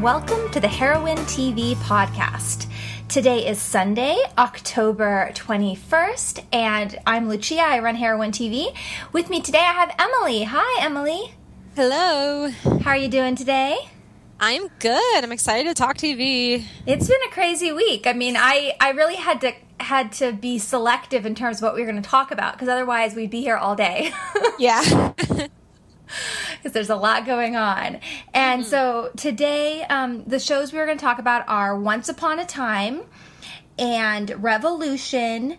[0.00, 2.66] and welcome to the Heroine TV podcast.
[3.06, 7.60] Today is Sunday, October 21st, and I'm Lucia.
[7.60, 8.74] I run Heroine TV.
[9.12, 10.44] With me today, I have Emily.
[10.44, 11.34] Hi, Emily.
[11.76, 12.48] Hello.
[12.48, 13.76] How are you doing today?
[14.38, 15.22] I'm good.
[15.22, 16.64] I'm excited to talk TV.
[16.86, 18.06] It's been a crazy week.
[18.06, 21.74] I mean, I, I really had to had to be selective in terms of what
[21.74, 24.12] we were going to talk about because otherwise we'd be here all day.
[24.58, 25.12] yeah.
[26.60, 28.00] because there's a lot going on.
[28.34, 28.70] And mm-hmm.
[28.70, 32.44] so today, um, the shows we are going to talk about are Once Upon a
[32.44, 33.02] Time
[33.78, 35.58] and Revolution,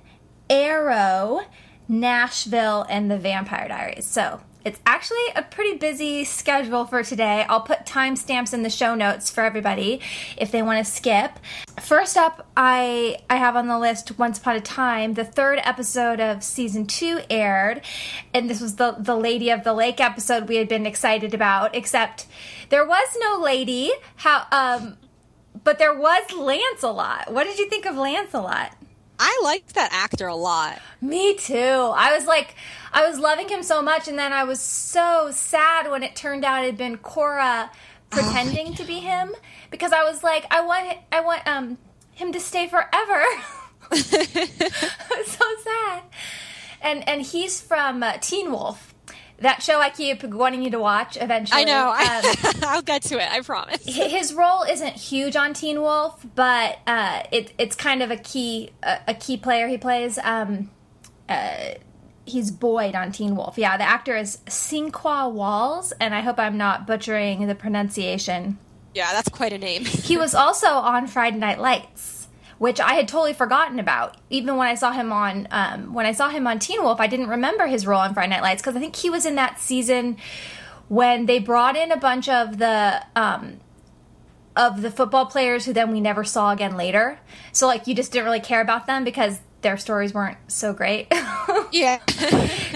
[0.49, 1.41] Arrow,
[1.87, 4.05] Nashville, and The Vampire Diaries.
[4.05, 7.45] So it's actually a pretty busy schedule for today.
[7.49, 10.01] I'll put timestamps in the show notes for everybody
[10.37, 11.39] if they want to skip.
[11.79, 15.15] First up, I I have on the list Once Upon a Time.
[15.15, 17.81] The third episode of season two aired,
[18.33, 21.75] and this was the the Lady of the Lake episode we had been excited about.
[21.75, 22.27] Except
[22.69, 23.91] there was no lady.
[24.17, 24.97] How um,
[25.63, 27.33] but there was Lancelot.
[27.33, 28.75] What did you think of Lancelot?
[29.23, 30.79] I liked that actor a lot.
[30.99, 31.55] Me too.
[31.55, 32.55] I was like,
[32.91, 36.43] I was loving him so much, and then I was so sad when it turned
[36.43, 37.69] out it had been Cora
[38.09, 39.35] pretending oh to be him
[39.69, 41.77] because I was like, I want, I want um
[42.13, 43.23] him to stay forever.
[43.91, 44.05] was
[45.25, 46.01] so sad.
[46.81, 48.90] And and he's from uh, Teen Wolf
[49.41, 51.61] that show I keep wanting you to watch eventually.
[51.61, 51.89] I know.
[51.89, 53.31] Um, I'll get to it.
[53.31, 53.83] I promise.
[53.85, 58.71] His role isn't huge on Teen Wolf, but uh, it, it's kind of a key
[58.83, 60.17] a, a key player he plays.
[60.19, 60.69] Um,
[61.27, 61.75] uh,
[62.25, 63.57] he's Boyd on Teen Wolf.
[63.57, 68.57] Yeah, the actor is Sinqua Walls, and I hope I'm not butchering the pronunciation.
[68.93, 69.85] Yeah, that's quite a name.
[69.85, 72.20] he was also on Friday Night Lights
[72.61, 74.17] which I had totally forgotten about.
[74.29, 77.07] Even when I saw him on um, when I saw him on Teen Wolf, I
[77.07, 79.59] didn't remember his role on Friday Night Lights because I think he was in that
[79.59, 80.17] season
[80.87, 83.61] when they brought in a bunch of the um,
[84.55, 87.19] of the football players who then we never saw again later.
[87.51, 91.11] So like you just didn't really care about them because their stories weren't so great.
[91.71, 91.99] yeah.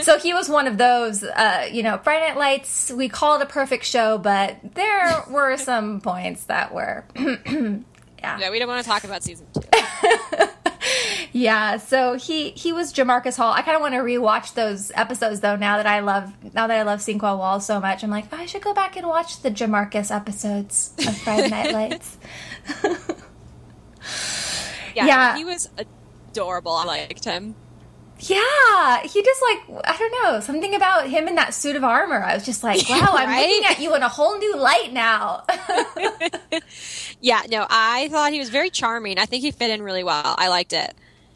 [0.01, 3.43] so he was one of those, uh, you know, Friday Night Lights, we call it
[3.43, 7.05] a perfect show, but there were some points that were
[8.25, 8.39] yeah.
[8.39, 9.61] Yeah, we don't want to talk about season two.
[11.31, 13.53] yeah, so he he was Jamarcus Hall.
[13.53, 15.55] I kind of want to rewatch those episodes though.
[15.55, 18.37] Now that I love now that I love Sinqua Wall so much, I'm like, oh,
[18.37, 22.17] I should go back and watch the Jamarcus episodes of Friday Night Lights.
[24.95, 26.73] yeah, yeah, he was adorable.
[26.73, 27.55] I liked him.
[28.29, 32.21] Yeah, he just like I don't know something about him in that suit of armor.
[32.23, 33.47] I was just like, wow, I'm right?
[33.47, 35.43] looking at you in a whole new light now.
[37.21, 39.19] yeah, no, I thought he was very charming.
[39.19, 40.35] I think he fit in really well.
[40.37, 40.93] I liked it.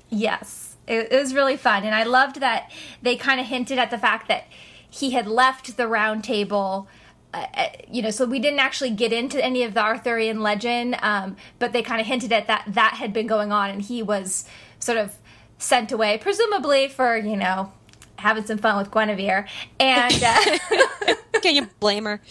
[0.10, 3.92] Yes, it, it was really fun, and I loved that they kind of hinted at
[3.92, 4.46] the fact that
[4.90, 6.88] he had left the round table.
[7.32, 10.98] Uh, uh, you know, so we didn't actually get into any of the Arthurian legend,
[11.04, 14.02] um, but they kind of hinted at that that had been going on, and he
[14.02, 14.46] was
[14.80, 15.16] sort of
[15.60, 17.72] sent away, presumably for, you know,
[18.16, 19.48] having some fun with Guinevere.
[19.80, 20.58] And uh,
[21.42, 22.22] can you blame her?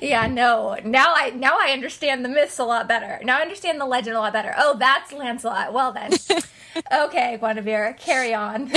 [0.00, 0.76] Yeah, no.
[0.84, 3.20] Now I now I understand the myths a lot better.
[3.24, 4.54] Now I understand the legend a lot better.
[4.56, 5.72] Oh, that's Lancelot.
[5.72, 6.12] Well then.
[6.92, 8.70] okay, Guinevere, carry on.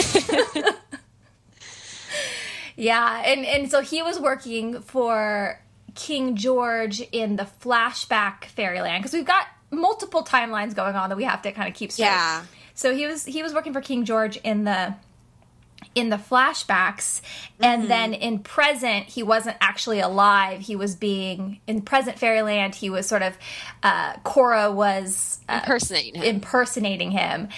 [2.75, 5.62] yeah, and and so he was working for
[5.96, 11.24] King George in the flashback fairyland because we've got multiple timelines going on that we
[11.24, 12.07] have to kind of keep straight.
[12.07, 12.44] Yeah.
[12.81, 14.96] So he was he was working for King George in the
[15.94, 17.22] in the flashbacks
[17.59, 17.90] and mm-hmm.
[17.90, 23.06] then in present he wasn't actually alive he was being in present fairyland he was
[23.08, 23.38] sort of
[23.84, 26.24] uh, cora was uh, impersonating him.
[26.24, 27.50] impersonating him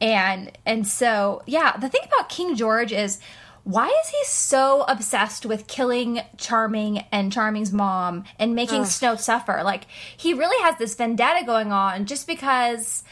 [0.00, 3.20] and and so yeah the thing about king george is
[3.64, 8.86] why is he so obsessed with killing charming and charming's mom and making Ugh.
[8.86, 9.84] snow suffer like
[10.16, 13.04] he really has this vendetta going on just because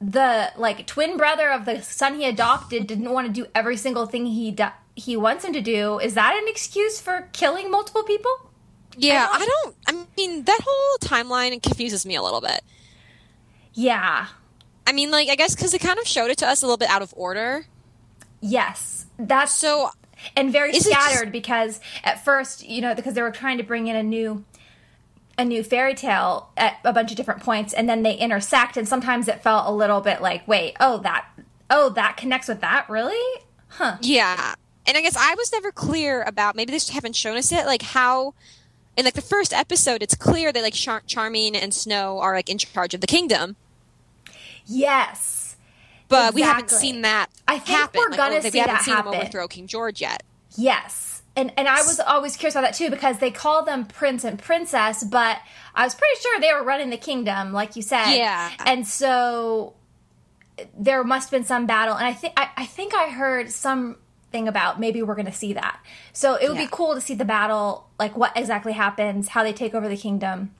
[0.00, 4.06] the like twin brother of the son he adopted didn't want to do every single
[4.06, 5.98] thing he do- he wants him to do.
[5.98, 8.50] Is that an excuse for killing multiple people?
[8.96, 12.62] Yeah I don't, I don't i mean that whole timeline confuses me a little bit.
[13.72, 14.26] Yeah.
[14.86, 16.76] I mean like i guess because it kind of showed it to us a little
[16.76, 17.66] bit out of order.
[18.40, 19.06] Yes.
[19.18, 19.90] That's so
[20.36, 21.32] and very scattered just...
[21.32, 24.44] because at first you know because they were trying to bring in a new
[25.36, 28.86] a new fairy tale at a bunch of different points and then they intersect and
[28.86, 31.26] sometimes it felt a little bit like wait oh that
[31.70, 32.88] oh that connects with that?
[32.88, 33.40] Really?
[33.68, 33.96] Huh.
[34.00, 34.54] Yeah.
[34.86, 37.66] And i guess i was never clear about maybe they just haven't shown us it
[37.66, 38.34] like how
[38.96, 42.48] in like the first episode it's clear that like Char- charming and snow are like
[42.48, 43.56] in charge of the kingdom.
[44.66, 45.56] Yes.
[46.08, 46.42] But exactly.
[46.42, 48.00] we haven't seen that i think happen.
[48.00, 49.14] we're gonna like, see we haven't that seen happen.
[49.14, 50.22] overthrow king george yet.
[50.56, 54.24] Yes and and I was always curious about that too because they call them prince
[54.24, 55.38] and princess, but
[55.74, 58.14] I was pretty sure they were running the kingdom, like you said.
[58.16, 58.50] Yeah.
[58.64, 59.74] And so
[60.78, 64.46] there must have been some battle, and I think I, I think I heard something
[64.48, 65.78] about maybe we're going to see that.
[66.12, 66.64] So it would Yeah.
[66.64, 69.96] be cool to see the battle, like what exactly happens, how they take over the
[69.96, 70.52] kingdom.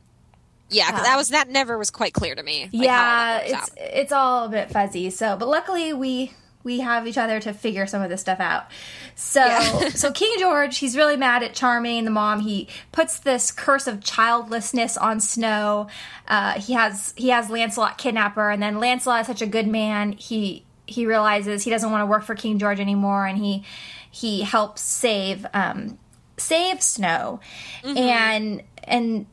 [0.71, 2.65] Yeah, 'cause that um, was that never was quite clear to me.
[2.65, 3.71] like, yeah, it's out.
[3.77, 5.11] it's all a bit fuzzy.
[5.11, 6.33] So, but luckily we
[6.65, 8.67] we have each other to figure some of this stuff out.
[9.15, 9.89] So, Yeah.
[9.95, 12.41] so King George, he's really mad at Charming, the mom.
[12.41, 15.89] He puts this curse of childlessness on Snow.
[16.27, 19.69] Uh, he has he has Lancelot kidnap her, and then Lancelot is such a good
[19.69, 20.13] man.
[20.13, 23.65] He he realizes he doesn't want to work for King George anymore, and he
[24.11, 25.99] he helps save um,
[26.39, 27.41] save Snow,
[27.85, 29.27] and and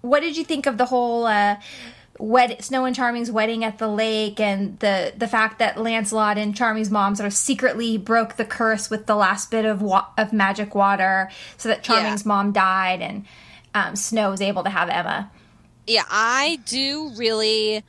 [0.00, 1.56] what did you think of the whole uh,
[2.20, 6.54] wed- Snow and Charming's wedding at the lake, and the the fact that Lancelot and
[6.54, 10.32] Charming's mom sort of secretly broke the curse with the last bit of wa- of
[10.32, 13.24] magic water, so that Charming's mom died, and
[13.74, 15.30] um, Snow was able to have Emma.
[15.86, 17.82] Yeah, I do really.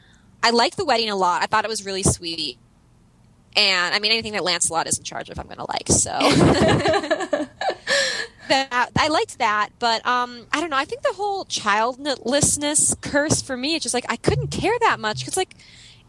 [0.44, 1.44] I liked the wedding a lot.
[1.44, 2.58] I thought it was really sweet.
[3.56, 5.88] And I mean, anything that Lancelot is in charge of, I'm going to like.
[5.90, 6.18] So
[8.52, 10.78] that I liked that, but um, I don't know.
[10.78, 15.00] I think the whole childlessness curse for me, it's just like I couldn't care that
[15.00, 15.56] much because, like,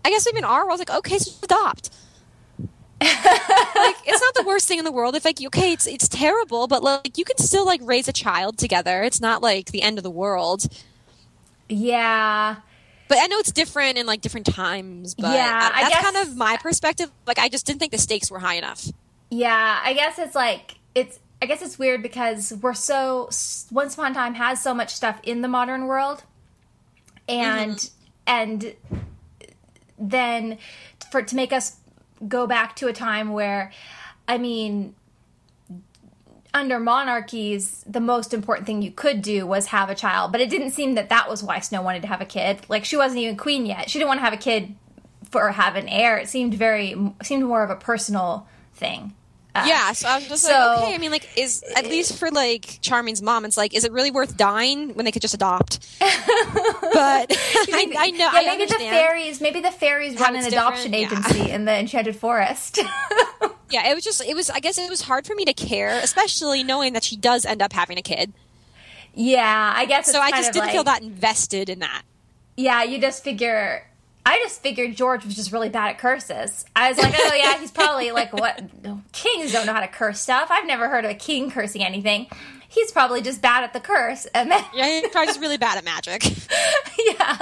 [0.05, 1.91] I guess even our world, like, okay, so adopt.
[3.01, 5.17] like, it's not the worst thing in the world.
[5.17, 8.59] If like, okay, it's it's terrible, but like, you can still like raise a child
[8.59, 9.03] together.
[9.03, 10.67] It's not like the end of the world.
[11.69, 12.57] Yeah,
[13.09, 15.15] But I know it's different in like different times.
[15.15, 17.11] But Yeah, I that's guess- kind of my perspective.
[17.27, 18.87] Like I just didn't think the stakes were high enough.
[19.31, 19.81] yeah.
[19.83, 21.19] I guess it's like it's.
[21.43, 23.29] I guess it's weird because we're so
[23.73, 26.23] Once Upon a Time has so much stuff in the modern world,
[27.29, 28.29] and mm-hmm.
[28.29, 28.77] and
[29.99, 30.59] then
[31.11, 31.79] for to make us
[32.29, 33.73] go back to a time where
[34.29, 34.95] i mean
[36.55, 40.31] under monarchies the most important thing you could do was have a child.
[40.31, 42.61] But it didn't seem that that was why snow wanted to have a kid.
[42.69, 43.89] Like she wasn't even queen yet.
[43.89, 44.75] She didn't want to have a kid
[45.31, 46.19] for have an heir.
[46.19, 49.15] It seemed very seemed more of a personal thing
[49.55, 50.95] Uh, yeah, so I was just so- like, okay.
[50.95, 54.11] I mean, like, is at least for like Charming's mom, it's like, is it really
[54.11, 55.79] worth dying when they could just adopt?
[56.01, 56.11] but
[57.31, 60.93] I, I know, yeah I maybe the fairies maybe the fairies How run an adoption
[60.93, 61.29] different, yeah.
[61.37, 62.79] agency in the enchanted forest
[63.71, 64.51] Yeah, it was just, it was.
[64.51, 67.63] I guess it was hard for me to care, especially knowing that she does end
[67.63, 68.33] up having a kid.
[69.15, 72.03] yeah i guess So I just didn't like- feel that invested in that.
[72.57, 73.87] Yeah, you just figure.
[74.25, 76.65] I just figured George was just really bad at curses.
[76.77, 78.63] I was like, oh yeah, he's probably like what
[79.13, 80.49] kings don't know how to curse stuff.
[80.51, 82.29] I've never heard of a king cursing anything.
[82.73, 85.77] He's probably just bad at the curse, and then Yeah, he's probably just really bad
[85.77, 86.25] at magic.
[87.19, 87.39] yeah,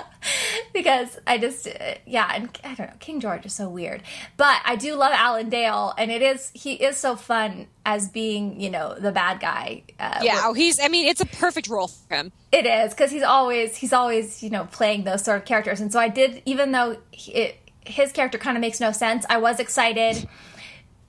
[0.73, 4.03] because I just uh, yeah, and I don't know, King George is so weird,
[4.37, 8.61] but I do love Alan Dale, and it is he is so fun as being
[8.61, 9.85] you know the bad guy.
[10.01, 10.81] Uh, Yeah, oh, he's.
[10.81, 12.33] I mean, it's a perfect role for him.
[12.51, 15.93] It is because he's always he's always you know playing those sort of characters, and
[15.93, 17.57] so I did even though it,
[17.87, 19.25] his character kind of makes no sense.
[19.31, 20.29] I was excited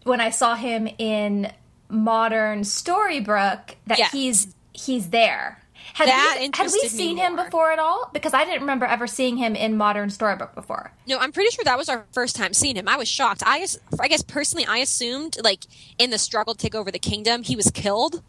[0.03, 1.51] when I saw him in
[1.91, 4.09] Modern Storybrooke that Yeah.
[4.11, 5.57] he's he's there.
[5.93, 8.09] Had That we, had we seen him before at all?
[8.13, 10.93] Because I didn't remember ever seeing him in Modern Storybrooke before.
[11.05, 12.87] No, I'm pretty sure that was our first time seeing him.
[12.87, 13.43] I was shocked.
[13.45, 13.65] I,
[13.99, 15.65] I guess personally, I assumed like
[15.97, 18.21] in the struggle to take over the kingdom, he was killed.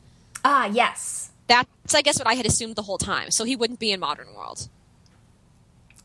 [0.45, 3.31] Ah, yes, That's I guess what I had assumed the whole time.
[3.31, 4.69] So he wouldn't be in modern world.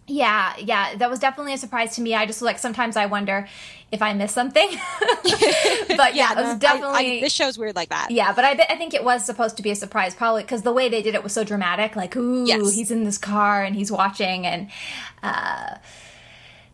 [0.07, 0.95] Yeah, yeah.
[0.95, 2.15] That was definitely a surprise to me.
[2.15, 3.47] I just like sometimes I wonder
[3.91, 4.67] if I missed something,
[5.95, 8.11] but yeah, it was no, I- definitely I, this show's weird like that.
[8.11, 10.73] Yeah, but I, I think it was supposed to be a surprise, probably because the
[10.73, 11.95] way they did it was so dramatic.
[11.95, 12.73] Like, ooh, Yes.
[12.73, 14.69] he's in this car and he's watching, and
[15.23, 15.75] uh,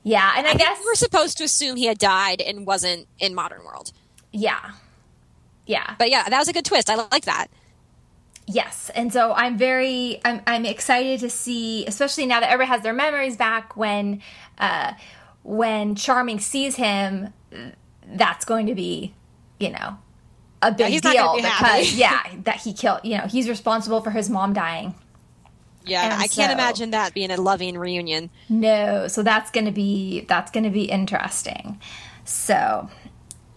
[0.04, 3.08] yeah, and I, I guess guess we're supposed to assume he had died and wasn't
[3.20, 3.92] in modern world.
[4.32, 4.72] yeah,
[5.66, 6.90] yeah, But yeah, that was a good twist.
[6.90, 7.48] I like that.
[8.48, 8.92] Yes.
[8.96, 12.94] And so I'm very, I'm, I'm excited to see, especially now that everybody has their
[12.94, 13.76] memories back.
[13.78, 14.22] When,
[14.58, 14.94] uh,
[15.44, 17.34] when Charming sees him,
[18.06, 19.14] that's going to be,
[19.60, 19.98] you know.
[20.62, 23.02] A big not deal be because yeah, that he killed.
[23.04, 24.96] You know, he's responsible for his mom dying.
[25.86, 28.30] Yeah, And I can't imagine that being a loving reunion.
[28.48, 31.82] No, so that's gonna be that's gonna be interesting.
[32.24, 32.90] So,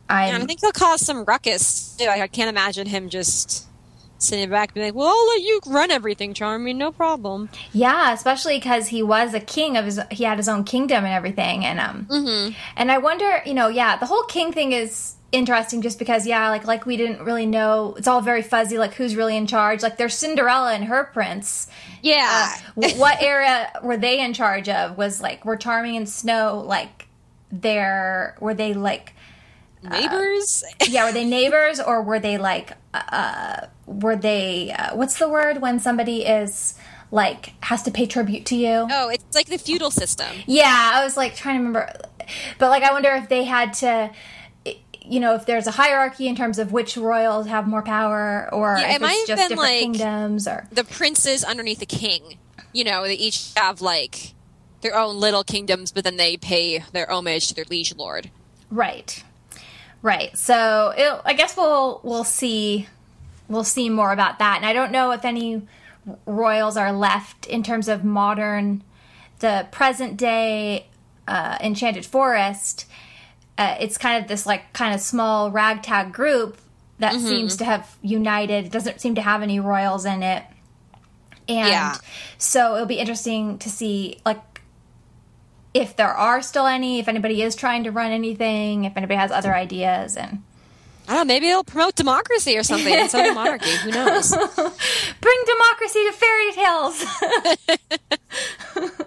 [0.08, 2.06] I'm And I think he'll cause some ruckus too.
[2.06, 3.65] I I can't imagine him just
[4.18, 8.12] sitting back and being like, "Well, I'll let you run everything, Charming, no problem." yeah,
[8.12, 11.64] especially because he was a king of his he had his own kingdom and everything,
[11.64, 12.54] and um, Mm-hmm.
[12.76, 16.48] and I wonder, you know, yeah, the whole king thing is interesting just because yeah,
[16.50, 17.94] like like we didn't really know.
[17.98, 19.82] It's all very fuzzy, like who's really in charge.
[19.82, 21.66] Like there's Cinderella and her prince.
[22.02, 24.96] Yeah, W- what era were they in charge of?
[24.96, 27.08] Was like were Charming and Snow like
[27.52, 29.12] their were they like
[29.82, 30.64] neighbors.
[30.88, 32.72] yeah were they neighbors or were they like
[33.12, 34.72] uh, were they?
[34.72, 36.74] Uh, what's the word when somebody is
[37.10, 38.86] like has to pay tribute to you?
[38.90, 40.28] Oh, it's like the feudal system.
[40.46, 41.92] Yeah, I was like trying to remember,
[42.58, 44.10] but like I wonder if they had to.
[45.08, 48.76] You know, if there's a hierarchy in terms of which royals have more power, or
[48.76, 52.38] Yeah, it might have been, different like, kingdoms, or The princes underneath the king.
[52.72, 54.34] You know, they each have like
[54.80, 58.32] their own little kingdoms, but then they pay their homage to their liege lord.
[58.68, 59.22] Right,
[60.02, 60.36] right.
[60.36, 62.86] So it, I guess we'll we'll see
[63.48, 64.56] we'll see more about that.
[64.56, 65.62] And I don't know if any
[66.24, 68.82] royals are left in terms of modern,
[69.40, 70.86] the present day
[71.28, 72.86] uh, Enchanted Forest.
[73.58, 76.58] Uh, it's kind of this like kind of small ragtag group
[76.98, 78.66] that seems to have united.
[78.66, 80.44] It doesn't seem to have any royals in it.
[81.48, 81.96] And Yeah.
[82.38, 84.55] so it'll be interesting to see like
[85.76, 89.30] if there are still any, if anybody is trying to run anything, if anybody has
[89.30, 90.42] other ideas, and
[91.06, 93.76] I don't know, maybe it'll promote democracy or something instead of monarchy.
[93.76, 94.30] Who knows?
[95.20, 97.04] bring democracy to fairy tales.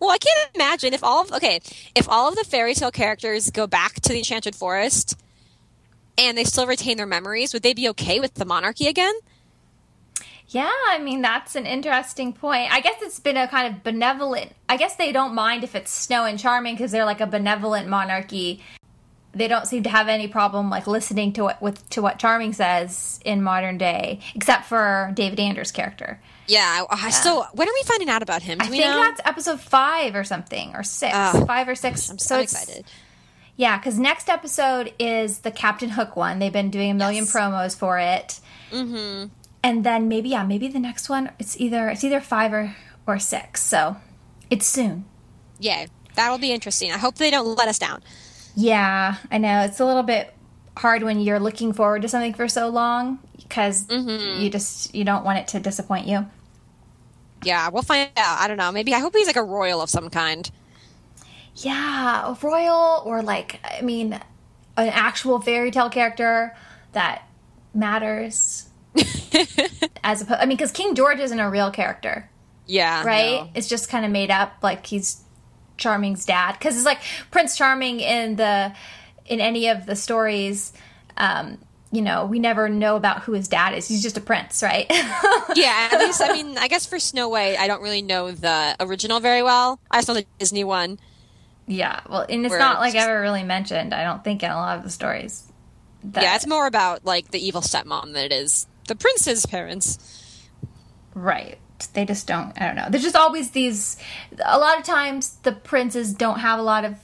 [0.00, 1.60] Well, I can't imagine if all of okay,
[1.94, 5.18] if all of the fairy tale characters go back to the Enchanted Forest
[6.16, 9.14] and they still retain their memories, would they be okay with the monarchy again?
[10.48, 12.72] Yeah, I mean that's an interesting point.
[12.72, 14.52] I guess it's been a kind of benevolent.
[14.68, 17.88] I guess they don't mind if it's Snow and Charming because they're like a benevolent
[17.88, 18.62] monarchy.
[19.34, 22.54] They don't seem to have any problem like listening to what with to what Charming
[22.54, 26.20] says in modern day, except for David Anders' character.
[26.46, 27.46] Yeah, I, I still.
[27.52, 28.56] When are we finding out about him?
[28.58, 29.00] Do I we think know?
[29.02, 31.44] that's episode five or something, or six, Oh.
[31.44, 32.08] five or six.
[32.10, 32.86] I'm so so excited.
[33.56, 36.38] Yeah, because next episode is the Captain Hook one.
[36.38, 37.34] They've been doing a million Yes.
[37.34, 38.40] promos for it,
[38.70, 39.26] mm-hmm.
[39.62, 42.74] And then maybe yeah, maybe the next one it's either it's either five or
[43.06, 43.62] or six.
[43.62, 43.96] So
[44.50, 45.04] it's soon.
[45.58, 46.92] Yeah, that'll be interesting.
[46.92, 48.02] I hope they don't let us down.
[48.54, 50.34] Yeah, I know it's a little bit
[50.76, 54.40] hard when you're looking forward to something for so long because Mm-hmm.
[54.42, 56.26] you just you don't want it to disappoint you.
[57.42, 58.40] Yeah, we'll find out.
[58.40, 58.72] I don't know.
[58.72, 60.50] Maybe I hope he's like a royal of some kind.
[61.56, 66.56] Yeah, a royal or like I mean, an actual fairy tale character
[66.92, 67.28] that
[67.74, 68.67] matters.
[70.04, 72.28] As opposed, I mean, because King George isn't a real character,
[72.66, 73.42] Yeah, right?
[73.44, 73.50] no.
[73.54, 75.20] It's just kind of made up, like he's
[75.76, 76.52] Charming's dad.
[76.52, 78.74] Because it's like Prince Charming in the
[79.26, 80.72] in any of the stories.
[81.16, 81.58] Um,
[81.90, 83.88] you know, we never know about who his dad is.
[83.88, 84.86] He's just a prince, right?
[85.54, 88.76] Yeah, at least I mean, I guess for Snow White, I don't really know the
[88.80, 89.80] original very well.
[89.90, 90.98] I saw the Disney one.
[91.66, 92.00] yeah.
[92.08, 93.94] Well, and it's not it's like just- ever really mentioned.
[93.94, 95.44] I don't think in a lot of the stories.
[96.04, 100.46] That, Yeah, it's more about like the evil stepmom than it is the prince's parents.
[101.14, 101.58] Right.
[101.94, 102.60] They just don't.
[102.60, 102.86] I don't know.
[102.90, 103.96] There's just always these.
[104.44, 106.96] A lot of times, the princes don't have a lot of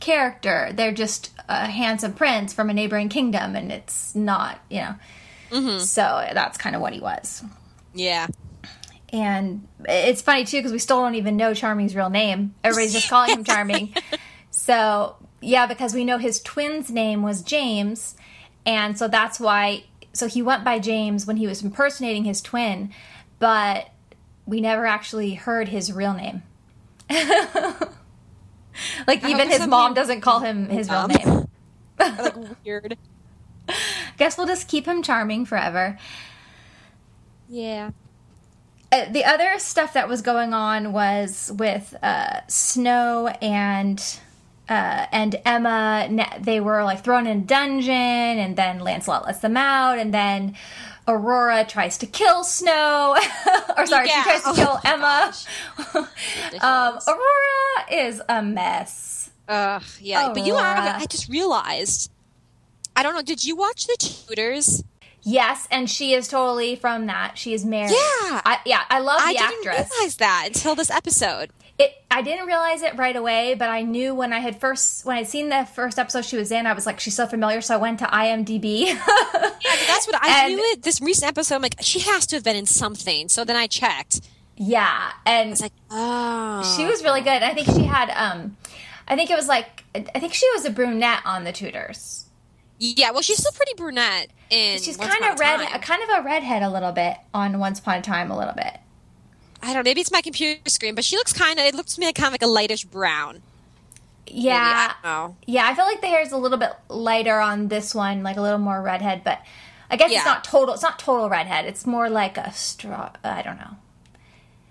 [0.00, 0.70] character.
[0.74, 4.94] They're just a handsome prince from a neighboring kingdom, and it's not, you know.
[5.50, 5.78] Mm-hmm.
[5.78, 7.42] So that's kind of what he was.
[7.94, 8.26] Yeah,
[9.12, 12.54] And it's funny too because we still don't even know Charming's real name.
[12.64, 13.94] Everybody's just calling him Charming.
[14.54, 18.16] So yeah, because we know his twin's name was James,
[18.66, 19.84] and so that's why.
[20.12, 22.92] So he went by James when he was impersonating his twin,
[23.38, 23.90] but
[24.46, 26.42] we never actually heard his real name.
[29.06, 31.48] like even his mom doesn't call him his real name.
[31.98, 32.96] like weird.
[34.18, 35.98] Guess we'll just keep him charming forever.
[37.48, 37.90] Yeah.
[38.90, 44.20] Uh, the other stuff that was going on was with uh, Snow and
[44.68, 46.08] uh, and Emma.
[46.40, 50.56] They were like thrown in a dungeon, and then Lancelot lets them out, and then
[51.08, 53.16] Aurora tries to kill Snow.
[53.76, 54.22] or sorry, Yeah.
[54.22, 55.32] she tries to Oh kill Emma.
[56.62, 59.30] um, Aurora is a mess.
[59.48, 60.32] Ugh, yeah.
[60.32, 60.64] But you Aurora.
[60.80, 61.02] have.
[61.02, 62.10] I just realized.
[62.94, 63.22] I don't know.
[63.22, 64.84] Did you watch the Tudors?
[65.24, 67.38] Yes, and she is totally from that.
[67.38, 67.92] She is married.
[67.92, 68.40] Yeah.
[68.44, 68.82] I, yeah.
[68.90, 69.90] I love the I didn't actress.
[69.92, 71.50] realize that until this episode.
[71.78, 75.16] It, I didn't realize it right away, but I knew when I had first when
[75.16, 77.60] I'd seen the first episode she was in, I was like, she's so familiar.
[77.60, 78.96] So I went to IMDb.
[79.64, 80.62] Yeah, that's what I And- knew.
[80.72, 83.28] It this recent episode, I'm like, she has to have been in something.
[83.28, 84.20] So then I checked.
[84.56, 87.42] yeah, and It's like, oh, she was really good.
[87.42, 88.56] I think she had, um,
[89.06, 92.26] I think it was like, I think she was a brunette on the Tudors.
[92.78, 93.12] yeah.
[93.12, 94.28] Well, she's still pretty brunette.
[94.50, 97.98] In She's kind of red, kind of a redhead a little bit on Once Upon
[97.98, 98.78] a Time, a little bit.
[99.62, 99.82] I don't know.
[99.90, 101.64] Maybe it's my computer screen, but she looks kind of.
[101.64, 103.42] It looks to me like kind of like a lightish brown.
[104.26, 105.36] Maybe, Yeah, I don't know.
[105.46, 105.66] yeah.
[105.66, 108.40] I feel like the hair is a little bit lighter on this one, like a
[108.42, 109.40] little more redhead, but.
[109.90, 110.18] I guess Yeah.
[110.20, 110.72] it's not total.
[110.72, 111.66] It's not total redhead.
[111.66, 113.10] It's more like a straw.
[113.22, 113.76] I don't know.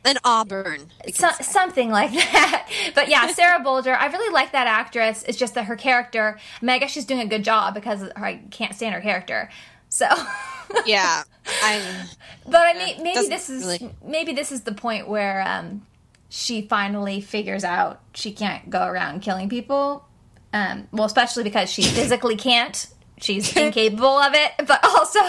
[0.04, 0.88] An auburn.
[1.14, 2.68] So, something like that.
[2.96, 5.24] But yeah, Sarah Bolger, I really like that actress.
[5.28, 8.10] It's just that her character, I mean, I guess she's doing a good job because
[8.16, 9.52] I can't stand her character.
[9.94, 10.08] So
[10.86, 12.08] yeah, I.
[12.48, 15.86] But I mean, maybe this is really- maybe this is the point where um,
[16.30, 20.06] she finally figures out she can't go around killing people.
[20.54, 22.88] Um, well, especially because she physically can't.
[23.20, 25.20] She's incapable of it, but also,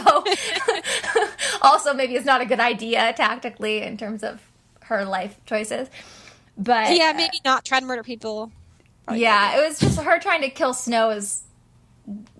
[1.60, 4.40] also maybe it's not a good idea tactically in terms of
[4.82, 5.88] her life choices.
[6.56, 8.50] But Yeah, maybe not try to murder people.
[9.12, 11.42] yeah, it was just her trying to kill Snow is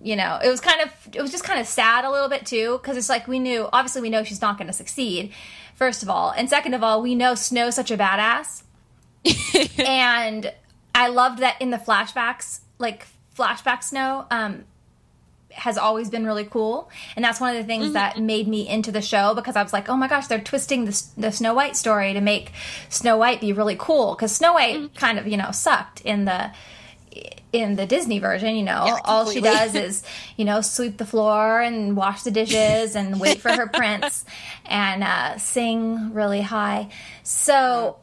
[0.01, 2.45] you know, it was kind of it was just kind of sad a little bit
[2.45, 5.31] too because it's like we knew obviously we know she's not going to succeed
[5.75, 8.63] first of all, and second of all, we know Snow's such a badass.
[9.79, 10.53] and
[10.93, 14.65] I loved that in the flashbacks, like flashback Snow um
[15.51, 18.91] has always been really cool, and that's one of the things that made me into
[18.91, 21.77] the show because I was like, oh my gosh, they're twisting the, the Snow White
[21.77, 22.51] story to make
[22.89, 24.15] Snow White be really cool.
[24.15, 26.51] Because Snow White kind of you know sucked in the
[27.51, 30.03] in the Disney version, you know, Yeah, all she does is,
[30.37, 34.25] you know, sweep the floor and wash the dishes and wait for her prince
[34.65, 36.89] and uh, sing really high.
[37.23, 37.97] So,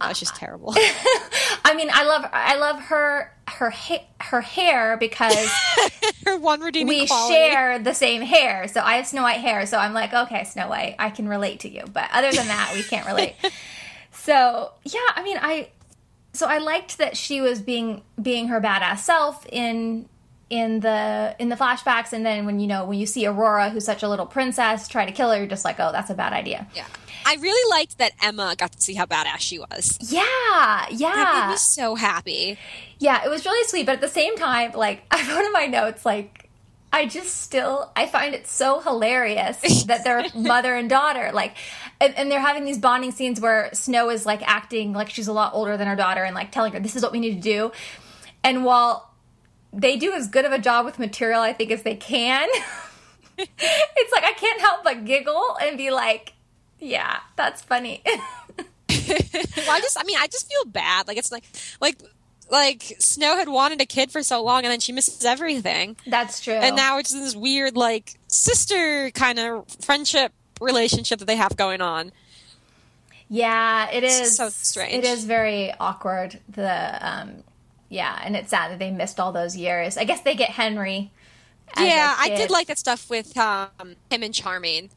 [0.00, 0.74] That's just terrible.
[1.64, 5.50] I mean, I love I love her her ha- her hair because
[6.26, 7.34] Her one redeeming we quality.
[7.34, 8.68] share the same hair.
[8.68, 11.60] So I have Snow White hair, so I'm like, okay, Snow White, I can relate
[11.60, 11.84] to you.
[11.90, 13.34] But other than that, we can't relate.
[14.12, 15.68] so yeah, I mean, I
[16.32, 20.08] so I liked that she was being being her badass self in
[20.50, 23.84] in the in the flashbacks, and then when you know when you see Aurora, who's
[23.84, 26.32] such a little princess, try to kill her, you're just like, oh, that's a bad
[26.32, 26.66] idea.
[26.74, 26.86] Yeah.
[27.24, 29.96] I really liked that Emma got to see how badass she was.
[30.00, 31.48] Yeah, That made yeah.
[31.52, 32.58] me so happy.
[32.98, 35.66] Yeah, it was really sweet, but at the same time, like I wrote in my
[35.66, 36.50] notes, like
[36.92, 41.56] I just still I find it so hilarious that they're mother and daughter, like,
[42.02, 45.32] and, and they're having these bonding scenes where Snow is like acting like she's a
[45.32, 47.40] lot older than her daughter and like telling her this is what we need to
[47.40, 47.72] do,
[48.42, 49.10] and while
[49.72, 52.48] they do as good of a job with material, I think as they can,
[53.38, 56.34] it's like I can't help but giggle and be like,
[56.78, 58.02] yeah, that's funny.
[58.06, 58.18] well,
[59.70, 61.08] I just, I mean, I just feel bad.
[61.08, 61.44] Like it's like,
[61.80, 61.96] like,
[62.50, 66.40] like Snow had wanted a kid for so long, and then she misses everything, that's
[66.40, 66.54] true.
[66.54, 71.80] and now it's this weird, like, sister kind of friendship relationship that they have going
[71.80, 72.12] on.
[73.28, 74.92] Yeah, it It's is so strange.
[74.92, 76.38] It is very awkward.
[76.48, 77.44] The um,
[77.88, 79.96] yeah, and it's sad that they missed all those years.
[79.96, 81.10] I guess they get Henry.
[81.78, 84.90] yeah, I did like that stuff with um, him and Charming.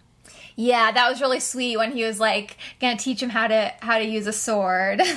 [0.58, 3.99] Yeah, that was really sweet when he was like gonna teach him how to how
[3.99, 5.01] to use a sword.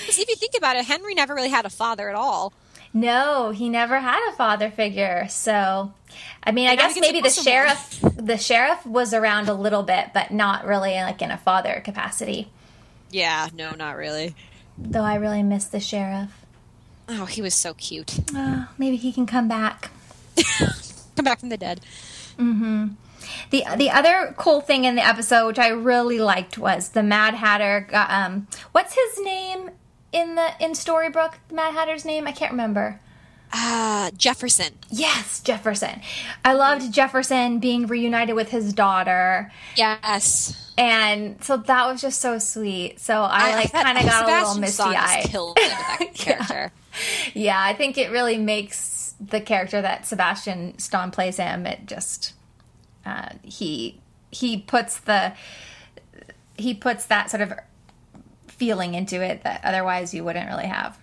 [0.00, 2.52] Because if you think about it, Henry never really had a father at all.
[2.92, 5.26] No, he never had a father figure.
[5.28, 5.92] So,
[6.42, 9.54] I mean, I guess he gets to maybe the sheriff the sheriff was around a
[9.54, 12.50] little bit, but not really like in a father capacity.
[13.10, 14.34] Yeah, no, not really.
[14.78, 16.30] Though I really miss the sheriff.
[17.08, 18.18] Oh, he was so cute.
[18.34, 19.90] Oh, maybe he can come back.
[21.16, 21.80] Come back from the dead.
[22.38, 22.94] Mhm.
[23.50, 27.34] The the other cool thing in the episode, which I really liked, was the Mad
[27.34, 27.86] Hatter.
[27.90, 29.70] Got, um, what's his name
[30.12, 31.34] in the in Storybrooke?
[31.48, 33.00] The Mad Hatter's name I can't remember.
[33.52, 34.74] Uh, Jefferson.
[34.90, 36.00] Yes, Jefferson.
[36.44, 40.72] I loved Jefferson being reunited with his daughter, Yes.
[40.78, 43.00] and so that was just so sweet.
[43.00, 45.24] So I, like kind of got a little misty eyed.
[45.24, 46.70] Killed that character.
[47.34, 51.66] Yeah, I think it really makes the character that Sebastian Stan plays him.
[51.66, 52.34] It just
[53.04, 55.32] uh, he he puts the
[56.56, 57.52] he puts that sort of
[58.60, 60.98] feeling into it that otherwise you wouldn't really have.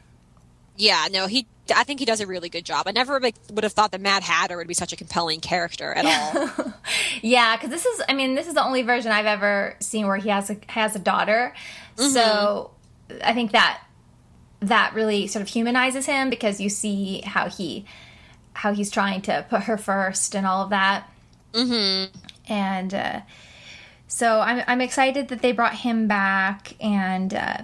[0.78, 1.48] Yeah, no, he.
[1.76, 2.88] I think he does a really good job.
[2.88, 5.92] I never like, would have thought that Mad Hatter would be such a compelling character
[5.92, 6.74] at all.
[7.22, 10.18] Yeah, because this is I mean this is the only version I've ever seen where
[10.18, 11.54] he has a has a daughter.
[11.96, 12.72] So
[13.24, 13.82] I think that
[14.62, 17.86] that really sort of humanizes him because you see how he
[18.54, 21.10] how he's trying to put her first and all of that.
[21.54, 22.16] Mm-hmm.
[22.48, 23.22] And uh,
[24.08, 27.58] so I'm I'm excited that they brought him back and uh,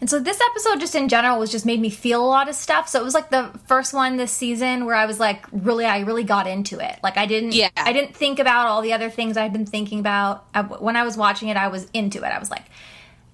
[0.00, 2.54] and so this episode just in general was just made me feel a lot of
[2.54, 2.88] stuff.
[2.88, 6.00] So it was like the first one this season where I was like really I
[6.00, 7.00] really got into it.
[7.02, 7.70] Like I didn't Yeah.
[7.76, 10.44] I didn't think about all the other things I'd been thinking about.
[10.54, 12.28] I, when I was watching it, I was into it.
[12.28, 12.66] I was like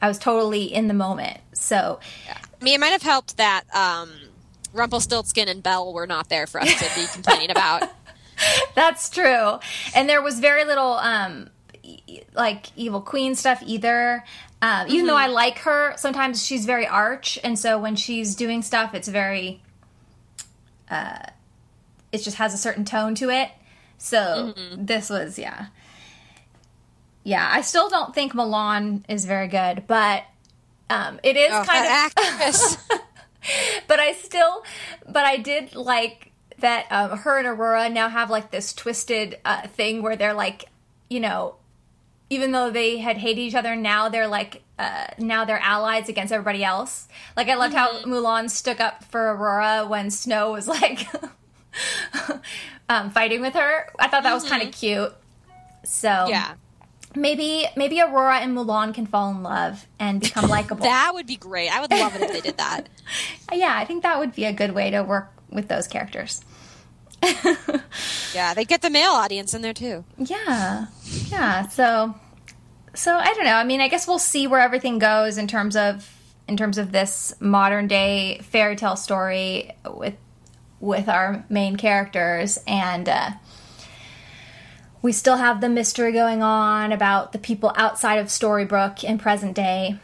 [0.00, 1.38] I was totally in the moment.
[1.52, 2.00] So
[2.30, 4.10] I mean, it might have helped that um,
[4.72, 7.90] Rumpelstiltskin and Belle were not there for us to be complaining about.
[8.74, 9.58] That's true.
[9.94, 11.50] And there was very little um
[12.34, 14.24] like evil queen stuff either.
[14.62, 18.62] Um, even though I like her, sometimes she's very arch, and so when she's doing
[18.62, 19.60] stuff, it's very,
[20.90, 21.18] uh,
[22.12, 23.50] it just has a certain tone to it.
[23.98, 25.66] So this was, yeah,
[27.24, 27.46] yeah.
[27.50, 30.24] I still don't think Mulan is very good, but
[30.88, 32.78] um, it is Oh, kind of actress.
[33.86, 34.64] but I still,
[35.06, 39.66] but I did like that um, her and Aurora now have like this twisted uh,
[39.68, 40.66] thing where they're like,
[41.10, 41.56] you know,
[42.34, 46.32] even though they had hated each other, now they're like, uh, now they're allies against
[46.32, 47.08] everybody else.
[47.36, 51.06] Like I loved how Mulan stuck up for Aurora when Snow was like
[52.88, 53.90] um, fighting with her.
[53.98, 55.12] I thought that was kind of cute.
[55.84, 56.54] So Yeah.
[57.14, 60.84] maybe maybe Aurora and Mulan can fall in love and become likable.
[60.84, 61.68] That would be great.
[61.74, 62.88] I would love it if they did that.
[63.52, 66.42] yeah, I think that would be a good way to work with those characters.
[68.34, 70.04] Yeah, they get the male audience in there too.
[70.18, 70.86] Yeah,
[71.30, 71.68] yeah.
[71.68, 72.14] So,
[72.94, 73.54] so I don't know.
[73.54, 76.10] I mean, I guess we'll see where everything goes in terms of
[76.46, 80.14] in terms of this modern day fairy tale story with
[80.80, 83.30] with our main characters, and uh,
[85.02, 89.54] we still have the mystery going on about the people outside of Storybrooke in present
[89.54, 89.98] day.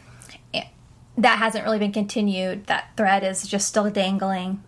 [1.18, 2.66] That hasn't really been continued.
[2.66, 4.62] That thread is just still dangling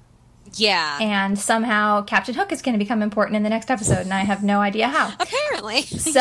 [0.55, 0.99] Yeah.
[1.01, 4.21] and somehow Captain Hook is going to become important in the next episode, and I
[4.21, 5.13] have no idea how.
[5.19, 5.83] Apparently.
[5.83, 6.21] So-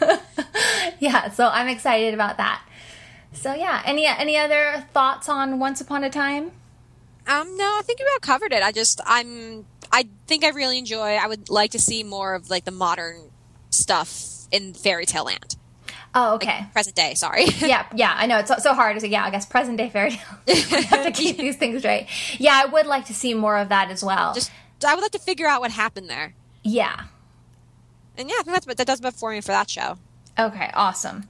[0.98, 2.62] yeah, so I'm excited about that.
[3.32, 6.52] So yeah, any any other thoughts on Once Upon a Time?
[7.26, 8.62] Um, no, I think we about covered it.
[8.62, 11.14] I just, I'm, I think I really enjoy.
[11.16, 13.30] I would like to see more of like the modern
[13.70, 15.56] stuff in fairy tale land,
[16.14, 16.66] Oh, okay.
[16.72, 17.14] present day.
[17.14, 17.44] Sorry.
[17.58, 19.08] yeah, yeah, I know it's so, so hard to say.
[19.08, 20.20] Yeah, I guess present day fairy tale.
[20.46, 22.06] we have to keep these things straight.
[22.38, 24.32] Yeah, I would like to see more of that as well.
[24.34, 24.50] just,
[24.86, 26.34] I would like to figure out what happened there.
[26.62, 27.04] yeah.
[28.16, 29.98] And yeah, I think that's that does about for me for that show.
[30.38, 31.24] Okay, awesome.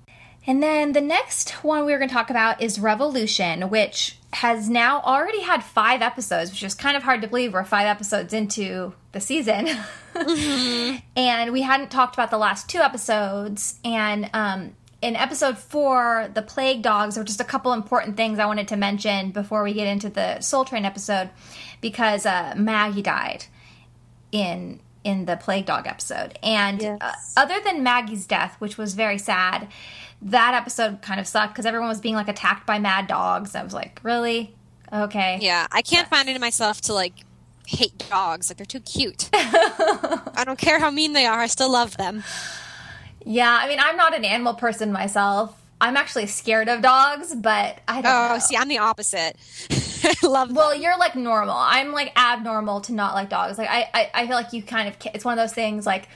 [0.47, 4.69] And then the next one we were going to talk about is Revolution, which has
[4.69, 7.55] now already had five episodes, which is kind of hard to believe.
[7.55, 9.69] We're five episodes into the season.
[11.17, 13.79] and we hadn't talked about the last two episodes.
[13.85, 18.47] And um, in episode four, the Plague Dogs, were just a couple important things I
[18.47, 21.31] wanted to mention before we get into the Soul Train episode
[21.81, 23.47] because uh, Maggie died
[24.33, 26.99] in in the plague dog episode and Yes.
[27.03, 29.69] uh, other than maggie's death which was very sad
[30.25, 33.63] that episode kind of sucked because everyone was being like attacked by mad dogs i
[33.63, 34.55] was like really
[34.93, 37.13] okay Yeah, I can't find it in myself to like
[37.67, 38.51] hate dogs.
[38.51, 39.31] Like they're too cute.
[39.35, 41.41] I don't care how mean they are.
[41.41, 42.23] I still love them.
[43.25, 47.79] yeah i mean i'm not an animal person myself i'm actually scared of dogs but
[47.89, 49.37] i don't Oh, know see, I'm the opposite.
[50.05, 50.57] I love them.
[50.57, 54.27] well you're like normal i'm like abnormal to not like dogs like i i, I
[54.27, 56.09] feel like you kind of it's one of those things like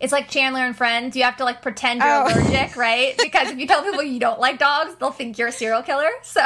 [0.00, 1.16] it's like Chandler and Friends.
[1.16, 2.26] You have to like pretend you're Oh.
[2.26, 3.14] allergic, right?
[3.18, 6.08] Because if you tell people you don't like dogs, they'll think you're a serial killer.
[6.22, 6.42] So,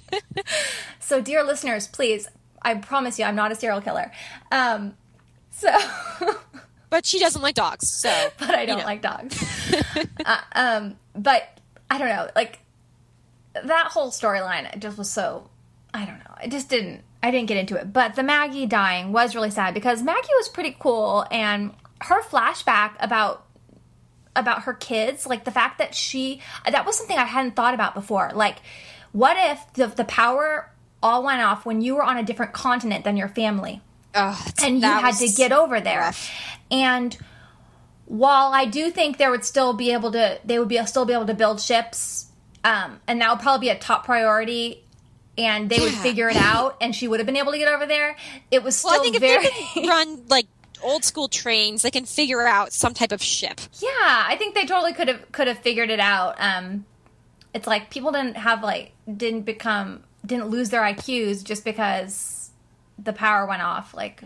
[1.00, 2.28] so dear listeners, please,
[2.62, 4.10] I promise you, I'm not a serial killer.
[4.50, 4.94] Um,
[5.50, 5.68] so,
[6.90, 8.84] but she doesn't like dogs, so but I don't know.
[8.84, 9.42] like dogs.
[10.24, 12.58] uh, um, but I don't know, like
[13.54, 15.50] that whole storyline just was so.
[15.94, 16.34] I don't know.
[16.36, 17.02] I just didn't.
[17.22, 17.90] I didn't get into it.
[17.90, 22.92] But the Maggie dying was really sad because Maggie was pretty cool, and her flashback
[23.00, 23.46] about
[24.34, 27.94] about her kids, like the fact that she that was something I hadn't thought about
[27.94, 28.30] before.
[28.34, 28.58] Like,
[29.12, 30.70] what if the the power
[31.02, 33.80] all went off when you were on a different continent than your family?
[34.14, 36.00] Ugh, and you had to get over there.
[36.00, 36.30] rough.
[36.70, 37.16] And
[38.06, 41.12] while I do think there would still be able to, they would be still be
[41.12, 42.26] able to build ships,
[42.64, 44.82] um, and that would probably be a top priority.
[45.38, 47.84] And they would figure it out, and she would have been able to get over
[47.84, 48.16] there.
[48.50, 50.46] It was still Well, I think if very, they can run like
[50.82, 53.60] old school trains, they can figure out some type of ship.
[53.80, 53.90] yeah.
[54.28, 56.36] I think they totally could have could have figured it out.
[56.38, 56.84] Um,
[57.54, 62.50] it's like people didn't have like didn't become didn't lose their IQs just because
[62.98, 63.94] the power went off.
[63.94, 64.22] Like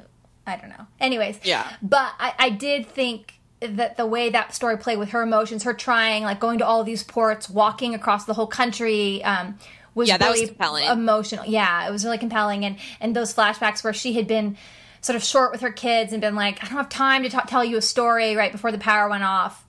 [0.47, 0.87] I don't know.
[0.99, 1.69] Anyways, Yeah.
[1.83, 5.75] But I, I did think that the way that story played with her emotions, her
[5.75, 9.59] trying, like going to all these ports, walking across the whole country, um,
[9.95, 10.87] was Yeah, that was really compelling.
[10.87, 11.45] emotional.
[11.45, 14.57] Yeah, it was really compelling, and and those flashbacks where she had been
[15.01, 17.41] sort of short with her kids and been like, I don't have time to ta
[17.43, 19.67] tell you a story right before the power went off.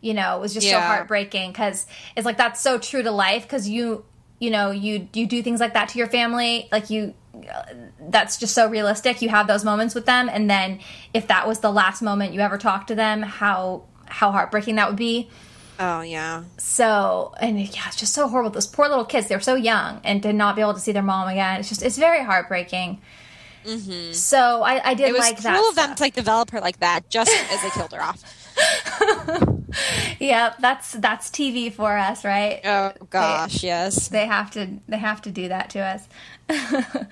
[0.00, 3.42] You know, it was just so heartbreaking because it's like that's so true to life
[3.44, 4.04] because you
[4.38, 7.62] you know you you do things like that to your family like you uh,
[8.08, 9.22] that's just so realistic.
[9.22, 10.80] You have those moments with them and then
[11.14, 14.88] if that was the last moment you ever talked to them how how heartbreaking that
[14.88, 15.30] would be.
[15.80, 16.44] Oh yeah.
[16.58, 18.50] so and yeah it's just so horrible.
[18.50, 21.02] Those poor little kids They're so young and to not be able to see their
[21.02, 21.60] mom again.
[21.60, 23.00] It's just it's very heartbreaking
[24.12, 25.14] so I, I did Mm-hmm.
[25.14, 27.70] It was like that of them to like develop her like that just as they
[27.70, 28.22] killed her off.
[30.20, 34.08] yeah that's that's tv for us right Oh gosh, yes.
[34.08, 36.08] they have to they have to do that to us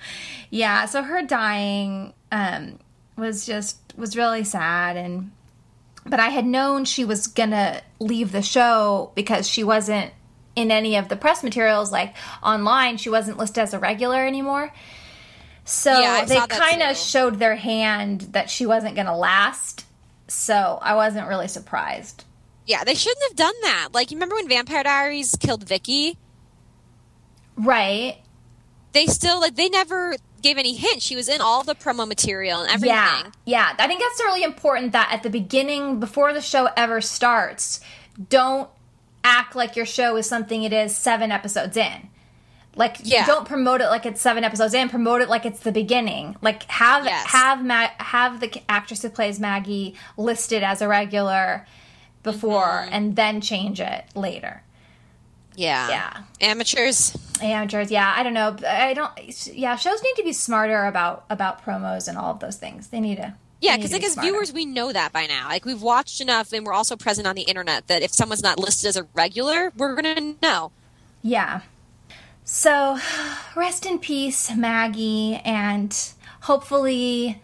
[0.49, 2.79] yeah so her dying um
[3.17, 5.31] was just was really sad and
[6.05, 10.11] but i had known she was gonna leave the show because she wasn't
[10.55, 14.71] in any of the press materials like online she wasn't listed as a regular anymore
[15.65, 19.85] So Yeah, they kind of showed their hand that she wasn't going to last.
[20.27, 22.25] So I wasn't really surprised.
[22.65, 23.89] Yeah, they shouldn't have done that.
[23.93, 26.17] Like, you remember when Vampire Diaries killed Vicky?
[27.55, 28.17] Right.
[28.93, 31.01] They still like they never gave any hint.
[31.01, 32.95] She was in all the promo material and everything.
[32.95, 33.31] Yeah.
[33.45, 33.73] Yeah.
[33.77, 37.79] I think that's really important that at the beginning, before the show ever starts,
[38.29, 38.69] don't
[39.23, 42.09] act like your show is something it is seven episodes in.
[42.75, 43.25] Like Yeah.
[43.25, 44.89] don't promote it like it's seven episodes in.
[44.89, 46.35] Promote it like it's the beginning.
[46.41, 47.25] Like have Yes.
[47.27, 51.67] have Ma- have the actress who plays Maggie listed as a regular
[52.23, 52.93] before, Mm-hmm.
[52.93, 54.63] and then change it later.
[55.55, 55.89] Yeah.
[55.89, 56.17] Yeah.
[56.41, 57.15] Amateurs.
[57.41, 58.55] Amateurs, yeah, I don't know.
[58.67, 59.11] I don't.
[59.53, 62.87] Yeah, shows need to be smarter about about promos and all of those things.
[62.87, 63.33] They need to.
[63.61, 65.47] Yeah, because like as viewers, we know that by now.
[65.49, 67.87] Like we've watched enough, and we're also present on the internet.
[67.87, 70.71] That if someone's not listed as a regular, we're gonna know.
[71.21, 71.61] Yeah.
[72.55, 72.99] So,
[73.55, 75.91] rest in peace, Maggie, and
[76.41, 77.41] hopefully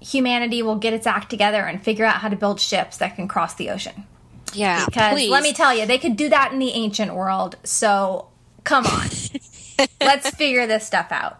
[0.00, 3.28] humanity will get its act together and figure out how to build ships that can
[3.28, 4.06] cross the ocean.
[4.52, 5.30] Yeah, Because please.
[5.30, 7.58] let me tell you, they could do that in the ancient world.
[7.62, 8.26] So,
[8.64, 9.06] come on.
[10.00, 11.38] Let's figure this stuff out.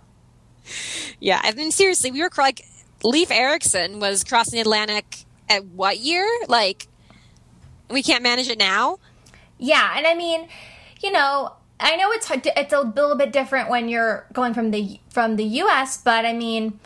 [1.19, 2.65] Yeah, I mean seriously, we were like
[3.03, 6.29] Leif Erikson was crossing the Atlantic at what year?
[6.47, 6.87] Like
[7.91, 8.99] we can't manage it now.
[9.59, 10.47] Yeah, and I mean,
[11.03, 14.53] you know, I know it's hard to, it's a little bit different when you're going
[14.55, 16.81] from the from the U.S., but I mean,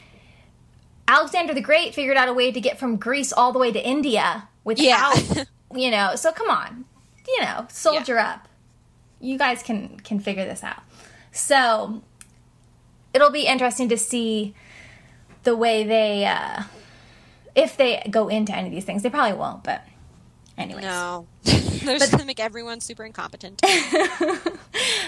[1.08, 3.80] Alexander the Great figured out a way to get from Greece all the way to
[3.86, 4.84] India without,
[5.34, 5.44] Yeah.
[5.74, 6.14] you know.
[6.16, 6.84] So come on,
[7.26, 8.48] you know, soldier up.
[9.20, 10.82] You guys can can figure this out.
[11.30, 12.02] So
[13.14, 14.54] it'll be interesting to see
[15.44, 16.64] the way they uh
[17.54, 19.02] if they go into any of these things.
[19.02, 19.82] They probably won't, but
[20.58, 20.84] anyways.
[20.84, 23.62] No, they're just gonna make everyone super incompetent.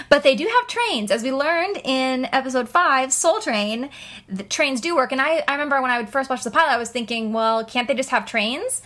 [0.09, 3.89] But they do have trains, as we learned in episode five, Soul Train.
[4.29, 6.71] The trains do work, and I, I remember when I would first watch the pilot,
[6.71, 8.81] I was thinking, well, can't they just have trains?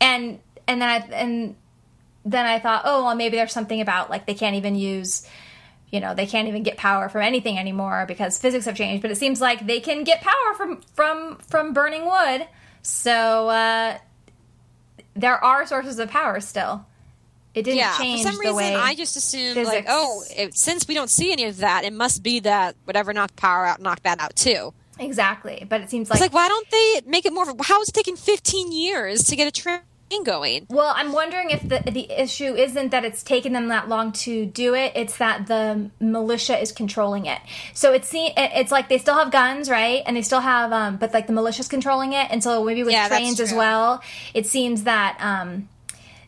[0.00, 1.56] And and then I and
[2.24, 5.26] then I thought, oh, well, maybe there's something about like they can't even use,
[5.90, 9.02] you know, they can't even get power from anything anymore because physics have changed.
[9.02, 12.46] But it seems like they can get power from from from burning wood.
[12.82, 13.98] So uh,
[15.18, 16.86] there are sources of power still.
[17.54, 18.76] It didn't yeah, change for some reason.
[18.76, 22.22] I just assumed like, oh, it, since we don't see any of that, it must
[22.22, 24.72] be that whatever knocked power out knocked that out too.
[24.98, 27.46] exactly, but it seems It's like, why don't they make it more?
[27.62, 29.80] How is it taking 15 years to get a train
[30.24, 30.66] going?
[30.70, 34.46] Well, I'm wondering if the the issue isn't that it's taken them that long to
[34.46, 37.40] do it; it's that the militia is controlling it.
[37.74, 40.02] So it's se- it- it's like they still have guns, right?
[40.06, 42.92] And they still have, um, but like the militia's controlling it, and so maybe with
[42.92, 44.02] Yeah, trains as well,
[44.34, 45.68] it seems that um,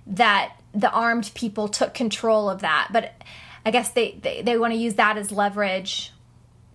[0.06, 2.88] that the armed people took control of that.
[2.92, 3.12] But
[3.66, 6.12] I guess they they, they want to use that as leverage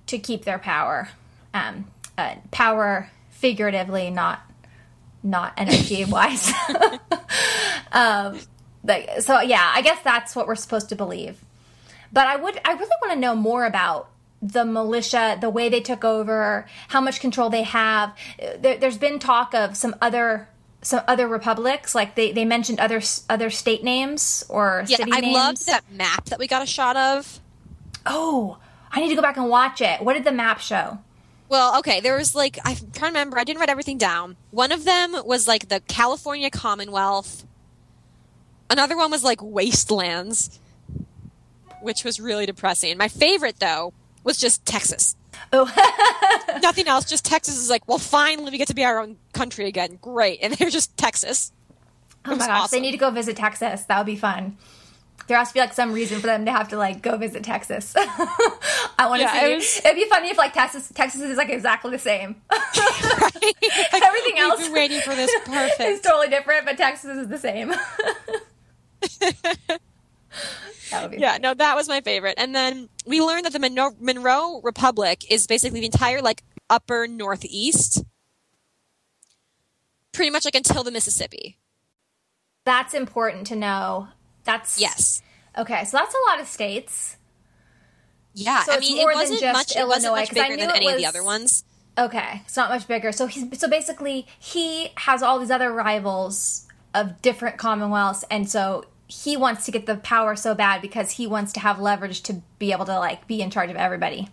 [0.08, 1.10] to keep their power,
[1.54, 1.86] um,
[2.18, 4.42] uh, power figuratively, not
[5.26, 6.52] not energy wise.
[7.92, 8.40] um,
[8.84, 9.72] like so, yeah.
[9.74, 11.40] I guess that's what we're supposed to believe.
[12.14, 14.10] But I would, I really want to know more about
[14.42, 18.16] the militia, the way they took over, how much control they have.
[18.60, 20.48] There, there's been talk of some other.
[20.82, 25.20] Some other republics, like they, they mentioned other other state names or Yeah, city I
[25.20, 25.34] names.
[25.34, 27.40] loved that map that we got a shot of.
[28.06, 28.60] Oh,
[28.92, 30.00] I need to go back and watch it.
[30.04, 31.00] What did the map show?
[31.48, 33.38] Well, okay, there was like I'm trying to remember.
[33.38, 34.36] I didn't write everything down.
[34.52, 37.46] One of them was like the California Commonwealth.
[38.70, 40.60] Another one was like wastelands,
[41.82, 42.98] which was really depressing.
[42.98, 45.16] My favorite though was just Texas.
[45.54, 45.66] Oh,
[46.64, 47.06] Nothing else.
[47.06, 50.00] Just Texas is like, well, finally we get to be our own country again.
[50.02, 51.52] Great, and they're just Texas.
[52.26, 52.78] Oh my gosh, awesome.
[52.78, 53.84] they need to go visit Texas.
[53.84, 54.58] That would be fun.
[55.28, 57.44] There has to be like some reason for them to have to like go visit
[57.44, 57.96] Texas.
[57.98, 59.40] I want to Yeah, see.
[59.52, 62.36] it was- It'd be funny if like Texas, Texas is like exactly the same.
[63.92, 65.32] Like, Everything we've else been waiting for this.
[65.46, 65.80] Perfect.
[65.80, 67.70] It's totally different, but Texas is the same.
[67.70, 68.42] that
[71.02, 72.36] would be Yeah, no, that was my favorite.
[72.38, 77.08] And then we learned that the Monroe, Monroe Republic is basically the entire like upper
[77.08, 78.04] northeast,
[80.12, 81.58] pretty much like until the Mississippi.
[82.66, 84.08] That's important to know.
[84.46, 85.22] That's Yes.
[85.58, 87.18] Okay, so that's a lot of states.
[88.34, 89.76] Yeah, So I mean, it wasn't just much.
[89.82, 91.64] It wasn't Illinois, much bigger than any of the other ones.
[91.98, 93.14] Okay, it's not much bigger.
[93.14, 98.84] So he's so basically he has all these other rivals of different commonwealths, and so
[99.08, 102.42] he wants to get the power so bad because he wants to have leverage to
[102.60, 104.28] be able to like be in charge of everybody.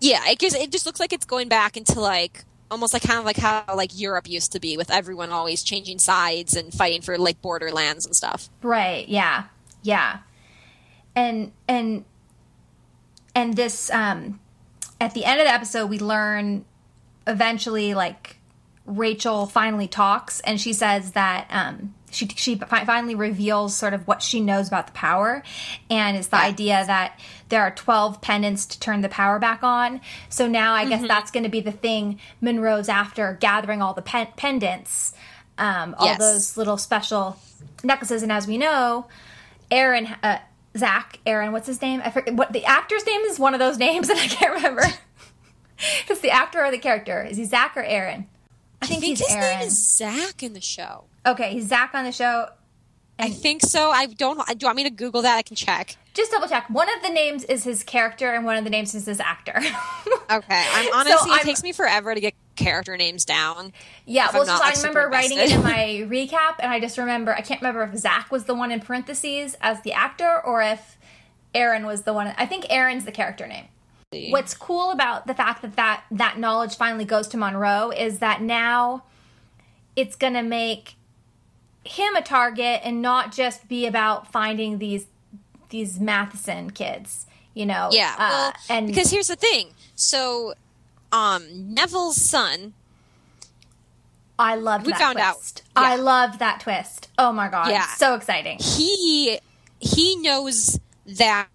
[0.00, 3.24] Yeah, it it just looks like it's going back into like almost like kind of
[3.24, 7.18] like how like Europe used to be, with everyone always changing sides and fighting for
[7.18, 8.48] like borderlands and stuff.
[8.62, 9.08] Right?
[9.08, 9.44] Yeah,
[9.82, 10.18] yeah.
[11.14, 12.04] And and
[13.34, 14.40] and this um
[15.00, 16.64] at the end of the episode, we learn
[17.26, 18.38] eventually, like
[18.86, 24.06] Rachel finally talks, and she says that um, she she fi- finally reveals sort of
[24.08, 25.42] what she knows about the power,
[25.90, 30.00] and it's the idea that there are twelve pendants to turn the power back on.
[30.28, 34.02] So now I guess that's going to be the thing Monroe's after, gathering all the
[34.02, 35.12] pen- pendants,
[35.58, 36.18] um, all Yes.
[36.18, 37.38] those little special
[37.84, 39.06] necklaces, and as we know,
[39.70, 40.06] Aaron.
[40.22, 40.38] Uh,
[40.76, 42.02] Zach, Aaron, what's his name?
[42.04, 43.38] I forget what the actor's name is.
[43.38, 44.82] One of those names, and I can't remember.
[46.08, 47.22] it's the actor or the character.
[47.22, 48.26] Is he Zach or Aaron?
[48.86, 49.58] I think, he's his Aaron.
[49.60, 51.04] name is Zach in the show.
[51.26, 52.48] Okay, he's Zach on the show.
[53.18, 53.90] I think so.
[53.90, 54.36] I don't.
[54.46, 55.36] Do you want me to Google that?
[55.36, 55.96] I can check.
[56.12, 56.68] Just double check.
[56.68, 59.58] One of the names is his character, and one of the names is his actor.
[60.28, 60.66] Okay.
[60.72, 61.30] I'm honestly.
[61.30, 63.72] I'm- it takes me forever to get character names down.
[64.06, 66.98] yeah, well, I'm so not, I remember writing it in my recap, and I just
[66.98, 70.62] remember I can't remember if Zach was the one in parentheses as the actor, or
[70.62, 70.98] if
[71.54, 72.34] Aaron was the one.
[72.36, 73.66] I think Aaron's the character name.
[74.12, 78.40] What's cool about the fact that that, that knowledge finally goes to Monroe is that
[78.40, 79.02] now
[79.96, 80.94] it's going to make
[81.84, 85.06] him a target and not just be about finding these
[85.70, 87.88] these Matheson kids, you know.
[87.90, 88.14] Yeah.
[88.16, 89.70] uh, Well, and because here's the thing.
[89.96, 90.54] So,
[91.10, 92.74] um, Neville's son.
[94.38, 95.34] I love we that found out.
[95.34, 95.62] twist.
[95.76, 95.82] Yeah.
[95.82, 97.08] I love that twist.
[97.18, 97.86] Oh my god, Yeah.
[97.96, 98.58] so exciting.
[98.60, 99.40] He
[99.80, 101.48] he knows that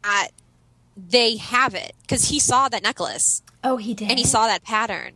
[0.98, 4.10] they have it because he saw that necklace Oh, he did.
[4.10, 5.14] and he saw that pattern.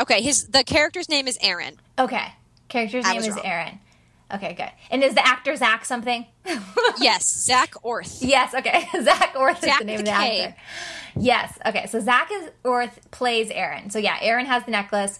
[0.00, 1.76] Okay, his the character's name is Aaron.
[1.98, 2.32] Okay,
[2.68, 3.40] character's I name is wrong.
[3.44, 3.78] Aaron.
[4.32, 4.70] Okay, good.
[4.90, 6.26] And is the actor Zach something?
[7.00, 8.22] Yes, Zak Orth.
[8.22, 8.86] Yes, okay.
[9.02, 10.42] Zak Orth is Zach the name of the K.
[10.44, 10.56] actor.
[11.16, 11.86] Yes, okay.
[11.86, 13.90] So Zach is Orth plays Aaron.
[13.90, 15.18] So yeah, Aaron has the necklace.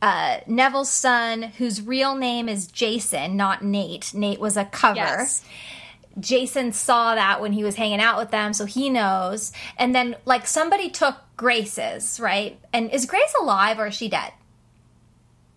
[0.00, 4.12] Uh, Neville's son, whose real name is Jason, not Nate.
[4.14, 4.96] Nate was a cover.
[4.96, 5.44] Yes.
[6.20, 9.52] Jason saw that when he was hanging out with them, so he knows.
[9.78, 12.58] And then, like, somebody took Grace's, right?
[12.72, 14.32] And is Grace alive or is she dead?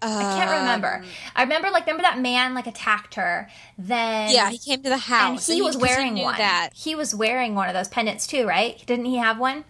[0.02, 0.98] I can't remember.
[0.98, 3.50] Um, I remember, like, remember that man, like, attacked her.
[3.78, 5.48] Then Yeah, he came to the house and house.
[5.48, 6.38] he was wearing knew one.
[6.38, 6.72] That.
[6.76, 8.84] He was wearing one of those pendants too, right?
[8.86, 9.64] Didn't he have one?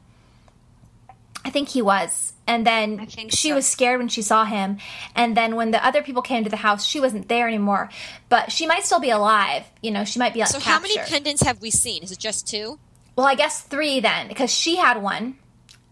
[1.46, 2.34] I think he was.
[2.48, 3.56] And then she so.
[3.56, 4.78] was scared when she saw him.
[5.16, 7.90] And then when the other people came to the house, she wasn't there anymore.
[8.30, 9.64] But she might still be alive.
[9.82, 12.04] You know, she might be like So, how many pendants have we seen?
[12.04, 12.80] Is it just two?
[13.16, 15.36] well, I guess three then, because she had one.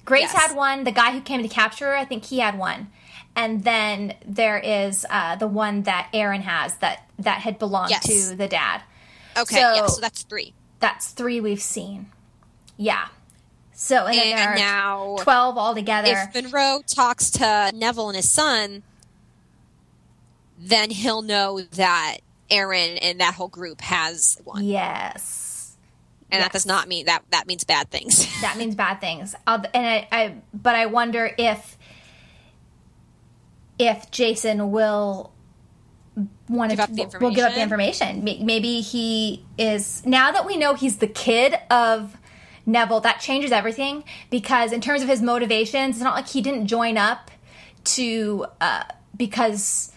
[0.05, 0.47] Grace Yes.
[0.49, 0.83] had one.
[0.83, 2.91] The guy who came to capture her, I think he had one.
[3.35, 8.05] And then there is uh, the one that Aaron has that that had belonged Yes.
[8.29, 8.81] to the dad.
[9.37, 10.53] Okay, So- yeah, so that's three.
[10.79, 12.11] That's three we've seen.
[12.77, 13.07] Yeah.
[13.83, 16.07] So and, And there are now, twelve altogether.
[16.09, 18.81] if Monroe talks to Neville and his son,
[20.57, 22.19] then he'll know that
[22.49, 25.75] Aaron and that whole group has one, yes,
[26.31, 28.25] and that does not mean that that means bad things.
[28.41, 29.35] that means bad things.
[29.45, 31.77] I'll, and I, I, but I wonder if
[33.77, 35.33] if Jason will
[36.47, 36.77] want to
[37.19, 38.23] will give up the information.
[38.23, 42.15] Maybe he is now that we know he's the kid of
[42.65, 43.01] Neville.
[43.01, 46.97] That changes everything because in terms of his motivations, it's not like he didn't join
[46.97, 47.29] up
[47.85, 48.83] to uh,
[49.15, 49.91] because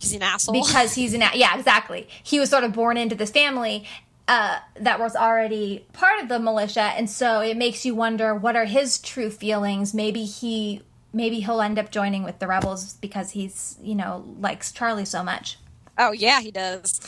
[0.00, 0.54] He's an asshole.
[0.54, 3.84] because he's an yeah exactly he was sort of born into this family
[4.28, 8.54] uh, that was already part of the militia and so it makes you wonder what
[8.54, 13.30] are his true feelings maybe he maybe he'll end up joining with the rebels because
[13.32, 15.58] he's you know likes charlie so much
[15.98, 17.00] oh yeah, he does.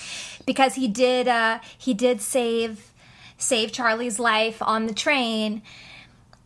[0.46, 2.89] because he did uh, he did save
[3.40, 5.62] save charlie's life on the train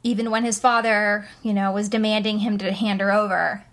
[0.02, 3.64] even when his father you know was demanding him to hand her over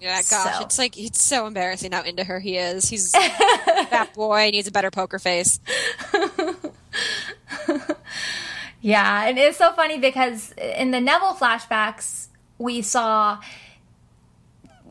[0.00, 2.88] Yeah, gosh, So- it's like it's so embarrassing how into her he is.
[2.88, 5.58] He's that boy needs a better poker face.
[8.80, 13.40] Yeah, and it's so funny because in the Neville flashbacks, we saw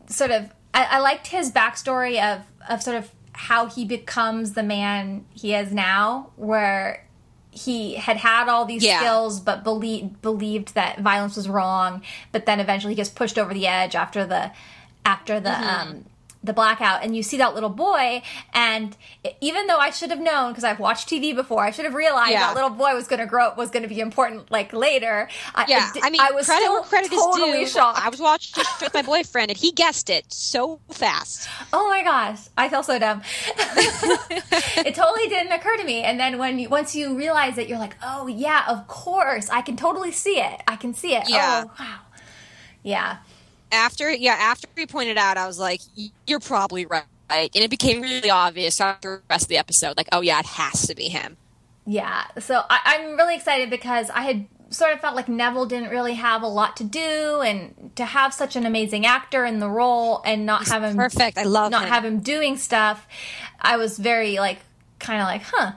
[0.08, 0.50] sort of.
[0.74, 5.54] I, I liked his backstory of of sort of how he becomes the man he
[5.54, 7.06] is now, where
[7.50, 8.98] he had had all these Yeah.
[9.00, 13.52] skills but believed believed that violence was wrong, but then eventually he gets pushed over
[13.54, 14.50] the edge after the
[15.04, 15.88] after the Mm-hmm.
[15.90, 16.04] um
[16.44, 18.22] the blackout and you see that little boy
[18.54, 18.96] and
[19.40, 22.30] even though I should have known because I've watched TV before I should have realized
[22.30, 22.40] Yeah.
[22.40, 25.28] that little boy was going to grow up was going to be important like later.
[25.54, 27.80] I, Yeah, di- I mean, I was credit still credit totally is due.
[27.80, 27.98] shocked.
[28.00, 31.48] I was watching it with my boyfriend, and he guessed it so fast.
[31.72, 32.38] oh my gosh.
[32.56, 33.22] I feel so dumb.
[34.78, 37.78] It totally didn't occur to me and then when you, once you realize it you're
[37.78, 39.50] like oh yeah of course.
[39.50, 40.62] I can totally see it.
[40.68, 41.28] I can see it.
[41.28, 41.64] Yeah.
[41.66, 41.98] oh wow.
[42.82, 43.16] Yeah
[43.70, 45.80] After, yeah, after he pointed out, I was like,
[46.26, 49.96] "You're probably right," and it became really obvious after the rest of the episode.
[49.96, 51.36] Like, oh yeah, it has to be him.
[51.86, 55.88] Yeah, so I, I'm really excited because I had sort of felt like Neville didn't
[55.88, 59.68] really have a lot to do, and to have such an amazing actor in the
[59.70, 61.38] role and not have him Perfect.
[61.38, 61.88] I love not him.
[61.88, 63.06] have him doing stuff,
[63.60, 64.58] I was very like
[64.98, 65.72] kind of like, huh.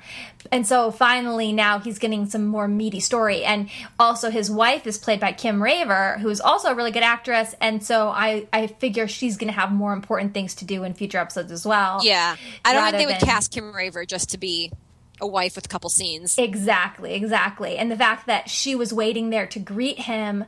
[0.52, 3.44] And so finally now he's getting some more meaty story.
[3.44, 3.70] And
[4.00, 7.56] also his wife is played by Kim Raver, who's also a really good actress.
[7.62, 10.94] And so I, I figure she's going to have more important things to do in
[10.94, 12.00] future episodes as well.
[12.04, 12.36] Yeah.
[12.66, 14.72] I don't think they would than- cast Kim Raver just to be
[15.20, 16.38] a wife with a couple scenes.
[16.38, 17.78] Exactly, exactly.
[17.78, 20.46] And the fact that she was waiting there to greet him,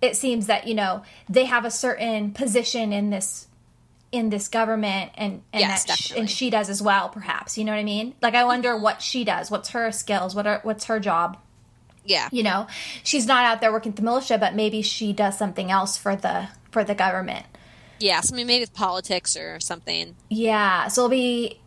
[0.00, 3.48] it seems that, you know, they have a certain position in this
[4.12, 7.64] in this government and and Yes, that sh- and she does as well perhaps you
[7.64, 10.60] know what i mean like i wonder what she does what's her skills what are
[10.62, 11.38] what's her job
[12.04, 12.28] yeah.
[12.30, 12.66] you know
[13.02, 16.48] she's not out there working the militia but maybe she does something else for the
[16.70, 17.46] for the government
[18.02, 18.20] Yeah.
[18.20, 20.16] Something maybe with politics or something.
[20.28, 21.60] Yeah, so it'll be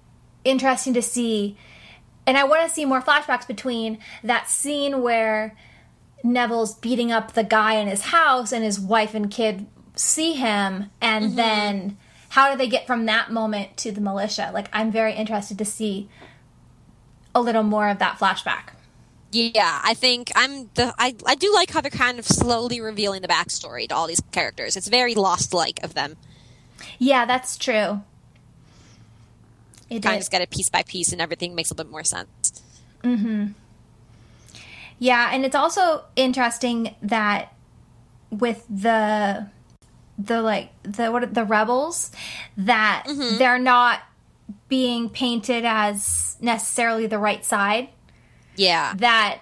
[0.43, 1.57] interesting to see.
[2.27, 5.55] And I want to see more flashbacks between that scene where
[6.23, 10.91] Neville's beating up the guy in his house and his wife and kid see him,
[10.99, 11.35] and mm-hmm.
[11.35, 11.97] then
[12.35, 14.51] how do they get from that moment to the militia?
[14.53, 16.09] Like, I'm very interested to see
[17.33, 18.71] a little more of that flashback.
[19.31, 23.21] Yeah, I think I'm the I I do like how they're kind of slowly revealing
[23.21, 24.75] the backstory to all these characters.
[24.75, 26.17] It's very lost like of them.
[26.99, 28.01] Yeah, that's true.
[29.89, 30.29] It Kind of is.
[30.29, 32.61] get it piece by piece and everything makes a bit more sense.
[33.01, 33.47] Hmm.
[34.99, 37.53] Yeah, and it's also interesting that
[38.29, 39.47] with the
[40.17, 42.11] the like the what the rebels
[42.57, 43.03] that
[43.37, 44.01] they're not
[44.69, 47.89] being painted as necessarily the right side
[48.55, 48.93] Yeah.
[48.97, 49.39] that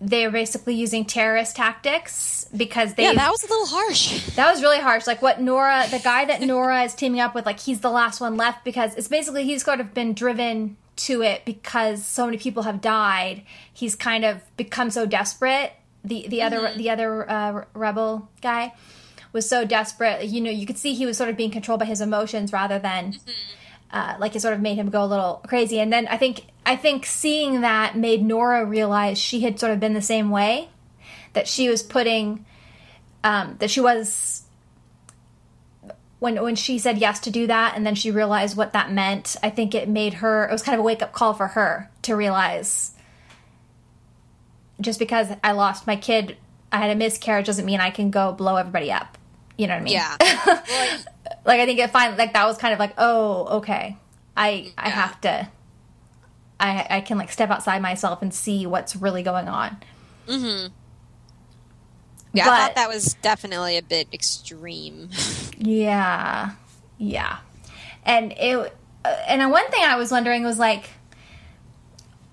[0.00, 4.26] they're basically using terrorist tactics because they Yeah, that was a little harsh.
[4.34, 5.06] that was really harsh.
[5.06, 8.20] Like what Nora, the guy that Nora is teaming up with, like he's the last
[8.20, 12.36] one left because it's basically he's sort of been driven to it because so many
[12.36, 13.44] people have died.
[13.72, 15.72] He's kind of become so desperate.
[16.04, 18.74] The the other the other uh, rebel guy
[19.32, 20.24] was so desperate.
[20.26, 22.78] You know, you could see he was sort of being controlled by his emotions rather
[22.78, 23.16] than.
[23.90, 26.46] Uh, like it sort of made him go a little crazy, and then I think
[26.64, 30.70] I think seeing that made Nora realize she had sort of been the same way,
[31.34, 32.44] that she was putting
[33.24, 34.44] um, that she was
[36.18, 39.36] when when she said yes to do that and then she realized what that meant
[39.42, 42.14] i think it made her it was kind of a wake-up call for her to
[42.14, 42.94] realize
[44.80, 46.36] just because i lost my kid
[46.70, 49.11] i had a miscarriage doesn't mean i can go blow everybody up
[49.58, 50.16] you know what i mean Yeah.
[51.44, 53.96] like i think it fine like that was kind of like oh okay
[54.36, 54.90] i i Yeah.
[54.90, 55.48] have to
[56.60, 59.76] i i can like step outside myself and see what's really going on
[60.28, 60.72] Mm-hmm.
[62.32, 65.10] Yeah, I thought that was definitely a bit extreme.
[65.58, 66.52] Yeah,
[66.98, 67.38] yeah,
[68.04, 68.56] and it
[69.04, 70.90] uh, and one thing I was wondering was like,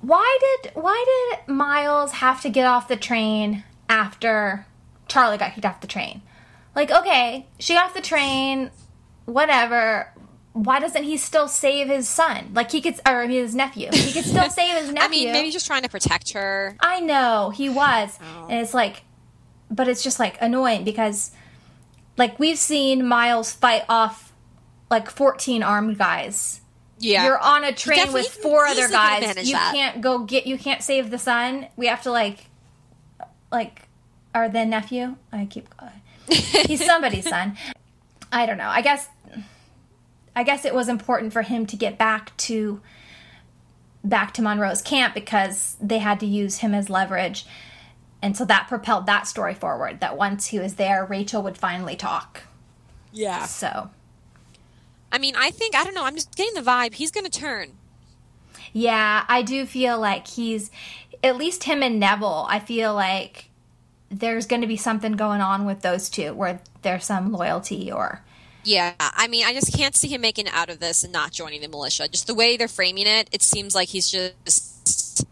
[0.01, 4.65] why did why did Miles have to get off the train after
[5.07, 6.21] Charlie got kicked off the train?
[6.79, 8.71] Like, okay, she got off the train,
[9.25, 10.13] whatever.
[10.53, 12.51] Why doesn't he still save his son?
[12.53, 13.89] Like he could, or his nephew.
[13.91, 15.05] He could still save his nephew.
[15.05, 16.77] I mean, maybe just trying to protect her.
[16.79, 18.47] I know he was, Oh.
[18.49, 19.03] and it's like,
[19.69, 21.31] but it's just like annoying because,
[22.17, 24.31] like, we've seen Miles fight off
[24.89, 26.61] like fourteen armed guys.
[26.97, 27.25] Yeah.
[27.25, 29.45] You're on a train with four other guys.
[29.45, 29.73] You that.
[29.75, 30.47] can't go get.
[30.47, 31.67] You can't save the son.
[31.75, 32.45] We have to like,
[33.51, 33.81] like,
[34.33, 35.17] or the nephew.
[35.33, 35.67] I keep.
[36.31, 37.57] He's somebody's son.
[38.31, 38.69] I don't know.
[38.69, 39.07] I guess.
[40.35, 42.79] I guess it was important for him to get back to
[44.03, 47.45] back to Monroe's camp because they had to use him as leverage.
[48.21, 51.95] And so that propelled that story forward that once he was there, Rachel would finally
[51.95, 52.43] talk.
[53.11, 53.45] Yeah.
[53.45, 53.89] So,
[55.11, 56.03] I mean, I think I don't know.
[56.05, 57.71] I'm just getting the vibe he's going to turn.
[58.71, 60.69] yeah, I do feel like he's
[61.23, 62.45] at least him and Neville.
[62.47, 63.48] I feel like
[64.09, 68.21] there's going to be something going on with those two where there's some loyalty or
[68.63, 71.31] Yeah, I mean, I just can't see him making it out of this and not
[71.31, 72.07] joining the militia.
[72.07, 75.25] Just the way they're framing it, it seems like he's just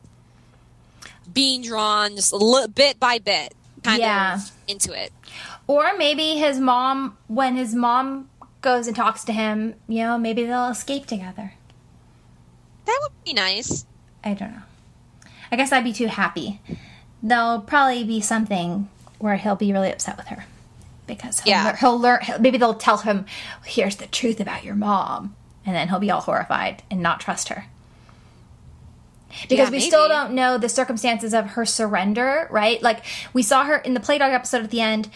[1.31, 3.53] being drawn just a little bit by bit,
[3.83, 4.35] kind Yeah.
[4.35, 5.11] of into it.
[5.67, 8.29] or maybe his mom when his mom
[8.61, 11.53] goes and talks to him, you know, maybe they'll escape together.
[12.85, 13.85] That would be nice.
[14.23, 14.61] I don't know.
[15.51, 16.61] I guess I'd be too happy.
[17.23, 18.89] There'll probably be something
[19.19, 20.45] where he'll be really upset with her
[21.07, 21.75] because he'll, Yeah.
[21.75, 22.19] he'll learn.
[22.21, 23.25] he'll- Maybe they'll tell him,
[23.65, 27.49] "Here's the truth about your mom," and then he'll be all horrified and not trust
[27.49, 27.65] her.
[29.49, 32.81] Because Yeah, we still don't know the circumstances of her surrender, right?
[32.81, 33.03] Like
[33.33, 35.09] we saw her in the Plague Dog episode at the end.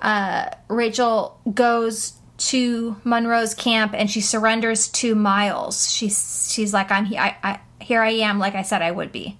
[0.00, 5.90] Uh, Rachel goes to Monroe's camp and she surrenders to Miles.
[5.90, 7.20] She's she's like, "I'm here.
[7.20, 9.36] I, I here I am, like I said I would be."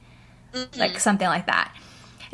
[0.54, 0.80] Mm-hmm.
[0.80, 1.70] like something like that.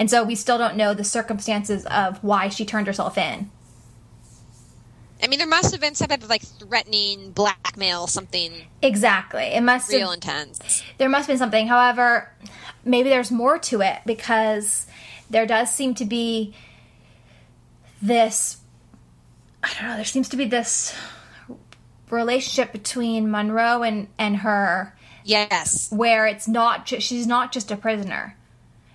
[0.02, 3.48] And so we still don't know the circumstances of why she turned herself in.
[5.22, 9.44] I mean, there must have been some type of like threatening blackmail, something Exactly.
[9.44, 10.82] It must real have, intense.
[10.98, 11.68] there must have been something.
[11.68, 12.32] However,
[12.84, 14.88] maybe there's more to it because
[15.30, 16.52] there does seem to be
[18.02, 18.56] this
[19.62, 20.96] I don't know, there seems to be this
[22.10, 25.92] relationship between Monroe and and her Yes.
[25.92, 28.36] where it's not she's not just a prisoner.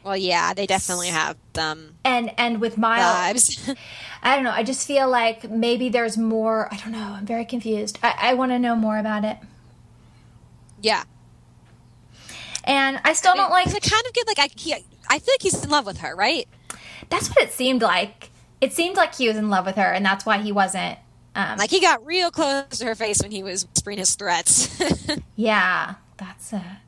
[0.07, 3.03] Well, yeah, they definitely have them And and with Miles
[3.45, 3.75] vibes.
[4.23, 7.43] I don't know, I just feel like maybe there's more I don't know, I'm very
[7.45, 7.99] confused.
[8.01, 9.37] I, I want to know more about it.
[10.81, 11.03] yeah.
[12.63, 14.73] And I still don't like I kind of get like I, he,
[15.09, 16.47] I feel like he's in love with her, right?
[17.09, 18.29] That's what it seemed like.
[18.59, 20.97] It seemed like he was in love with her, and that's why he wasn't.
[21.35, 24.81] Um, Like he got real close to her face when he was whispering his threats.
[25.35, 26.79] yeah, that's a.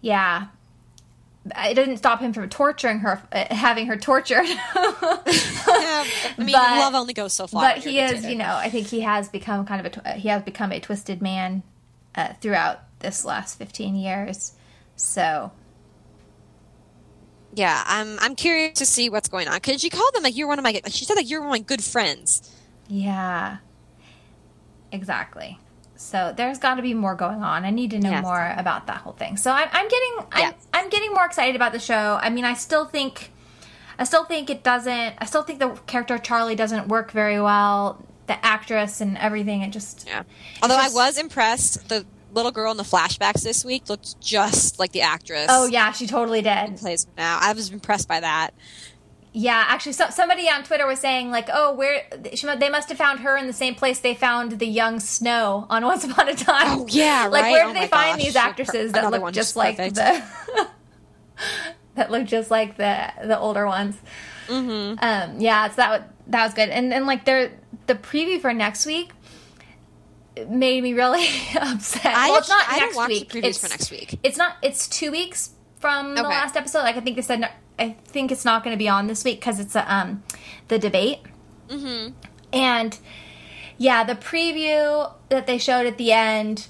[0.00, 0.46] Yeah,
[1.46, 4.46] it didn't stop him from torturing her, uh, having her tortured.
[4.46, 6.04] I
[6.38, 7.62] mean, But- love only goes so far.
[7.62, 10.42] but he is, you know, I think he has become kind of a he has
[10.42, 11.62] become a twisted man
[12.14, 14.52] uh, throughout this last fifteen years.
[14.96, 15.52] So
[17.52, 18.18] Yeah, I'm.
[18.20, 20.62] I'm curious to see what's going on because she called them like you're one of
[20.62, 20.80] my.
[20.88, 22.50] She said like you're one of my good friends.
[22.88, 23.58] yeah,
[24.92, 25.58] exactly.
[26.04, 27.64] So there's got to be more going on.
[27.64, 28.22] I need to know Yes.
[28.22, 29.36] more about that whole thing.
[29.36, 30.54] So I'm, I'm getting I'm, Yes.
[30.72, 32.18] I'm getting more excited about the show.
[32.20, 33.30] I mean, I still think
[33.98, 35.14] I still think it doesn't.
[35.18, 38.04] I still think the character Charlie doesn't work very well.
[38.26, 39.62] The actress and everything.
[39.62, 40.24] It just Yeah.
[40.62, 44.78] Although just- I was impressed, the little girl in the flashbacks this week looked just
[44.78, 45.46] like the actress.
[45.48, 46.76] Oh yeah, she totally did.
[46.76, 47.38] plays now.
[47.40, 48.52] I was impressed by that.
[49.36, 52.02] Yeah, actually, so, somebody on Twitter was saying like, "Oh, where
[52.34, 55.66] she, they must have found her in the same place they found the young Snow
[55.68, 57.50] on Once Upon a Time." Oh, yeah, like right?
[57.50, 58.24] where Oh they find gosh.
[58.24, 59.96] these actresses that Another look just like perfect.
[59.96, 60.68] the
[61.96, 63.96] that look just like the the older ones?
[64.46, 64.98] Mm-hmm.
[65.02, 67.50] Um, yeah, so that that was good, and and like their
[67.88, 69.10] the preview for next week
[70.48, 71.26] made me really
[71.60, 72.06] upset.
[72.06, 73.34] I well, it's not I next week.
[73.34, 74.16] it's, for next week.
[74.22, 74.58] It's not.
[74.62, 76.80] It's two weeks from the last episode.
[76.80, 77.50] Like I think they said.
[77.78, 80.22] I think it's not going to be on this week because it's a, um
[80.68, 81.20] the debate.
[81.68, 82.12] Mm-hmm.
[82.52, 82.98] And
[83.78, 86.68] yeah, the preview that they showed at the end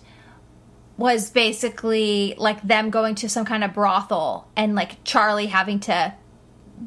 [0.97, 6.15] was basically like them going to some kind of brothel and like Charlie having to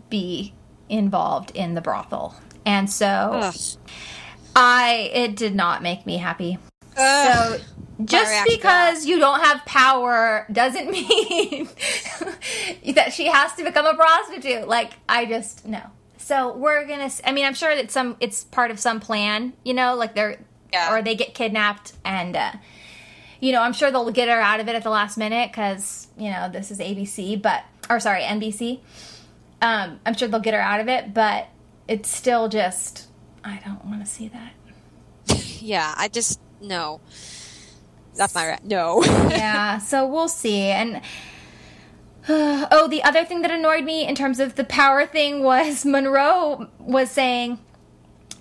[0.10, 0.54] be
[0.90, 2.36] involved in the brothel.
[2.66, 3.56] And so Ugh.
[4.56, 6.58] I it did not make me happy.
[6.98, 7.60] Ugh.
[7.60, 7.64] So
[8.06, 11.68] just because you don't have power doesn't mean
[12.96, 14.68] that she has to become a prostitute.
[14.68, 15.82] Like I just no.
[16.18, 17.10] So we're gonna.
[17.26, 19.54] I mean, I'm sure that some it's part of some plan.
[19.64, 20.40] You know, like they're
[20.74, 20.94] Yeah.
[20.94, 22.36] or they get kidnapped and.
[22.36, 22.52] uh
[23.40, 26.08] you know, I'm sure they'll get her out of it at the last minute because
[26.18, 28.80] you know this is ABC, but or sorry, NBC.
[29.62, 31.48] Um, I'm sure they'll get her out of it, but
[31.88, 33.06] it's still just
[33.44, 34.54] I don't want to see that.
[35.62, 37.00] yeah, I just no.
[38.16, 39.04] That's my re- no.
[39.30, 40.62] yeah, so we'll see.
[40.64, 41.02] And
[42.30, 46.68] oh, the other thing that annoyed me in terms of the power thing was Monroe
[46.80, 47.60] was saying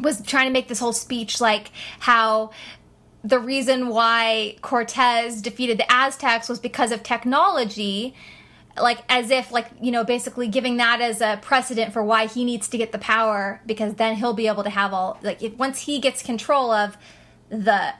[0.00, 2.50] was trying to make this whole speech like how
[3.24, 8.14] the reason why Cortez defeated the Aztecs was because of technology
[8.78, 12.44] like as if like you know basically giving that as a precedent for why he
[12.44, 15.54] needs to get the power because then he'll be able to have all like if
[15.54, 16.96] once he gets control of
[17.48, 17.94] the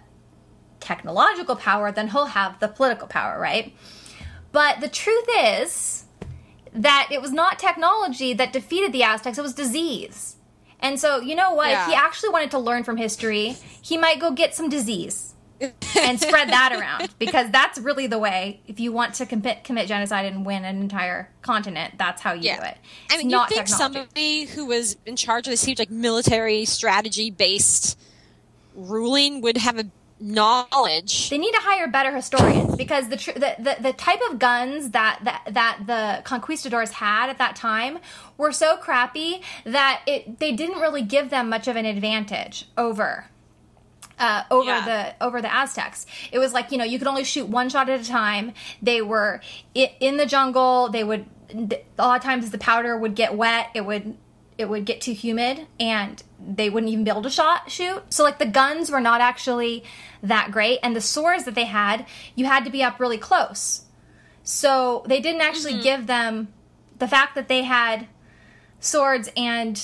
[0.86, 3.74] technological power then he'll have the political power right?
[4.52, 6.04] But the truth is
[6.72, 10.36] that it was not technology that defeated the aztecs it was disease.
[10.80, 11.70] And so you know what?
[11.70, 13.56] If he actually wanted to learn from history.
[13.82, 18.60] He might go get some disease and spread that around because that's really the way
[18.66, 22.42] if you want to commit, commit genocide and win an entire continent that's how you
[22.42, 22.76] do it.
[23.10, 23.98] I mean, you not think technology.
[23.98, 27.98] somebody who was in charge of this huge, like, military strategy based
[28.74, 29.86] ruling would have a
[30.18, 31.30] knowledge.
[31.30, 34.90] they need to hire better historians because the, tr- the, the the type of guns
[34.90, 37.98] that, that that the conquistadors had at that time
[38.38, 43.26] were so crappy that it they didn't really give them much of an advantage over
[44.18, 45.14] uh, over Yeah.
[45.18, 46.06] the over the Aztecs.
[46.32, 48.52] It was like you know you could only shoot one shot at a time.
[48.80, 49.40] They were
[49.76, 50.88] i- in the jungle.
[50.88, 53.68] They would a lot of times the powder would get wet.
[53.74, 54.16] It would
[54.56, 58.02] it would get too humid and they wouldn't even be able to shot shoot.
[58.12, 59.84] So like the guns were not actually
[60.22, 63.82] that great, and the swords that they had you had to be up really close.
[64.42, 66.48] So they didn't actually give them
[66.98, 68.06] the fact that they had
[68.80, 69.82] swords and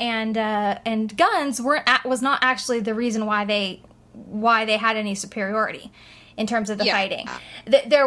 [0.00, 4.76] and uh, and guns weren't a- was not actually the reason why they why they
[4.76, 5.92] had any superiority
[6.36, 6.92] in terms of the Yeah.
[6.94, 7.28] fighting.
[7.70, 8.06] Th- There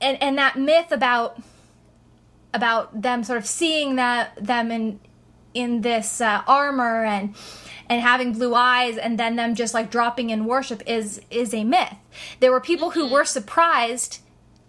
[0.00, 1.40] and and that myth about
[2.54, 5.00] about them sort of seeing that them in
[5.54, 7.34] in this uh, armor and
[7.90, 11.64] and having blue eyes and then them just like dropping in worship is is a
[11.64, 11.94] myth.
[12.40, 14.20] There were people who were surprised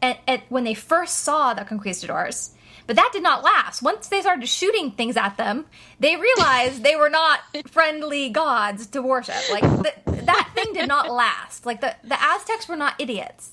[0.02, 2.52] at, at when they first saw the conquistadors.
[2.88, 3.84] But that did not last.
[3.84, 5.68] Once they started shooting things at them,
[6.00, 9.36] they realized they were not friendly gods to worship.
[9.52, 11.66] Like th- that thing did not last.
[11.68, 13.52] Like the the Aztecs were not idiots.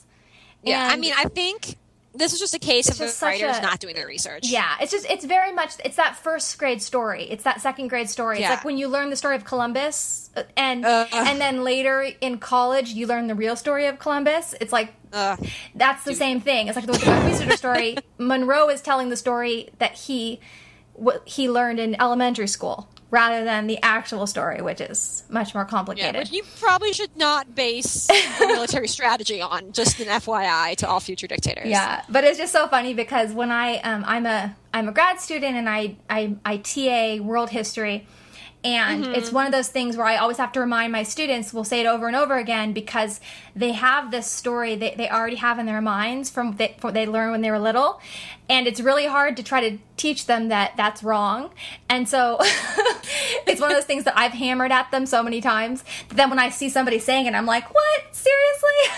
[0.62, 1.76] Yeah, I mean, I think
[2.16, 4.48] this is just a case of the writers a- not doing their research.
[4.48, 7.24] Yeah, it's just it's very much it's that first grade story.
[7.30, 8.36] It's that second grade story.
[8.36, 8.50] It's Yeah.
[8.50, 11.08] like when you learn the story of Columbus uh, and Ugh.
[11.12, 14.54] and then later in college you learn the real story of Columbus.
[14.60, 15.44] It's like Ugh.
[15.74, 16.68] that's the same thing.
[16.68, 17.96] It's like the Conquistador story.
[18.18, 20.40] Monroe is telling the story that he
[20.94, 25.62] what he learned in elementary school rather than the actual story, which is much more
[25.64, 26.16] Yeah, complicated.
[26.16, 28.08] which you probably should not base
[28.40, 29.72] military strategy on.
[29.72, 31.66] Just an FYI to all future dictators.
[31.68, 35.20] Yeah, but it's just so funny because when I um, I'm a I'm a grad
[35.20, 38.06] student and I I, I TA world history,
[38.66, 39.14] and Mm-hmm.
[39.14, 41.54] it's one of those things where I always have to remind my students.
[41.54, 43.20] We'll say it over and over again because
[43.54, 47.06] they have this story that they already have in their minds from they, from they
[47.06, 48.00] learned when they were little,
[48.48, 51.50] and it's really hard to try to teach them that that's wrong.
[51.88, 52.38] And so
[53.46, 56.28] it's one of those things that I've hammered at them so many times that then
[56.30, 58.02] when I see somebody saying it, I'm like, what?
[58.10, 58.68] Seriously?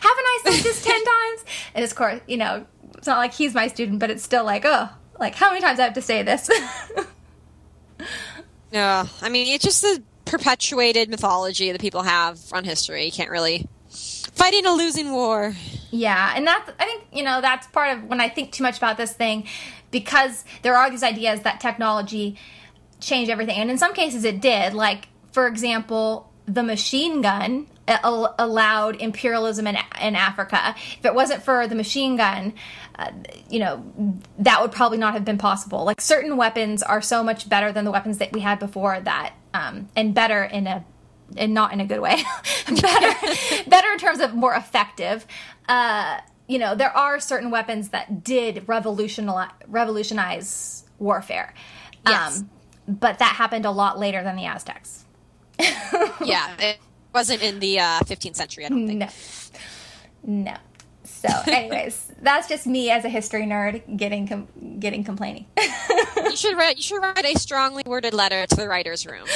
[0.00, 1.44] Haven't I said this 10 times?
[1.74, 2.64] And of course, you know,
[2.96, 4.88] it's not like he's my student, but it's still like, oh,
[5.20, 6.48] like how many times I have to say this?
[8.74, 13.04] Yeah, I mean, it's just the perpetuated mythology that people have on history.
[13.04, 15.54] You can't really fighting a losing war.
[15.92, 18.76] yeah, and that's, I think, you know, that's part of when I think too much
[18.78, 19.46] about this thing
[19.92, 22.36] because there are these ideas that technology
[22.98, 23.56] changed everything.
[23.58, 24.74] And in some cases it did.
[24.74, 30.74] Like, for example, the machine gun allowed imperialism in, in Africa.
[30.98, 32.54] If it wasn't for the machine gun,
[32.98, 33.10] uh,
[33.50, 35.84] you know, that would probably not have been possible.
[35.84, 39.34] Like, certain weapons are so much better than the weapons that we had before that,
[39.52, 40.84] um, and better in a
[41.36, 42.22] and not in a good way.
[42.80, 43.28] better,
[43.66, 45.26] better in terms of more effective.
[45.68, 51.54] Uh, you know, there are certain weapons that did revolutionize, revolutionize warfare.
[52.06, 52.44] Yes.
[52.86, 55.06] but that happened a lot later than the Aztecs.
[55.58, 56.78] yeah, it
[57.14, 58.66] wasn't in the uh, 15th century.
[58.66, 58.98] I don't think.
[58.98, 59.08] No.
[60.26, 60.56] No.
[61.04, 64.48] So, anyways, that's just me as a history nerd getting com-
[64.78, 65.46] getting complaining.
[66.24, 66.76] You should write.
[66.78, 69.26] You should write a strongly worded letter to the writers' room.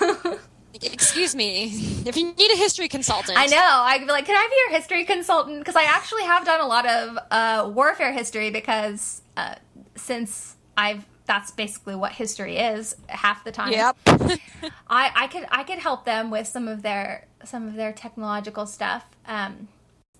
[0.82, 1.64] Excuse me,
[2.06, 3.56] if you need a history consultant, I know.
[3.60, 5.58] I'd be like, can I be your history consultant?
[5.58, 9.56] Because I actually have done a lot of uh, warfare history because uh,
[9.94, 13.70] since I've that's basically what history is half the time.
[13.70, 13.96] Yep.
[14.88, 18.66] I, I could I could help them with some of their some of their technological
[18.66, 19.04] stuff.
[19.26, 19.68] Um,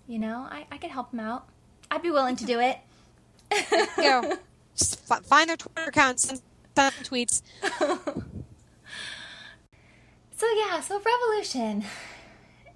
[0.07, 1.49] you know, I, I could help them out.
[1.91, 2.79] I'd be willing to do it.
[3.97, 4.39] Go.
[4.77, 6.41] Just fi- find their Twitter accounts, and
[6.77, 7.43] send them tweets.
[10.39, 11.85] So yeah, so revolution.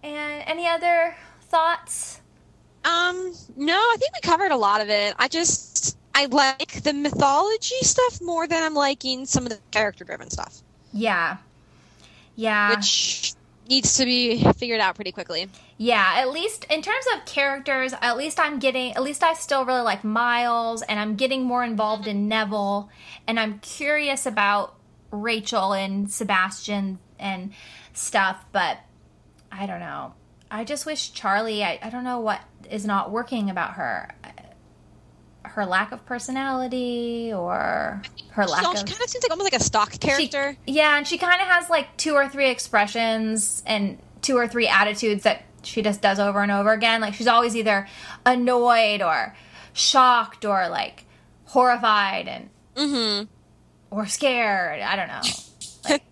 [0.02, 2.20] And any other thoughts?
[2.84, 5.14] Um, no, I think we covered a lot of it.
[5.16, 5.71] I just
[6.14, 10.62] I like the mythology stuff more than I'm liking some of the character driven stuff,
[10.92, 11.38] Yeah.
[12.34, 12.70] Yeah.
[12.70, 13.34] which
[13.68, 15.48] needs to be figured out pretty quickly.
[15.78, 19.64] Yeah, at least in terms of characters, at least I'm getting, at least I still
[19.64, 22.90] really like Miles, and I'm getting more involved in Neville,
[23.26, 24.74] and I'm curious about
[25.10, 27.52] Rachel and Sebastian and
[27.92, 28.78] stuff, but
[29.50, 30.14] I don't know.
[30.50, 32.40] I just wish Charlie, I, I don't know what
[32.70, 34.14] is not working about her.
[35.44, 38.74] Her lack of personality or her lack She, of.
[38.86, 40.56] kind of seems like almost like a stock She- character.
[40.66, 44.68] yeah, and she kind of has like two or three expressions and two or three
[44.68, 47.00] attitudes that she just does over and over again.
[47.00, 47.86] Like she's always either
[48.24, 49.34] annoyed or
[49.72, 51.04] shocked or like
[51.46, 53.24] horrified and mm-hmm.
[53.90, 54.80] or scared.
[54.80, 55.20] I don't know.
[55.88, 56.02] Like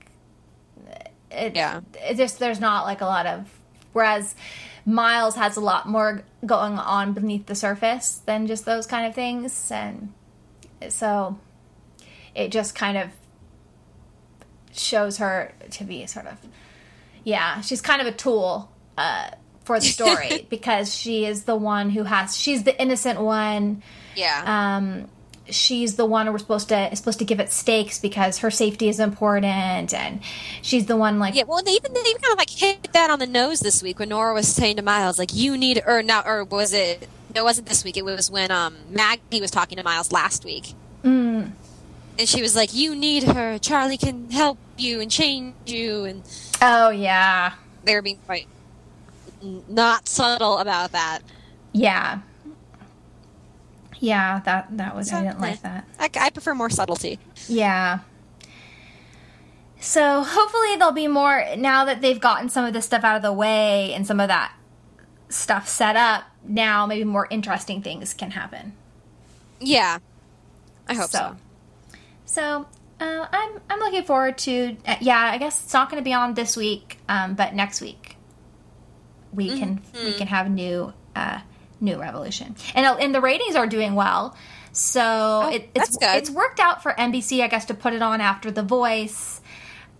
[1.30, 1.80] it, Yeah.
[1.94, 3.48] it just there's not like a lot of
[3.92, 4.34] whereas
[4.94, 9.14] Miles has a lot more going on beneath the surface than just those kind of
[9.14, 10.12] things and
[10.88, 11.38] so
[12.34, 13.10] it just kind of
[14.72, 16.38] shows her to be sort of
[17.24, 19.30] yeah she's kind of a tool uh,
[19.64, 23.82] for the story because she is the one who has she's the innocent one
[24.16, 24.42] Yeah.
[24.76, 25.08] um,
[25.54, 28.50] she's the one who we're supposed to is supposed to give it stakes because her
[28.50, 30.20] safety is important, and
[30.62, 33.10] she's the one like yeah, well, they even they even kind of like hit that
[33.10, 36.02] on the nose this week when Nora was saying to Miles, like, "You need," or
[36.02, 37.08] now, or was it?
[37.34, 37.96] No, it wasn't this week.
[37.96, 40.74] It was when um Maggie was talking to Miles last week,
[41.04, 41.50] mm,
[42.18, 43.58] and she was like, "You need her.
[43.58, 46.22] Charlie can help you and change you." And
[46.60, 47.52] oh yeah,
[47.84, 48.46] they were being quite
[49.68, 51.20] not subtle about that.
[51.72, 52.20] yeah,
[54.00, 55.86] Yeah, that that was I didn't like that.
[55.98, 57.18] I, I prefer more subtlety.
[57.48, 58.00] Yeah.
[59.78, 63.22] So hopefully there'll be more now that they've gotten some of this stuff out of
[63.22, 64.54] the way and some of that
[65.28, 66.24] stuff set up.
[66.44, 68.74] Now maybe more interesting things can happen.
[69.60, 69.98] Yeah,
[70.88, 71.36] I hope so.
[72.24, 72.66] So
[73.00, 75.18] uh, I'm I'm looking forward to uh, yeah.
[75.18, 78.16] I guess it's not going to be on this week, um, but next week
[79.32, 81.40] we can we can have new uh,
[81.80, 84.36] new Revolution, and uh, and the ratings are doing well.
[84.72, 88.50] So it, it's it's worked out for NBC, I guess, to put it on after
[88.50, 89.40] The Voice.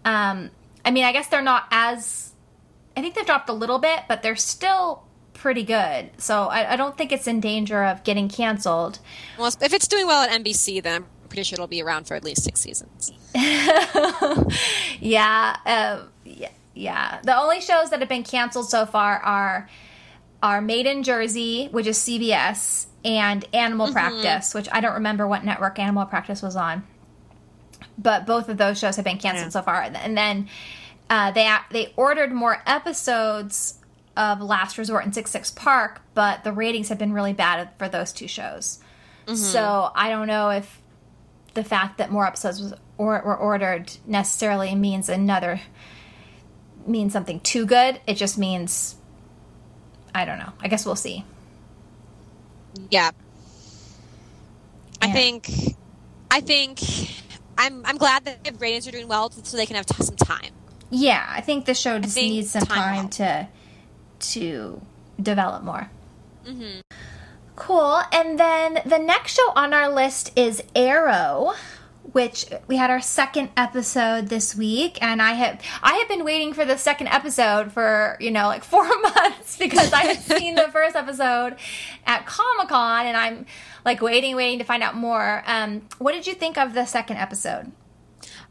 [0.05, 0.51] Um,
[0.85, 2.33] I mean, I guess they're not as.
[2.97, 5.05] I think they've dropped a little bit, but they're still
[5.41, 6.11] pretty good.
[6.18, 8.99] So I, I don't think it's in danger of getting canceled.
[9.39, 12.14] Well, if it's doing well at NBC, then I'm pretty sure it'll be around for
[12.14, 13.12] at least six seasons.
[15.01, 17.20] yeah, uh, yeah, yeah.
[17.22, 19.68] The only shows that have been canceled so far are
[20.43, 25.45] are Made in Jersey, which is CBS, and Animal Practice, which I don't remember what
[25.45, 26.82] network Animal Practice was on.
[27.99, 29.61] But both of those shows have been canceled Yeah.
[29.61, 30.49] so far, and then
[31.11, 33.74] uh, they they ordered more episodes
[34.16, 37.88] of Last Resort and Six Six Park, but the ratings have been really bad for
[37.88, 38.78] those two shows.
[39.34, 40.80] So I don't know if
[41.55, 45.61] the fact that more episodes was or, were ordered necessarily means another
[46.84, 48.01] means something too good.
[48.09, 48.97] It just means
[50.15, 50.53] I don't know.
[50.61, 51.25] I guess we'll see.
[52.91, 53.11] Yeah.
[55.03, 55.13] I Yeah.
[55.13, 55.51] think,
[56.31, 56.81] I think,
[57.59, 60.17] I'm I'm glad that the ratings are doing well, so they can have t- some
[60.17, 60.53] time.
[60.91, 63.49] Yeah, I think the show just needs some time time to
[64.33, 64.81] to
[65.21, 65.91] develop more.
[66.47, 66.81] Mm-hmm.
[67.57, 68.01] Cool.
[68.13, 71.53] And then the next show on our list is Arrow,
[72.13, 76.53] which we had our second episode this week, and I have I have been waiting
[76.53, 80.69] for the second episode for you know like four months because I had seen the
[80.73, 81.57] first episode
[82.07, 83.47] at Comic Con, and I'm
[83.85, 85.43] like waiting, waiting to find out more.
[85.47, 87.73] Um, what did you think of the second episode?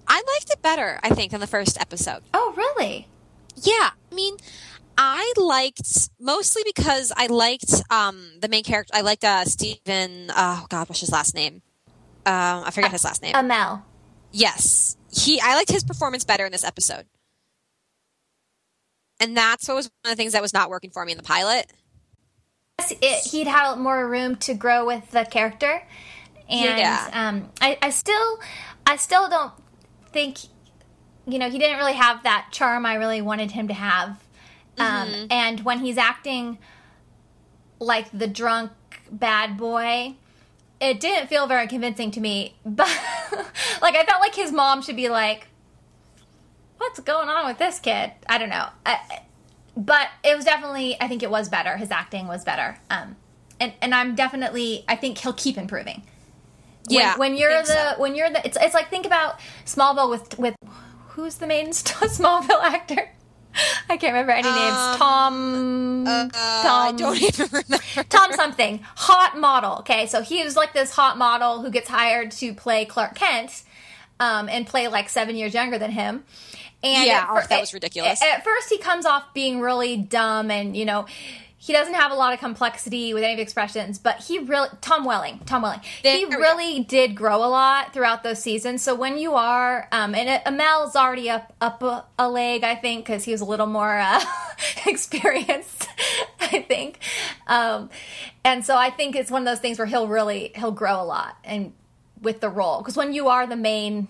[0.08, 2.24] I liked it better, I think, than the first episode.
[2.34, 3.08] Oh, really?
[3.56, 4.38] Yeah, I mean,
[4.98, 8.92] I liked mostly because I liked um the main character.
[8.96, 10.32] I liked uh Stephen.
[10.36, 11.62] Oh God, what's his last name?
[12.30, 13.34] Um, I forget his last name.
[13.34, 13.82] Amell.
[14.32, 15.40] Yes, he.
[15.42, 17.06] I liked his performance better in this episode,
[19.20, 21.18] and that's what was one of the things that was not working for me in
[21.18, 21.72] the pilot.
[23.02, 25.82] it, he'd had more room to grow with the character,
[26.50, 27.10] and Yeah.
[27.12, 28.40] um, I, I still,
[28.86, 29.52] I still don't
[30.14, 30.38] think,
[31.28, 34.10] you know, he didn't really have that charm I really wanted him to have.
[34.78, 35.26] Um, Mm-hmm.
[35.32, 36.58] and when he's acting
[37.80, 38.72] like the drunk
[39.12, 40.16] bad boy,
[40.82, 42.56] it didn't feel very convincing to me.
[42.66, 42.88] But
[43.82, 45.48] like, I felt like his mom should be like,
[46.78, 48.68] "What's going on with this kid?" I don't know.
[48.86, 49.22] I,
[49.78, 53.16] but it was definitely i think it was better his acting was better um
[53.62, 56.04] and and i'm definitely i think he'll keep improving
[56.90, 57.94] Yeah, when, I you're the so.
[58.02, 60.56] when you're the it's, it's like think about smallville with with
[61.10, 63.10] who's the main smallville actor
[63.90, 68.04] i can't remember any names Um, tom Uh, tom I don't even remember.
[68.10, 69.78] Tom something hot model.
[69.80, 73.64] Okay, so he was like this hot model who gets hired to play Clark Kent,
[74.20, 76.24] um, and play like seven years younger than him.
[76.84, 78.22] And Yeah, at oh, that was ridiculous.
[78.22, 81.06] At, at first, he comes off being really dumb, and you know.
[81.62, 84.70] He doesn't have a lot of complexity with any of the expressions, but he really
[84.80, 86.38] Tom Welling, Tom Welling, he we go.
[86.38, 88.82] really did grow a lot throughout those seasons.
[88.82, 92.76] So when you are, um, and uh, Amell's already up up a, a leg, I
[92.76, 94.24] think, because he was a little more uh,
[94.86, 95.90] experienced,
[96.40, 97.00] I think.
[97.46, 97.90] Um,
[98.46, 101.04] and so I think it's one of those things where he'll really he'll grow a
[101.04, 101.74] lot and
[102.22, 104.08] with the role because when you are the main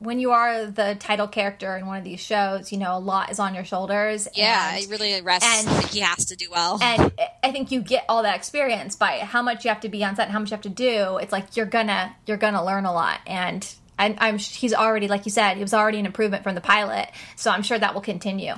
[0.00, 3.30] when you are the title character in one of these shows you know a lot
[3.30, 5.66] is on your shoulders Yeah, and, it really rests.
[5.66, 6.78] and- he has to do well.
[6.82, 10.04] and I think you get all that experience by how much you have to be
[10.04, 11.18] on set and how much you have to do.
[11.18, 13.66] It's like you're gonna you're gonna learn a lot, and
[13.98, 17.10] I'm, I'm he's already like you said he was already an improvement from the pilot,
[17.36, 18.54] so I'm sure that will continue.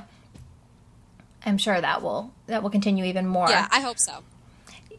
[1.46, 3.48] I'm sure that will that will continue even more.
[3.48, 4.22] yeah, I hope so.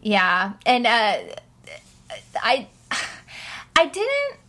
[0.02, 1.18] Yeah, and uh,
[2.42, 2.68] I,
[3.76, 4.40] I didn't.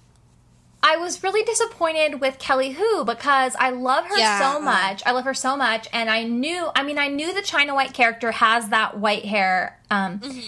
[0.82, 4.38] I was really disappointed with Kelly Hu because I love her Yeah.
[4.52, 5.02] so much.
[5.06, 6.70] I love her so much, and I knew.
[6.74, 10.40] I mean, I knew the China White character has that white hair, um, Mm-hmm.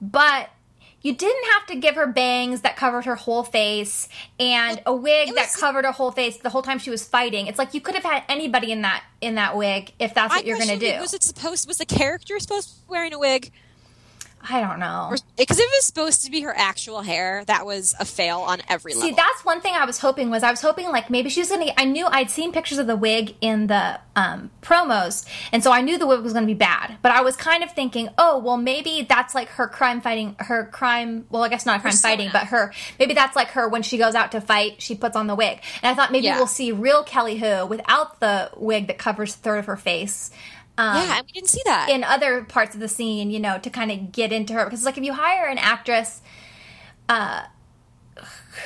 [0.00, 0.50] but.
[1.06, 4.08] You didn't have to give her bangs that covered her whole face
[4.40, 7.46] and a wig it that covered her whole face the whole time she was fighting.
[7.46, 10.44] It's like you could have had anybody in that in that wig if that's what
[10.44, 10.98] I you're going to do.
[11.02, 11.68] Was it supposed?
[11.68, 13.52] Was the character supposed to be wearing a wig?
[14.48, 15.14] I don't know.
[15.36, 18.60] Because if it was supposed to be her actual hair, that was a fail on
[18.68, 19.08] every See, level.
[19.10, 21.48] See, that's one thing I was hoping was I was hoping like maybe she was
[21.48, 21.72] gonna.
[21.76, 25.80] I knew I'd seen pictures of the wig in the um, promos, and so I
[25.80, 26.96] knew the wig was gonna be bad.
[27.02, 30.66] But I was kind of thinking, oh well, maybe that's like her crime fighting, her
[30.66, 31.26] crime.
[31.30, 32.12] Well, I guess not crime Persona.
[32.12, 35.16] fighting, but her maybe that's like her when she goes out to fight, she puts
[35.16, 35.60] on the wig.
[35.82, 36.36] And I thought maybe Yeah.
[36.36, 40.30] we'll see real Kelly Hu without the wig that covers a third of her face.
[40.76, 41.88] Um, yeah, and we didn't see that.
[41.90, 44.64] in other parts of the scene, you know, to kind of get into her.
[44.64, 46.20] Because, like, if you hire an actress
[47.08, 47.44] uh,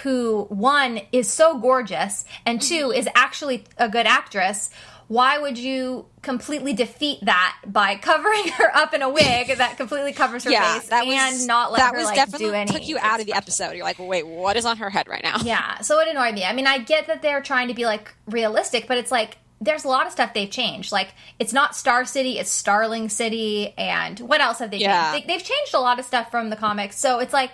[0.02, 4.70] who, one, is so gorgeous, and 2 is actually a good actress,
[5.08, 10.12] why would you completely defeat that by covering her up in a wig that completely
[10.12, 12.70] covers her yeah, face that and not let that her was like definitely do any?
[12.70, 13.72] took you out of the episode.
[13.72, 15.38] You're like, wait, what is on her head right now?
[15.42, 16.44] Yeah, so it annoyed me.
[16.44, 19.84] I mean, I get that they're trying to be like realistic, but it's like there's
[19.84, 20.92] a lot of stuff they've changed.
[20.92, 25.12] Like it's not Star City, it's Starling City, and what else have they Yeah.
[25.12, 25.28] changed?
[25.28, 27.50] They, they've changed a lot of stuff from the comics, so it's like.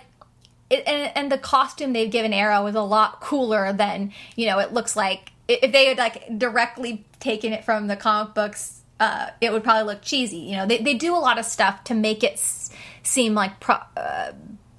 [0.67, 4.57] It, and, and the costume they've given Arrow is a lot cooler than you know.
[4.57, 9.27] It looks like if they had like directly taken it from the comic books, uh,
[9.41, 10.37] it would probably look cheesy.
[10.37, 12.71] You know, they they do a lot of stuff to make it s-
[13.03, 14.31] seem like pro- uh,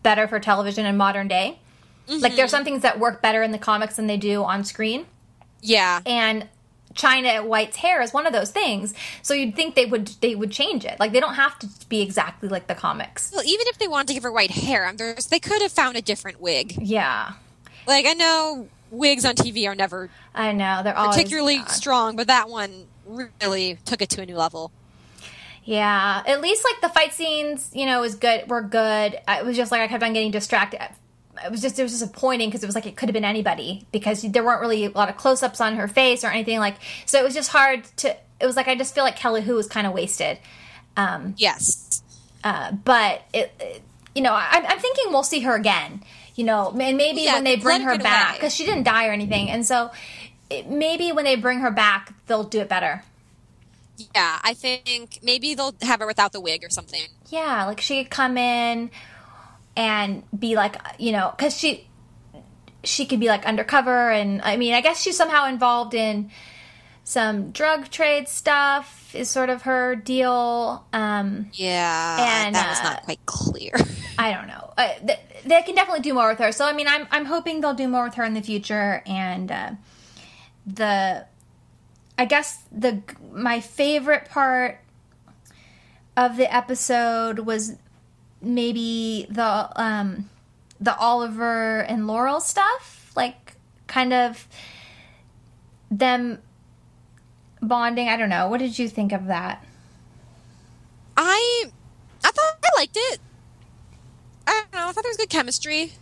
[0.02, 1.60] better for television in modern day.
[2.08, 5.06] Like there's some things that work better in the comics than they do on screen.
[5.62, 6.00] Yeah.
[6.04, 6.48] And
[6.96, 8.94] China White's hair is one of those things.
[9.22, 10.98] So you'd think they would they would change it.
[10.98, 13.30] Like they don't have to be exactly like the comics.
[13.32, 15.96] Well, even if they wanted to give her white hair, there's, they could have found
[15.96, 16.74] a different wig.
[16.80, 17.32] Yeah.
[17.86, 20.82] Like I know wigs on TV are never I know.
[20.82, 21.70] They're particularly bad.
[21.70, 24.72] strong, but that one really took it to a new level.
[25.64, 26.22] Yeah.
[26.26, 29.18] At least like the fight scenes, you know, was good were good.
[29.28, 30.80] It was just like I kept on getting distracted.
[31.44, 33.86] It was just it was disappointing because it was like it could have been anybody
[33.92, 36.76] because there weren't really a lot of close ups on her face or anything like.
[37.06, 38.16] So it was just hard to.
[38.40, 40.38] It was like I just feel like Kelly Hu was kind of wasted.
[40.96, 42.02] Um, Yes.
[42.44, 43.82] Uh, but it, it-
[44.14, 46.02] you know, I, I'm thinking we'll see her again.
[46.36, 49.08] You know, and maybe Yeah, when they bring her her back because she didn't die
[49.08, 49.90] or anything, and so
[50.50, 53.02] it, maybe when they bring her back, they'll do it better.
[54.14, 57.00] Yeah, I think maybe they'll have her without the wig or something.
[57.28, 58.90] Yeah, like she could come in
[59.76, 61.86] and be like, you know, because she
[62.82, 66.30] she could be like undercover, and I mean, I guess she's somehow involved in
[67.04, 69.14] some drug trade stuff.
[69.14, 70.84] Is sort of her deal.
[70.92, 73.72] Um, Yeah, And, that was uh, not quite clear.
[74.18, 74.74] I don't know.
[74.76, 76.52] Uh, th- they can definitely do more with her.
[76.52, 79.02] So I mean, I'm I'm hoping they'll do more with her in the future.
[79.06, 79.70] And uh,
[80.66, 81.24] the,
[82.18, 83.02] I guess the
[83.32, 84.80] my favorite part
[86.16, 87.76] of the episode was
[88.46, 90.30] maybe the um
[90.80, 93.54] the Oliver and Laurel stuff, like
[93.86, 94.46] kind of
[95.90, 96.40] them
[97.62, 98.08] bonding.
[98.08, 98.48] I don't know.
[98.48, 99.64] What did you think of that?
[101.16, 101.64] I
[102.24, 103.18] I thought I liked it.
[104.46, 104.88] I don't know.
[104.88, 105.92] I thought there was good chemistry.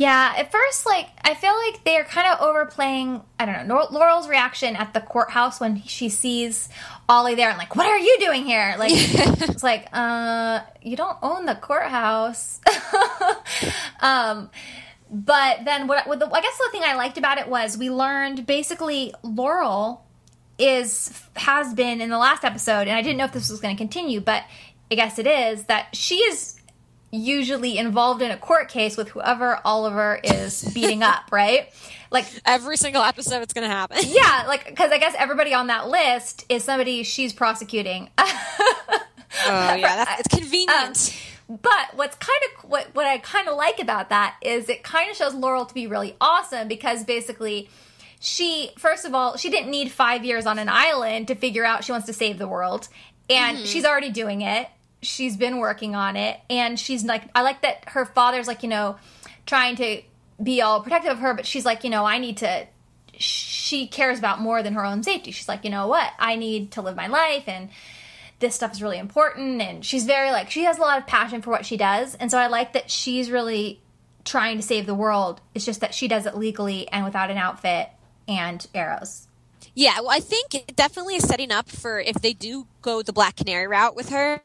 [0.00, 3.20] Yeah, at first, like I feel like they're kind of overplaying.
[3.38, 6.70] I don't know Laurel's reaction at the courthouse when she sees
[7.10, 11.18] Ollie there and like, "What are you doing here?" Like, it's like, uh, you don't
[11.22, 12.60] own the courthouse.
[14.00, 14.48] um,
[15.10, 16.06] but then what?
[16.06, 20.06] what the, I guess the thing I liked about it was we learned basically Laurel
[20.58, 23.74] is has been in the last episode, and I didn't know if this was going
[23.74, 24.44] to continue, but
[24.90, 26.60] I guess it is that she is
[27.10, 31.72] usually involved in a court case with whoever Oliver is beating up, right?
[32.10, 33.98] Like, Every single episode, it's gonna happen.
[34.06, 38.10] yeah, like because I guess everybody on that list is somebody she's prosecuting.
[39.46, 41.14] Oh yeah, that's it's convenient.
[41.48, 44.82] Um, but what's kind of what what I kind of like about that is it
[44.82, 47.68] kind of shows Laurel to be really awesome because basically
[48.20, 51.84] she first of all she didn't need 5 years on an island to figure out
[51.84, 52.88] she wants to save the world
[53.28, 53.66] and mm-hmm.
[53.66, 54.68] she's already doing it.
[55.02, 58.68] She's been working on it and she's like I like that her father's like, you
[58.68, 58.96] know,
[59.46, 60.02] trying to
[60.42, 62.66] be all protective of her but she's like, you know, I need to
[63.16, 65.30] she cares about more than her own safety.
[65.30, 66.10] She's like, you know what?
[66.18, 67.68] I need to live my life and
[68.38, 71.42] this stuff is really important and she's very like she has a lot of passion
[71.42, 73.82] for what she does and so i like that she's really
[74.24, 77.36] trying to save the world it's just that she does it legally and without an
[77.36, 77.90] outfit
[78.26, 79.28] and arrows
[79.74, 83.12] Yeah, well, I think it definitely is setting up for if they do go the
[83.12, 84.42] Black Canary route with her.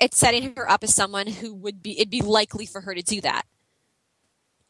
[0.00, 1.98] It's setting her up as someone who would be.
[1.98, 3.44] It'd be likely for her to do that,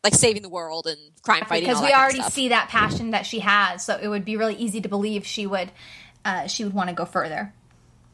[0.05, 1.68] like saving the world and crime fighting.
[1.68, 4.09] because all we that kind of already see that passion that she has so it
[4.09, 5.70] would be really easy to believe she would
[6.24, 7.53] uh, she would want to go further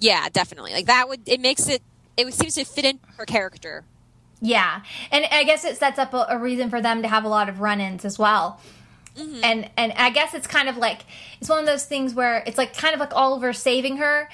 [0.00, 0.72] Yeah, definitely.
[0.72, 1.28] Like that would.
[1.28, 1.82] It makes it.
[2.16, 3.84] It seems to fit in her character.
[4.40, 7.28] Yeah, and I guess it sets up a, a reason for them to have a
[7.28, 8.60] lot of run-ins as well.
[9.42, 11.00] And and I guess it's kind of like
[11.40, 14.28] it's one of those things where it's like kind of like Oliver saving her,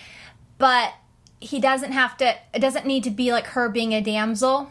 [0.58, 0.92] but
[1.40, 4.70] he doesn't have to it doesn't need to be like her being a damsel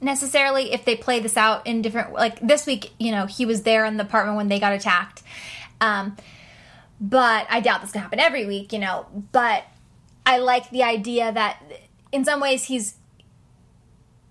[0.00, 3.62] necessarily if they play this out in different like this week you know he was
[3.62, 5.22] there in the apartment when they got attacked.
[5.80, 6.16] Um
[7.00, 9.06] but i doubt this can happen every week you know.
[9.32, 9.64] But
[10.26, 11.62] i like the idea that
[12.12, 12.94] in some ways he's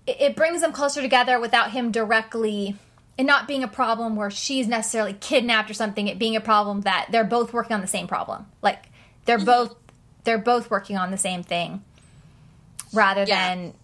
[0.06, 2.76] it, it brings them closer together without him directly
[3.18, 6.82] and not being a problem where she's necessarily kidnapped or something it being a problem
[6.82, 8.46] that they're both working on the same problem.
[8.62, 8.86] Like
[9.24, 9.74] they're both
[10.24, 11.82] they're both working on the same thing
[12.92, 13.54] rather Yeah.
[13.54, 13.74] than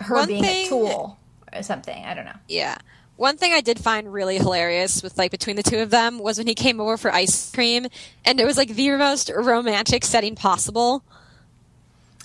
[0.00, 1.18] her One being thing- a tool
[1.52, 2.76] or something i don't know Yeah.
[3.16, 6.38] One thing I did find really hilarious with like between the two of them was
[6.38, 7.86] when he came over for ice cream
[8.24, 11.04] and it was like the most romantic setting possible.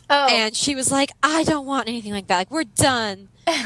[0.10, 2.38] oh And she was like, I don't want anything like that.
[2.38, 3.28] Like, we're done.
[3.46, 3.58] but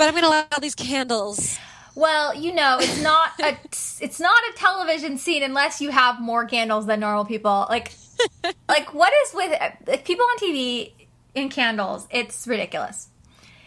[0.00, 1.56] I'm going to light all these candles.
[1.94, 3.56] well you know it's not a
[4.04, 7.92] it's not a television scene unless you have more candles than normal people like
[8.68, 9.52] like what is with
[9.86, 10.90] like, people on tv
[11.34, 13.08] in candles it's ridiculous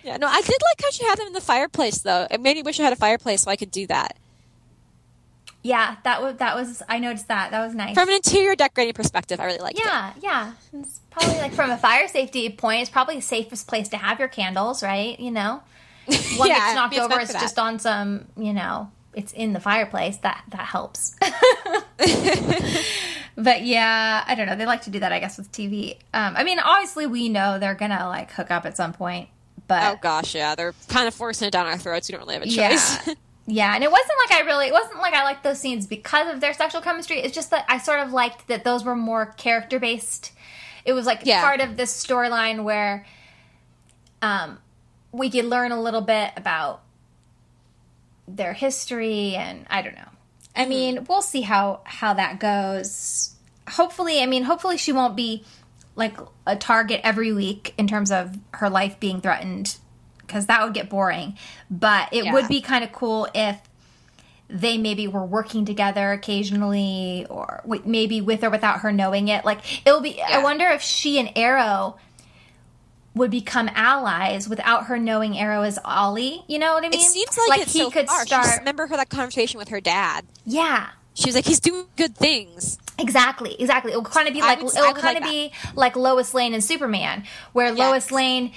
[0.04, 2.28] Yeah, no, I did like how she had them in the fireplace though.
[2.32, 4.16] It made me wish I had a fireplace so I could do that.
[5.64, 8.94] yeah that was that was i noticed that that was nice From an interior decorating
[8.94, 9.84] perspective, I really liked it.
[9.86, 10.54] Yeah, yeah.
[10.74, 14.20] It's probably like from a fire safety point, it's probably the safest place to have
[14.20, 15.20] your candles, right?
[15.20, 15.62] You know,
[16.38, 20.18] one Yeah, gets knocked over, it's just on some, you know, it's in the fireplace.
[20.18, 21.16] That that helps.
[23.38, 24.56] but yeah, I don't know.
[24.56, 25.98] They like to do that, I guess, with TV.
[26.14, 29.30] Um, I mean, obviously, we know they're gonna like hook up at some point,
[29.68, 32.10] but Oh gosh, yeah, they're kind of forcing it down our throats.
[32.10, 32.70] We don't really have a yeah.
[32.72, 33.16] choice.
[33.50, 36.34] Yeah, and it wasn't like I really, it wasn't like I liked those scenes because
[36.34, 37.20] of their sexual chemistry.
[37.22, 40.34] It's just that I sort of liked that those were more character based.
[40.84, 41.42] It was like Yeah.
[41.42, 43.06] part of this storyline where
[44.22, 44.58] um,
[45.14, 46.82] we could learn a little bit about
[48.28, 50.10] their history, and I don't know.
[50.58, 50.70] I hmm.
[50.70, 53.36] mean, we'll see how how that goes.
[53.70, 55.44] Hopefully, I mean, hopefully she won't be
[55.96, 59.78] like a target every week in terms of her life being threatened
[60.22, 61.38] because that would get boring.
[61.70, 62.34] But it Yeah.
[62.34, 63.60] would be kind of cool if
[64.50, 69.44] they maybe were working together occasionally or w- maybe with or without her knowing it.
[69.44, 71.98] Like it'll be I wonder if she and Arrow
[73.18, 76.44] would become allies without her knowing Arrow is Ollie.
[76.48, 77.00] You know what I mean?
[77.00, 78.26] it seems like, it's he so could far.
[78.26, 78.60] Start.
[78.60, 80.26] remember her that conversation with her dad.
[80.46, 80.90] yeah.
[81.14, 83.92] She was like, "He's doing good things." Exactly, exactly.
[83.92, 86.54] It will kind of be like would- it'll kind like of be like Lois Lane
[86.54, 87.72] and Superman, where.
[87.72, 88.52] Lois Lane,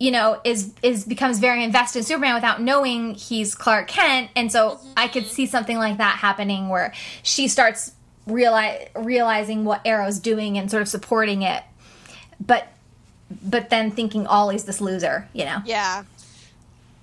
[0.00, 4.50] you know, is is becomes very invested in Superman without knowing he's Clark Kent, and
[4.50, 4.92] so mm-hmm.
[4.96, 7.92] I could see something like that happening where she starts
[8.26, 11.62] realize realizing what Arrow's doing and sort of supporting it,
[12.40, 12.66] but
[13.30, 15.58] but then thinking Ollie's this loser, you know.
[15.64, 16.04] Yeah.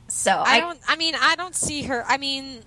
[0.07, 0.79] So I I, don't.
[0.87, 2.05] I mean, I don't see her.
[2.07, 2.59] I mean,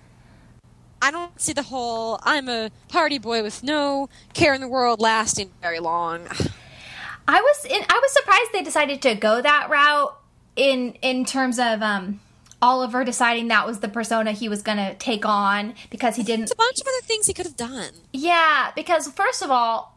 [1.01, 4.99] I don't see the whole "I'm a party boy with no care in the world"
[4.99, 6.27] lasting very long.
[7.29, 10.17] I was in, I was surprised they decided to go that route
[10.55, 12.19] in in terms of um
[12.61, 16.41] Oliver deciding that was the persona he was going to take on because he didn't
[16.41, 17.91] There's a bunch of other things he could have done.
[18.11, 19.95] Yeah, because first of all,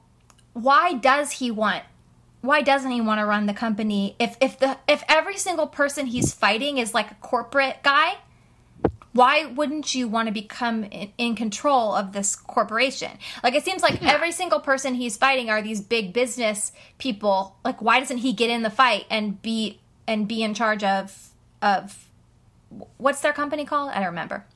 [0.53, 1.85] why does he want
[2.41, 6.07] why doesn't he want to run the company if if the if every single person
[6.07, 8.19] he's fighting is like a corporate guy?
[9.13, 13.11] Why wouldn't you want to become in, in control of this corporation?
[13.43, 17.57] Like it seems like every single person he's fighting are these big business people.
[17.65, 21.31] Like why doesn't he get in the fight and be and be in charge of
[21.61, 22.09] of
[22.97, 23.91] what's their company called?
[23.91, 24.47] I don't remember.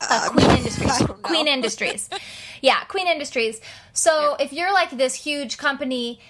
[0.00, 0.90] Uh, Queen Industries.
[0.90, 1.14] I don't know.
[1.22, 2.10] Queen Industries.
[2.60, 3.60] Yeah, Queen Industries.
[3.92, 6.20] So if you're like this huge company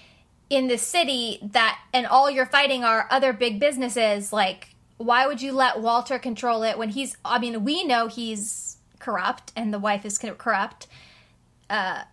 [0.49, 5.41] in the city that and all you're fighting are other big businesses, like why would
[5.41, 9.79] you let Walter control it when he's I mean, we know he's corrupt and the
[9.79, 10.87] wife is corrupt.
[11.69, 12.03] Uh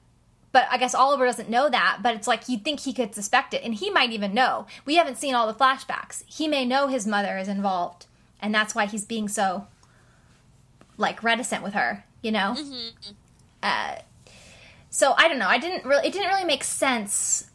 [0.52, 3.54] but I guess Oliver doesn't know that, but it's like you'd think he could suspect
[3.54, 4.66] it, and he might even know.
[4.84, 6.24] We haven't seen all the flashbacks.
[6.26, 8.04] He may know his mother is involved,
[8.38, 9.66] and that's why he's being so
[10.98, 12.54] like reticent with her, you know.
[13.62, 13.96] Uh,
[14.90, 15.48] so I don't know.
[15.48, 16.06] I didn't really.
[16.06, 17.48] It didn't really make sense.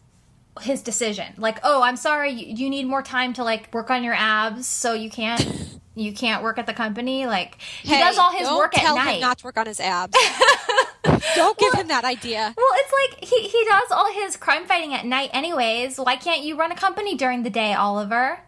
[0.58, 4.04] His decision, like, oh, I'm sorry, you, you need more time to like work on
[4.04, 5.46] your abs, so you can't.
[5.98, 7.26] You can't work at the company.
[7.26, 9.16] Like he Hey, does all his work at night.
[9.16, 10.14] Him not to work on his abs.
[11.36, 12.54] don't give him that idea.
[12.56, 15.98] Well, it's like he, he does all his crime fighting at night, anyways.
[16.00, 18.40] Why can't you run a company during the day, Oliver?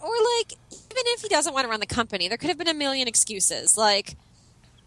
[0.00, 2.68] Or like, even if he doesn't want to run the company, there could have been
[2.68, 3.76] a million excuses.
[3.76, 4.14] Like,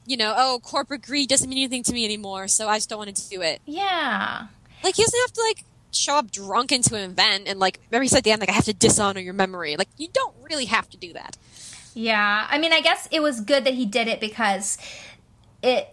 [0.06, 3.00] you know, oh, corporate greed doesn't mean anything to me anymore, so I just don't
[3.00, 3.60] want to do it.
[3.66, 4.48] Yeah.
[4.82, 5.66] Like, he doesn't have to like
[5.98, 8.50] show up drunk into an event and like, remember he said at the end, like,
[8.50, 9.76] I have to dishonor your memory.
[9.78, 11.38] Like, you don't really have to do that.
[11.94, 12.48] Yeah.
[12.50, 14.78] I mean, I guess it was good that he did it because
[15.64, 15.90] it,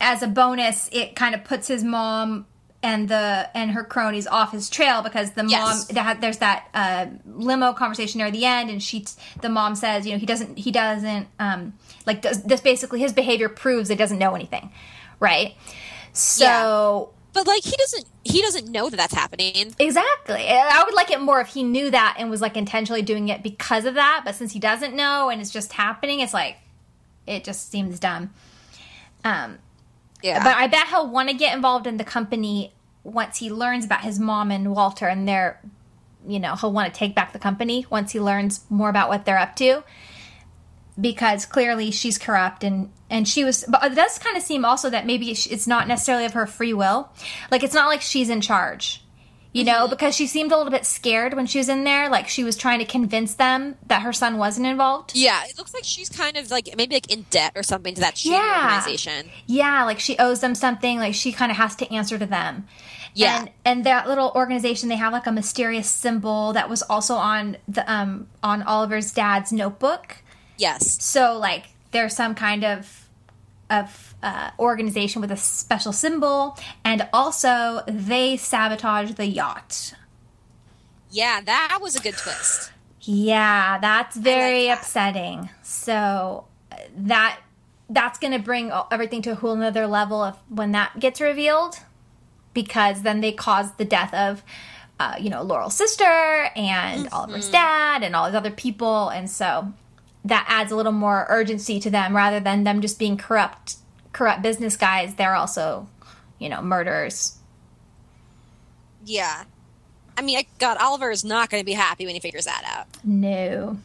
[0.00, 2.46] as a bonus, it kind of puts his mom
[2.82, 5.86] and the and her cronies off his trail because the Yes.
[5.90, 9.04] mom that there's that uh, limo conversation near the end and she
[9.42, 11.74] the mom says you know he doesn't he doesn't um
[12.06, 14.70] like does this basically his behavior proves he doesn't know anything
[15.18, 15.56] right
[16.14, 19.74] so But like he doesn't he doesn't know that that's happening.
[19.78, 23.28] exactly i would like it more if he knew that and was like intentionally doing
[23.28, 26.58] it because of that but since he doesn't know and it's just happening it's like
[27.26, 28.30] it just seems dumb
[29.24, 29.58] um
[30.22, 30.42] Yeah.
[30.44, 32.72] But I bet he'll want to get involved in the company
[33.04, 35.58] once he learns about his mom and Walter and their,
[36.26, 39.24] you know, he'll want to take back the company once he learns more about what
[39.24, 39.82] they're up to.
[41.00, 44.88] Because clearly she's corrupt and and she was, but it does kind of seem also
[44.90, 47.08] that maybe it's not necessarily of her free will.
[47.50, 49.02] Like it's not like she's in charge,
[49.52, 52.08] you know, because she seemed a little bit scared when she was in there.
[52.08, 55.16] Like she was trying to convince them that her son wasn't involved.
[55.16, 58.00] yeah, it looks like she's kind of like maybe like in debt or something to
[58.00, 58.62] that Yeah.
[58.64, 59.30] organization.
[59.46, 60.98] Yeah, like she owes them something.
[60.98, 62.68] Like she kind of has to answer to them.
[63.12, 63.40] Yeah.
[63.40, 67.56] and, and that little organization they have like a mysterious symbol that was also on
[67.66, 70.18] the um on Oliver's dad's notebook.
[70.60, 71.02] Yes.
[71.02, 73.08] So like there's some kind of
[73.70, 79.94] of uh, organization with a special symbol, and also they sabotage the yacht.
[81.10, 82.72] Yeah, that was a good twist.
[83.00, 84.80] Yeah, that's very that.
[84.80, 85.48] upsetting.
[85.62, 87.40] So uh, that
[87.88, 91.76] that's going to bring everything to a whole nother level of when that gets revealed,
[92.52, 94.44] because then they cause the death of,
[95.00, 99.72] uh, you know, Laurel's sister and Oliver's dad and all these other people, and so
[100.24, 103.76] that adds a little more urgency to them rather than them just being corrupt,
[104.12, 105.14] corrupt business guys.
[105.14, 105.88] They're also,
[106.38, 107.38] you know, murderers.
[109.04, 109.44] Yeah.
[110.16, 112.62] I mean, I, God, Oliver is not going to be happy when he figures that
[112.66, 112.86] out.
[113.04, 113.78] No.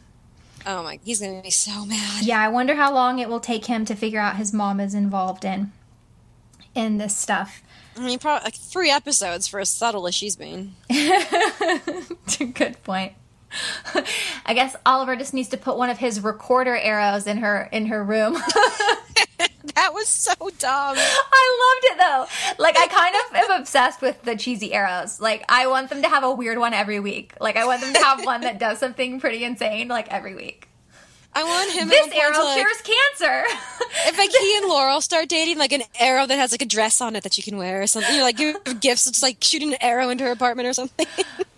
[0.66, 2.24] Oh my, he's going to be so mad.
[2.24, 4.94] Yeah, I wonder how long it will take him to figure out his mom is
[4.94, 5.72] involved in
[6.74, 7.62] in this stuff.
[7.96, 10.74] I mean, probably like three episodes for as subtle as she's been.
[12.38, 13.14] Good point.
[14.46, 17.86] I guess Oliver just needs to put one of his recorder arrows in her in
[17.86, 18.36] her room.
[19.74, 20.96] That was so dumb.
[20.96, 22.62] I loved it though.
[22.62, 25.20] Like I kind of am obsessed with the cheesy arrows.
[25.20, 27.34] Like I want them to have a weird one every week.
[27.40, 30.68] Like I want them to have one that does something pretty insane like every week.
[31.34, 31.88] I want him.
[31.88, 33.44] This at one point arrow to, like, cures cancer.
[34.08, 37.00] If like he and Laurel start dating, like an arrow that has like a dress
[37.00, 39.06] on it that you can wear or something, you like give gifts.
[39.06, 41.06] It's like shooting an arrow into her apartment or something.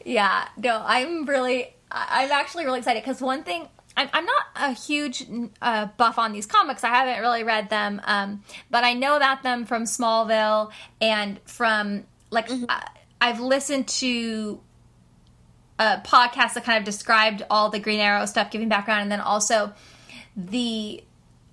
[0.05, 4.72] Yeah, no, I'm really, I'm actually really excited because one thing, I'm, I'm not a
[4.72, 5.26] huge
[5.62, 6.84] uh, buff on these comics.
[6.84, 10.70] I haven't really read them, um, but I know about them from Smallville
[11.01, 12.89] and from like I,
[13.20, 14.61] I've listened to
[15.78, 19.20] a podcast that kind of described all the Green Arrow stuff, giving background, and then
[19.20, 19.72] also
[20.36, 21.03] the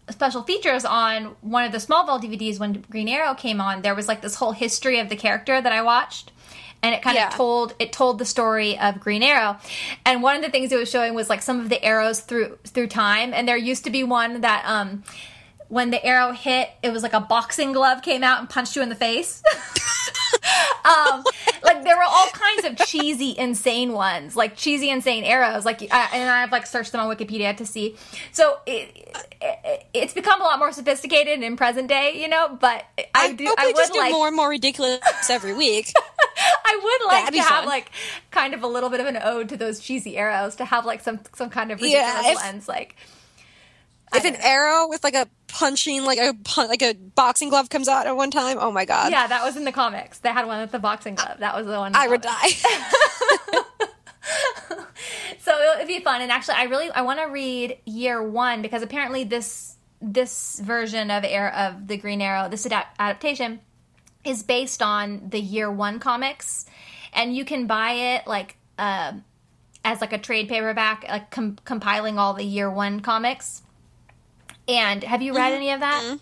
[0.10, 3.82] special features on one of the Smallville DVDs when Green Arrow came on.
[3.82, 6.32] There was like this whole history of the character that I watched.
[6.84, 7.28] And it kind Yeah.
[7.30, 9.58] of told it told the story of Green Arrow,
[10.06, 12.60] and one of the things it was showing was like some of the arrows through
[12.64, 13.34] through time.
[13.34, 15.04] And there used to be one that um,
[15.68, 18.84] when the arrow hit, it was like a boxing glove came out and punched you
[18.84, 19.42] in the face.
[20.86, 21.24] um,
[21.64, 25.66] like there were all kinds of cheesy, insane ones, like cheesy, insane arrows.
[25.66, 27.96] Like, I, and I've like searched them on Wikipedia to see.
[28.32, 32.58] So it, it, it's become a lot more sophisticated in present day, you know.
[32.60, 35.00] But I, do, I they just would do like, more and more ridiculous
[35.30, 35.92] every week.
[36.66, 37.66] I would like to have fun.
[37.68, 37.92] like
[38.32, 41.02] kind of a little bit of an ode to those cheesy arrows, to have like
[41.02, 42.96] some some kind of ridiculous Yeah, if- lens, like.
[44.18, 47.88] If an arrow with like a punching, like a pun- like a boxing glove comes
[47.88, 50.20] out at one time, oh my god, Yeah, that was in the comics.
[50.20, 51.40] They had one with the boxing glove.
[51.40, 51.96] That was the one.
[51.96, 52.50] I would die.
[55.40, 56.22] So it'll, it'd be fun.
[56.22, 61.12] And actually, I really I want to read year one because apparently this this version
[61.12, 63.60] of air of the Green Arrow, this adapt- adaptation,
[64.24, 66.66] is based on the year one comics,
[67.14, 69.14] and you can buy it like uh,
[69.84, 73.62] as like a trade paperback, like com- compiling all the year one comics.
[74.68, 76.20] And have you read any of that?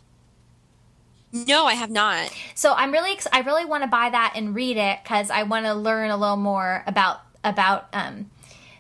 [1.34, 2.32] no, I have not.
[2.56, 5.44] So I'm really ex- I really want to buy that and read it because I
[5.44, 8.30] want to learn a little more about about um,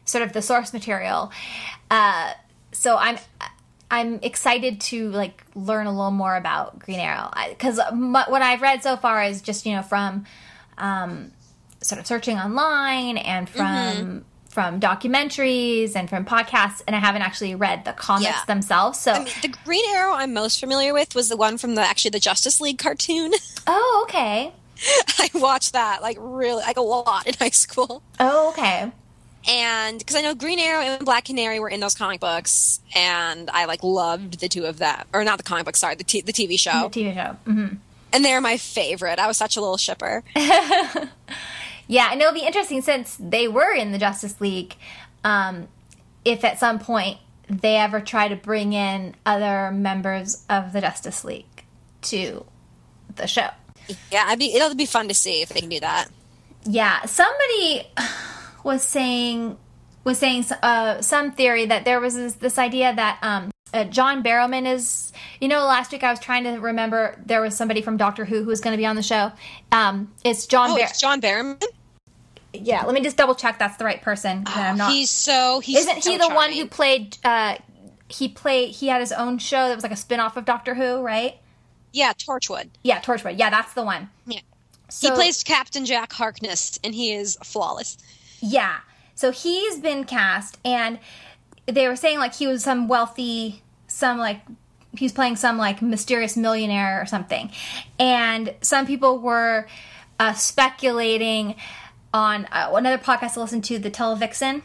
[0.05, 1.31] sort of the source material.
[1.89, 2.33] Uh,
[2.71, 3.17] so I'm
[3.89, 8.83] I'm excited to like learn a little more about Green Arrow because what I've read
[8.83, 10.25] so far is just you know from
[10.77, 11.31] um,
[11.81, 14.25] sort of searching online and from.
[14.53, 18.45] From documentaries and from podcasts, and I haven't actually read the comics Yeah.
[18.45, 18.99] themselves.
[18.99, 21.81] So, I mean, the Green Arrow I'm most familiar with was the one from the
[21.81, 23.31] actually the Justice League cartoon.
[23.67, 24.51] oh, okay,
[25.17, 28.03] I watched that like really like a lot in high school.
[28.19, 28.91] oh, okay.
[29.47, 33.49] and because I know Green Arrow and Black Canary were in those comic books, and
[33.51, 36.21] I like loved the two of them, or not the comic book, sorry, the t-
[36.21, 36.89] the TV show.
[36.89, 37.35] The TV show.
[37.51, 37.67] hmm
[38.13, 39.17] And they're my favorite.
[39.17, 40.23] I was such a little shipper.
[41.87, 44.75] Yeah, and it'll be interesting since they were in the Justice League.
[45.23, 45.67] Um,
[46.25, 47.17] if at some point
[47.49, 51.65] they ever try to bring in other members of the Justice League
[52.03, 52.45] to
[53.15, 53.49] the show.
[54.11, 56.07] Yeah, I'd be, it'll be fun to see if they can do that.
[56.65, 57.83] Yeah, somebody
[58.63, 59.57] was saying
[60.03, 64.23] was saying uh, some theory that there was this, this idea that um, uh, John
[64.23, 65.11] Barrowman is.
[65.41, 68.43] You know, last week I was trying to remember there was somebody from Doctor Who
[68.43, 69.31] who was going to be on the show.
[69.71, 70.71] Um, it's John.
[70.71, 71.63] Oh, Bar- it's John Barrowman.
[72.53, 74.43] yeah, let me just double check that's the right person.
[74.45, 74.91] that I'm not.
[74.91, 77.17] He's so he's Isn't he so the one who played?
[77.23, 77.57] Uh,
[78.07, 78.71] he played.
[78.71, 81.37] He had his own show that was like a spin off of Doctor Who, right?
[81.91, 82.69] Yeah, Torchwood.
[82.83, 83.37] Yeah, Torchwood.
[83.37, 84.09] Yeah, that's the one.
[84.25, 84.39] Yeah.
[84.89, 87.97] So, he plays Captain Jack Harkness, and he is flawless.
[88.41, 88.77] Yeah.
[89.15, 90.99] So he's been cast, and
[91.65, 94.41] they were saying like he was some wealthy, some like
[94.97, 97.51] he's playing some like mysterious millionaire or something,
[97.99, 99.67] and some people were
[100.19, 101.55] uh, speculating
[102.13, 104.61] on uh, another podcast I listened to, the Televixen.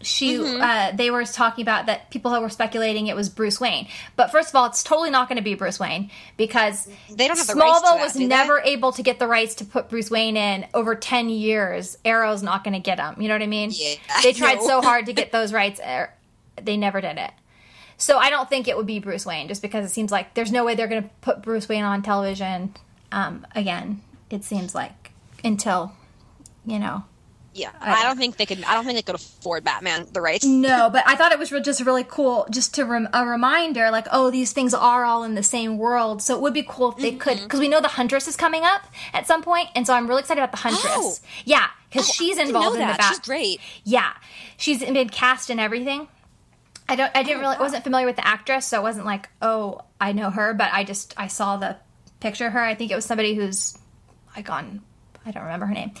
[0.00, 4.30] She, uh, they were talking about that people were speculating it was Bruce Wayne, but
[4.30, 7.48] first of all, it's totally not going to be Bruce Wayne because They don't have
[7.48, 8.26] the Smallville that, was do they?
[8.28, 11.98] never able to get the rights to put Bruce Wayne in over 10 years.
[12.04, 13.20] Arrow's not going to get him.
[13.20, 13.70] You know what I mean?
[13.72, 14.68] Yeah, They tried know.
[14.68, 15.80] so hard to get those rights.
[16.64, 17.30] They never did it.
[17.96, 20.52] So I don't think it would be Bruce Wayne just because it seems like there's
[20.52, 22.74] no way they're going to put Bruce Wayne on television
[23.10, 24.02] um, again.
[24.30, 25.10] It seems like
[25.42, 25.92] until,
[26.64, 27.04] you know.
[27.54, 28.62] Yeah, I don't think they could.
[28.62, 30.44] I don't think they could afford Batman the rights.
[30.44, 33.90] No, but I thought it was re- just really cool, just to rem- a reminder,
[33.90, 36.22] like, oh, these things are all in the same world.
[36.22, 37.44] So it would be cool if they could, Mm-hmm.
[37.44, 38.82] because we know the Huntress is coming up
[39.12, 40.84] at some point, and so I'm really excited about the Huntress.
[40.86, 41.14] Oh.
[41.44, 43.06] Yeah, because Oh, she's I involved in the Bat.
[43.08, 43.60] She's great.
[43.82, 44.12] Yeah,
[44.56, 46.06] she's been cast and everything.
[46.88, 47.10] I don't.
[47.14, 47.62] I didn't Oh, really wow.
[47.62, 50.54] wasn't familiar with the actress, so it wasn't like, oh, I know her.
[50.54, 51.76] But I just I saw the
[52.20, 52.62] picture of her.
[52.62, 53.76] I think it was somebody who's
[54.36, 54.80] like on.
[55.26, 55.92] I don't remember her name,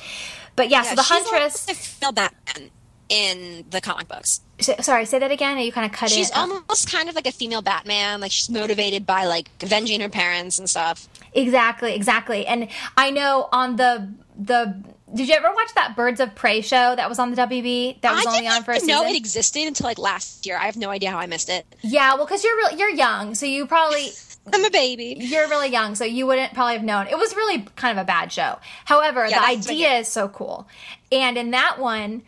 [0.56, 0.82] but yeah.
[0.82, 1.66] so the she's Huntress.
[1.98, 2.70] female Batman
[3.10, 4.40] in the comic books.
[4.80, 5.58] Sorry, say that again.
[5.58, 6.36] You kind of cut She's it.
[6.36, 6.48] up.
[6.48, 8.20] almost kind of like a female Batman.
[8.20, 11.08] Like she's motivated by like avenging her parents and stuff.
[11.32, 12.46] Exactly, exactly.
[12.46, 14.82] And I know on the the
[15.14, 18.14] did you ever watch that Birds of Prey show that was on the WB that
[18.14, 19.14] was I only on for a even know season?
[19.14, 20.56] it existed until like last year.
[20.58, 21.66] I have no idea how I missed it.
[21.82, 24.08] yeah, well, because you're real, you're young, so you probably
[24.52, 25.16] I'm a baby.
[25.18, 27.06] you're really young, so you wouldn't probably have known.
[27.06, 28.58] It was really kind of a bad show.
[28.84, 30.68] However, Yeah, the I idea is so cool.
[31.12, 32.22] And in that one,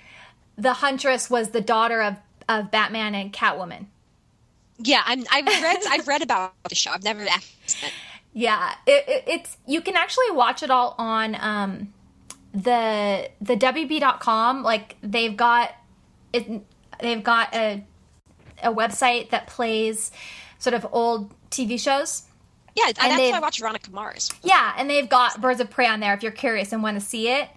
[0.57, 2.17] the Huntress was the daughter of
[2.49, 3.87] of Batman and Catwoman.
[4.79, 5.79] Yeah, I'm, I've read.
[5.89, 6.91] I've read about the show.
[6.91, 7.91] I've never actually.
[8.33, 11.93] Yeah, it, it, it's you can actually watch it all on um,
[12.53, 14.63] the the WB.com.
[14.63, 15.73] Like they've got
[16.33, 16.63] it,
[17.01, 17.85] they've got a
[18.63, 20.11] a website that plays
[20.59, 22.23] sort of old TV shows.
[22.77, 24.31] Yeah, that's they've- why I watch Veronica Mars.
[24.43, 27.05] Yeah, and they've got Birds of Prey on there if you're curious and want to
[27.05, 27.49] see it.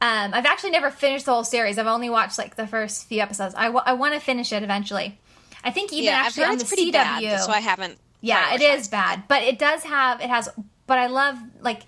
[0.00, 1.78] Um, I've actually never finished the whole series.
[1.78, 3.54] I've only watched like the first few episodes.
[3.56, 5.18] I, w- I want to finish it eventually.
[5.64, 6.92] I think even Yeah, actually on the pretty CW.
[6.92, 7.98] bad, so I haven't.
[8.20, 10.48] Yeah, it is bad, but it does have it has.
[10.86, 11.82] But I love like,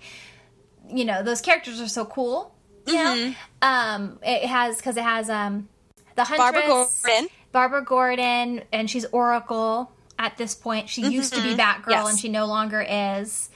[0.91, 2.53] you know, those characters are so cool.
[2.87, 3.29] You Mm-hmm.
[3.29, 5.67] know, um, it has because it has um,
[6.15, 7.29] the Huntress, Barbara Gordon.
[7.51, 10.89] Barbara Gordon, and she's Oracle at this point.
[10.89, 11.91] She used to be Batgirl, Mm-hmm.
[11.91, 12.09] Yes.
[12.11, 13.49] and she no longer is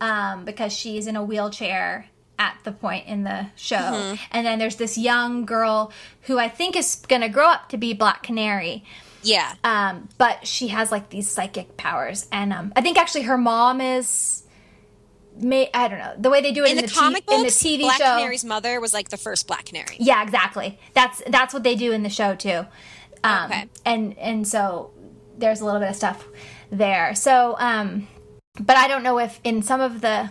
[0.00, 2.06] um, because she's in a wheelchair
[2.38, 3.76] at the point in the show.
[3.76, 4.14] Mm-hmm.
[4.32, 5.92] And then there's this young girl
[6.22, 8.84] who I think is going to grow up to be Black Canary.
[9.22, 9.54] Yeah.
[9.64, 13.80] Um, but she has like these psychic powers, and um, I think actually her mom
[13.80, 14.42] is.
[15.36, 17.36] May, I don't know the way they do it in, in the, T- comic books,
[17.36, 18.04] in the TV Black show.
[18.18, 19.96] Canary's mother was like the first Black Canary.
[19.98, 20.78] Yeah, exactly.
[20.94, 22.66] That's that's what they do in the show too.
[23.24, 23.64] Um, Okay.
[23.84, 24.90] And and so
[25.36, 26.24] there's a little bit of stuff
[26.70, 27.14] there.
[27.16, 28.06] So, um,
[28.60, 30.30] but I don't know if in some of the.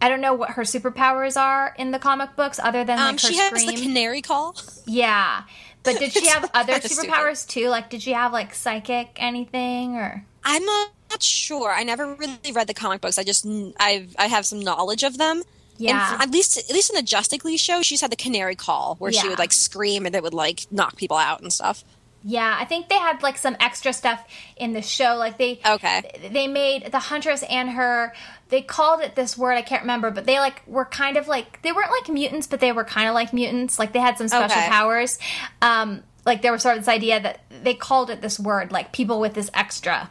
[0.00, 3.14] I don't know what her superpowers are in the comic books, other than like Um,
[3.14, 3.66] her she has scream.
[3.76, 4.54] the canary call.
[4.86, 5.42] yeah,
[5.82, 7.10] but did she have other kinda stupid.
[7.10, 7.68] superpowers too?
[7.68, 10.24] Like, did she have like psychic anything or?
[10.44, 10.64] I'm
[11.10, 11.70] not sure.
[11.70, 13.18] I never really read the comic books.
[13.18, 13.46] I just
[13.78, 15.42] I've I have some knowledge of them.
[15.76, 16.14] Yeah.
[16.14, 18.96] And at least at least in the Justice League show, she's had the canary call
[18.98, 19.20] where Yeah.
[19.22, 21.84] she would like scream and it would like knock people out and stuff.
[22.24, 24.20] Yeah, I think they had like some extra stuff
[24.56, 25.14] in the show.
[25.16, 26.28] Like they Okay.
[26.32, 28.12] they made the huntress and her.
[28.48, 31.62] They called it this word I can't remember, but they like were kind of like
[31.62, 33.78] they weren't like mutants, but they were kind of like mutants.
[33.78, 34.68] Like they had some special Okay.
[34.68, 35.18] powers.
[35.62, 38.92] Um, like there was sort of this idea that they called it this word, like
[38.92, 40.10] people with this extra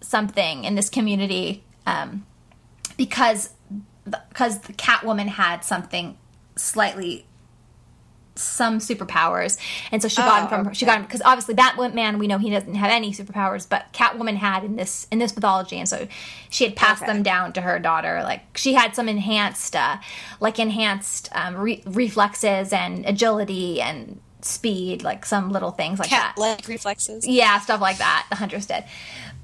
[0.00, 2.26] something in this community, um,
[2.96, 3.50] because
[4.04, 6.16] because the Catwoman had something
[6.56, 7.26] slightly
[8.36, 9.58] some superpowers,
[9.92, 10.74] and so she got Oh, him from okay.
[10.74, 14.36] she got him because obviously Batman we know he doesn't have any superpowers, but Catwoman
[14.36, 16.06] had in this in this mythology, and so
[16.48, 17.12] she had passed Okay.
[17.12, 18.22] them down to her daughter.
[18.22, 19.98] Like she had some enhanced, uh,
[20.38, 26.34] like enhanced um, re- reflexes and agility and speed, like some little things like that.
[26.34, 27.26] Cat like reflexes.
[27.26, 28.26] Yeah, stuff like that.
[28.30, 28.84] The Huntress did,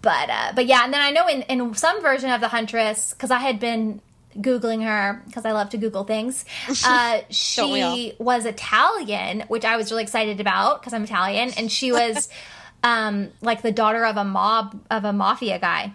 [0.07, 3.13] but uh, but yeah, and then I know in in some version of the Huntress
[3.13, 4.01] because I had been
[4.39, 6.45] googling her because I love to Google things.
[6.87, 11.91] Uh, she was Italian, which I was really excited about because I'm Italian, and she
[11.91, 12.29] was
[12.85, 15.93] um, like the daughter of a mob of a mafia guy.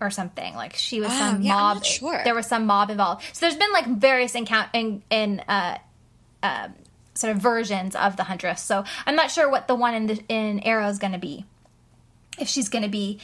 [0.00, 1.84] Or something like she was Oh, some yeah, mob.
[1.84, 2.22] sure.
[2.24, 3.22] There was some mob involved.
[3.34, 5.76] So there's been like various encounter in, in uh,
[7.14, 8.62] sort of versions of the huntress.
[8.62, 11.44] So I'm not sure what the one in the, in Arrow is going to be.
[12.38, 13.20] If she's going to be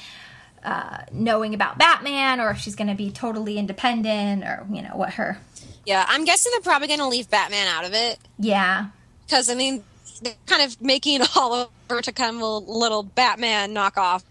[0.64, 4.96] uh, knowing about Batman, or if she's going to be totally independent, or you know
[4.96, 5.38] what her.
[5.86, 8.86] Yeah, I'm guessing they're probably going to leave Batman out of it Yeah,
[9.26, 9.82] because I mean,
[10.20, 11.70] they're kind of making Oliver
[12.02, 14.22] to kind of a little Batman knockoff.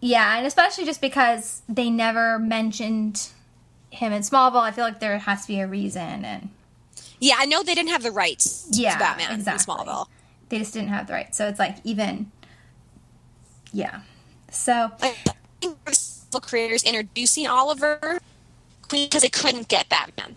[0.00, 3.28] yeah, and especially just because they never mentioned
[3.90, 6.48] him in Smallville, I feel like there has to be a reason, and
[7.20, 9.72] Yeah, I know they didn't have the rights Yeah, to Batman exactly.
[9.74, 10.06] in Smallville.
[10.48, 11.34] they just didn't have the right.
[11.34, 12.30] So it's like even,
[13.72, 14.00] yeah.
[14.50, 15.78] So Like, I think
[16.30, 18.20] the creators introducing Oliver
[18.90, 20.36] because they couldn't get Batman.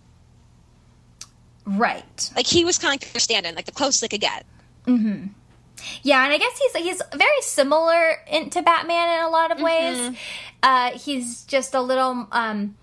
[1.66, 4.46] right, Like he was kind of standing like the closest they could get.
[6.02, 9.60] Yeah, and I guess he's he's very similar in, to Batman in a lot of
[9.60, 10.16] ways.
[10.62, 12.76] Uh, he's just a little, um,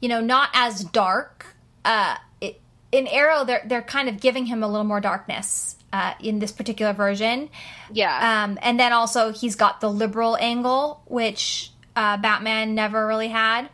[0.00, 1.46] you know, not as dark.
[1.84, 2.60] Uh, it,
[2.92, 6.52] in Arrow, they're they're kind of giving him a little more darkness uh, in this
[6.52, 7.48] particular version.
[7.92, 8.44] Yeah.
[8.44, 13.68] Um, and then also he's got the liberal angle, which uh, Batman never really had.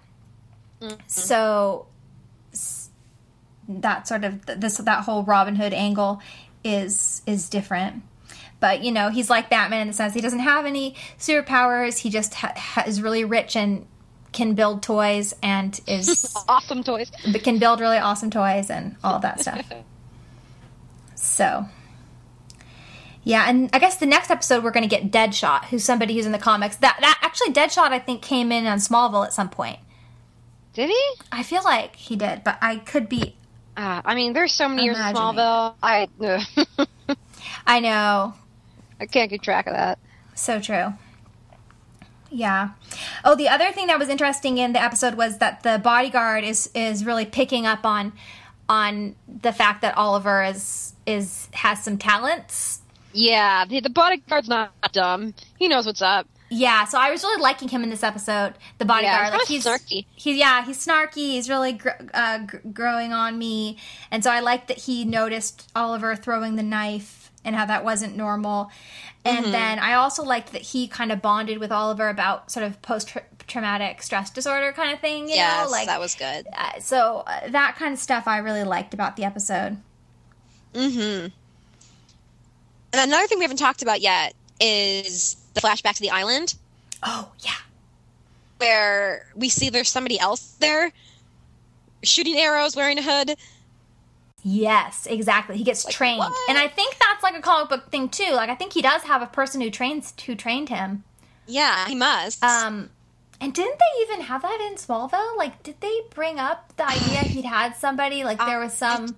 [1.07, 1.87] So
[3.69, 6.21] that sort of this that whole Robin Hood angle
[6.63, 8.03] is is different.
[8.61, 11.99] But you know, he's like Batman in the sense he doesn't have any superpowers.
[11.99, 13.87] He just ha- ha- is really rich and
[14.33, 17.11] can build toys and is awesome toys.
[17.33, 19.65] but can build really awesome toys and all that stuff.
[21.17, 21.67] So,
[23.25, 26.27] yeah, and I guess the next episode we're going to get Deadshot, who's somebody who's
[26.27, 26.77] in the comics.
[26.77, 29.79] That that actually Deadshot I think came in on Smallville at some point.
[30.75, 31.03] Did he?
[31.33, 33.37] I feel like he did, but I could be.
[33.77, 35.75] Uh, I mean, there's so many years of Smallville.
[35.83, 36.09] I
[37.67, 38.35] I know,
[39.01, 39.99] I can't keep track of that.
[40.35, 40.93] so true.
[42.31, 42.71] Yeah.
[43.25, 46.71] Oh, the other thing that was interesting in the episode was that the bodyguard is
[46.75, 48.13] is really picking up on
[48.69, 52.81] on the fact that Oliver is is has some talents
[53.15, 55.35] Yeah, the, the bodyguard's not dumb.
[55.57, 56.29] He knows what's up.
[56.51, 58.55] Yeah, so I was really liking him in this episode.
[58.79, 60.07] The bodyguard, Yeah, like he's snarky.
[60.15, 61.15] He's yeah, he's snarky.
[61.15, 63.79] He's really gr- uh, gr- growing on me,
[64.11, 68.17] and so I like that he noticed Oliver throwing the knife and how that wasn't
[68.17, 68.71] normal.
[69.25, 69.45] Mm-hmm.
[69.45, 72.81] And then I also liked that he kind of bonded with Oliver about sort of
[72.83, 73.17] post
[73.47, 75.29] traumatic stress disorder kind of thing.
[75.29, 76.47] You yes, know, like that was good.
[76.57, 79.79] uh, so uh, that kind of stuff I really liked about the episode.
[80.75, 81.29] Mm-hmm.
[82.95, 86.55] And another thing we haven't talked about yet is the flashback to the island,
[87.03, 87.51] Oh yeah,
[88.59, 90.93] where we see there's somebody else there
[92.05, 93.37] shooting arrows, wearing a hood.
[94.45, 95.57] Yes, exactly.
[95.57, 96.33] He gets trained, what?
[96.49, 98.31] and I think that's like a comic book thing too.
[98.31, 101.03] Like I think he does have a person who trains who trained him.
[101.49, 102.45] Yeah, he must.
[102.45, 102.91] Um,
[103.41, 105.37] and didn't they even have that in Smallville?
[105.37, 108.23] Like, did they bring up the idea he'd had somebody?
[108.23, 109.17] Like there was some,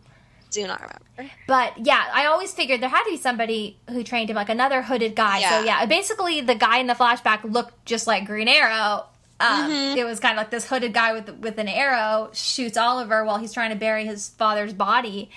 [0.51, 1.33] Do not remember.
[1.47, 4.83] but yeah, I always figured there had to be somebody who trained him, like another
[4.83, 5.41] hooded guy.
[5.41, 5.65] So Yeah.
[5.81, 9.05] yeah, basically the guy in the flashback looked just like Green Arrow.
[9.39, 13.23] Um, It was kind of like this hooded guy with with an arrow shoots Oliver
[13.25, 15.31] while he's trying to bury his father's body,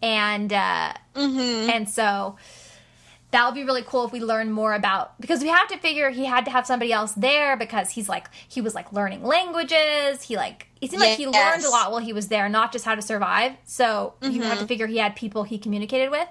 [0.00, 2.36] and uh, and so
[3.30, 6.08] that would be really cool if we learn more about because we have to figure
[6.10, 10.22] he had to have somebody else there because he's like he was like learning languages.
[10.22, 12.84] He like it seemed like he learned a lot while he was there, not just
[12.84, 13.52] how to survive.
[13.64, 16.28] So you have to figure he had people he communicated with.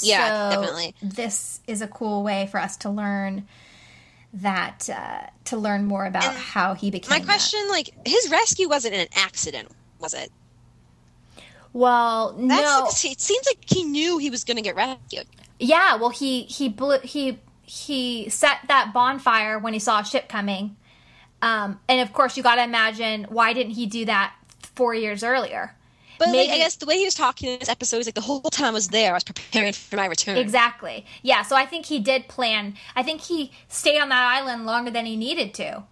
[0.00, 0.94] Yeah, So definitely.
[1.02, 3.46] This is a cool way for us to learn
[4.34, 7.10] that uh, to learn more about And how he became.
[7.10, 7.24] My that.
[7.26, 9.68] question, like, his rescue wasn't an accident,
[10.00, 10.30] was it?
[11.72, 13.10] Well, That's no.
[13.10, 15.26] it seems like he knew he was going to get rescued.
[15.58, 20.28] Yeah, well, he he blew he he set that bonfire when he saw a ship
[20.28, 20.76] coming,
[21.42, 24.34] um, and of course you got to imagine why didn't he do that
[24.74, 25.74] four years earlier?
[26.18, 28.20] But like, I guess the way he was talking in this episode was like the
[28.20, 30.36] whole time I was there, I was preparing for my return.
[30.36, 31.04] Exactly.
[31.22, 32.74] Yeah, so I think he did plan.
[32.94, 35.82] I think he stayed on that island longer than he needed to.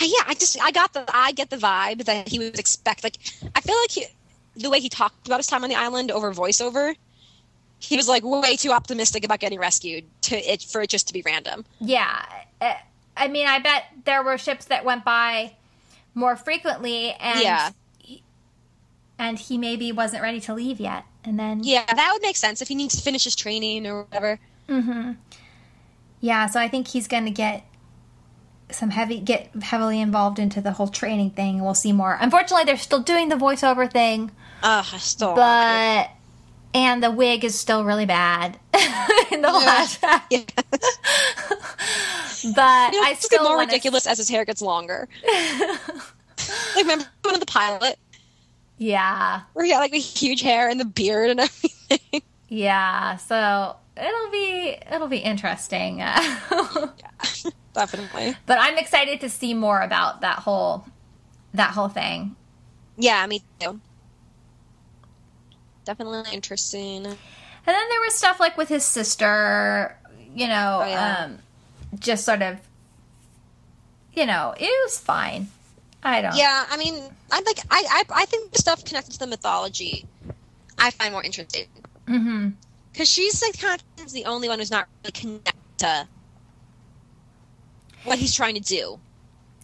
[0.00, 3.04] I, yeah, I just I got the I get the vibe that he was expect
[3.04, 3.18] like
[3.54, 4.06] I feel like he
[4.56, 6.94] the way he talked about his time on the island over voiceover,
[7.78, 11.12] he was like way too optimistic about getting rescued to it for it just to
[11.12, 11.64] be random.
[11.80, 12.24] Yeah.
[12.60, 12.74] Uh,
[13.16, 15.54] I mean, I bet there were ships that went by
[16.14, 17.70] more frequently and Yeah.
[17.98, 18.22] he,
[19.18, 21.04] and he maybe wasn't ready to leave yet.
[21.24, 24.02] And then Yeah, that would make sense if he needs to finish his training or
[24.04, 24.38] whatever.
[24.68, 25.12] Mm-hmm.
[26.20, 27.64] Yeah, so I think he's going to get
[28.70, 31.62] some heavy get heavily involved into the whole training thing.
[31.62, 32.16] We'll see more.
[32.20, 34.30] Unfortunately, they're still doing the voiceover thing,
[34.62, 35.34] Ugh, I still.
[35.34, 36.10] but
[36.74, 38.58] and the wig is still really bad
[39.30, 40.22] in the flashback.
[40.30, 40.40] yeah.
[42.54, 45.08] But You know, I it's still more ridiculous as his hair gets longer.
[45.26, 47.98] like remember one of the pilot
[48.76, 52.22] Yeah, where he had like the huge hair and the beard and everything.
[52.48, 53.16] yeah.
[53.16, 56.02] So it'll be it'll be interesting.
[57.72, 58.36] Definitely.
[58.46, 60.84] but I'm excited to see more about that whole
[61.54, 62.36] that whole thing.
[62.98, 63.80] Yeah, me too.
[65.84, 67.04] Definitely interesting.
[67.06, 67.16] And
[67.66, 69.96] then there was stuff like with his sister,
[70.34, 71.24] you know, Oh, yeah.
[71.24, 71.38] um,
[71.98, 72.58] just sort of,
[74.12, 75.48] you know, it was fine.
[76.02, 76.36] I don't.
[76.36, 77.02] Yeah, I mean,
[77.32, 80.06] I like I I, I think the stuff connected to the mythology,
[80.78, 81.66] I find more interesting
[82.06, 82.50] hmm
[82.92, 86.06] because she's like kind of the only one who's not really connected to
[88.04, 89.00] what he's trying to do.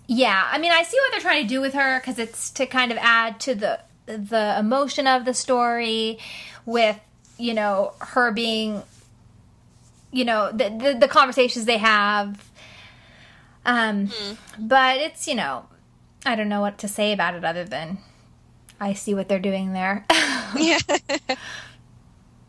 [0.06, 0.48] Yeah.
[0.50, 2.90] I mean, I see what they're trying to do with her because it's to kind
[2.90, 3.80] of add to the
[4.18, 6.18] the emotion of the story,
[6.66, 6.98] with
[7.38, 8.82] you know her being,
[10.12, 12.48] you know, the the, the conversations they have.
[13.64, 14.10] Um,
[14.58, 15.66] but it's you know,
[16.24, 17.98] I don't know what to say about it other than
[18.80, 20.06] I see what they're doing there.
[20.56, 20.78] Yeah.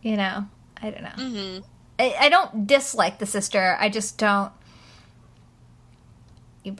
[0.01, 0.47] you know
[0.81, 1.09] i don't know.
[1.09, 1.59] Hmm
[2.01, 3.77] I, I don't dislike the sister.
[3.79, 4.51] I just don't.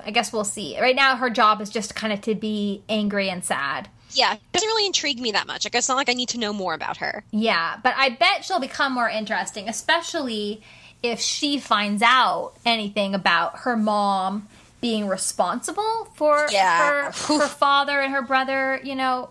[0.03, 0.79] I guess we'll see.
[0.79, 4.39] Right now her job is just kind of to be angry and sad Yeah, it
[4.51, 5.65] doesn't really intrigue me that much.
[5.65, 7.23] Like, it's not like I need to know more about her.
[7.31, 10.61] yeah but i bet she'll become more interesting especially
[11.03, 14.47] if she finds out anything about her mom
[14.81, 17.11] being responsible for Yeah.
[17.11, 19.29] her, her father and her brother you know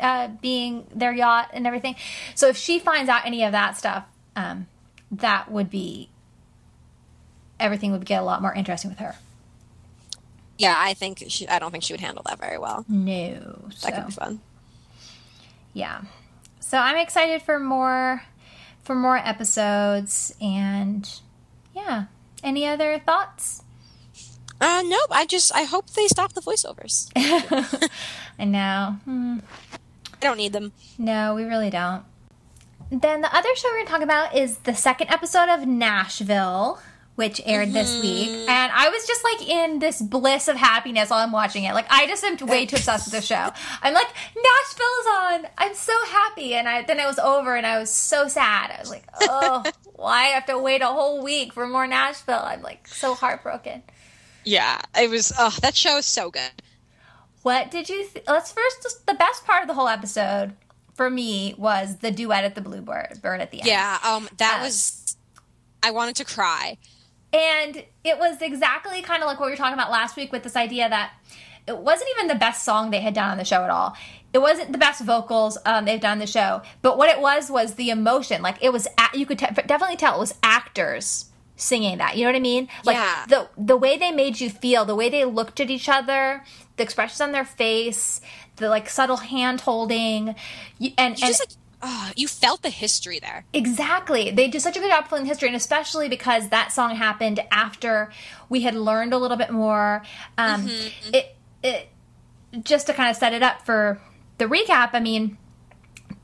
[0.00, 1.96] uh, being their yacht and everything
[2.34, 4.04] so if she finds out any of that stuff
[4.36, 4.66] um,
[5.10, 6.08] that would be
[7.58, 9.16] everything would get a lot more interesting with her
[10.60, 11.48] Yeah, I think she.
[11.48, 12.84] I don't think she would handle that very well.
[12.88, 14.40] no so That could be fun.
[15.72, 16.02] yeah
[16.60, 18.22] so i'm excited for more
[18.82, 21.08] for more episodes and
[21.74, 22.04] yeah
[22.42, 23.62] any other thoughts
[24.60, 25.08] Uh, nope.
[25.10, 27.08] I just I hope they stop the voiceovers.
[28.38, 29.38] i know Hmm.
[30.14, 30.72] I don't need them.
[30.98, 32.02] no we really don't
[32.90, 36.78] then the other show we're going to talk about is the second episode of nashville
[37.16, 41.18] which aired this week and i was just like in this bliss of happiness while
[41.18, 43.50] i'm watching it like i just am way too obsessed with the show
[43.82, 45.06] i'm like nashville's
[45.44, 48.70] on i'm so happy and I, then it was over and i was so sad
[48.70, 49.64] i was like oh
[49.96, 53.82] why i have to wait a whole week for more nashville i'm like so heartbroken
[54.44, 55.32] Yeah, it was.
[55.38, 56.50] Oh, that show is so good.
[57.42, 60.52] what did you th- let's first just the best part of the whole episode
[60.94, 63.98] for me was the duet at the bluebird bird at the end Yeah.
[64.02, 65.16] Um, that Uh, was.
[65.82, 66.76] I wanted to cry.
[67.32, 70.42] And it was exactly kind of like what we were talking about last week with
[70.42, 71.12] this idea that
[71.66, 73.96] it wasn't even the best song they had done on the show at all.
[74.32, 77.50] It wasn't the best vocals um, they've done on the show, but what it was
[77.50, 78.42] was the emotion.
[78.42, 81.26] Like it was, you could te- definitely tell it was actors
[81.56, 82.16] singing that.
[82.16, 82.68] You know what I mean?
[82.84, 83.24] Like Yeah.
[83.28, 86.42] the the way they made you feel, the way they looked at each other,
[86.76, 88.20] the expressions on their face,
[88.56, 90.30] the like subtle hand holding,
[90.80, 91.48] and and just like.
[91.82, 93.44] Oh, you felt the history there.
[93.52, 94.30] Exactly.
[94.30, 98.12] They did such a good job telling history, and especially because that song happened after
[98.48, 100.02] we had learned a little bit more.
[100.36, 100.68] Um,
[101.12, 101.88] It, it
[102.62, 104.00] just to kind of set it up for
[104.38, 104.90] the recap.
[104.92, 105.38] I mean,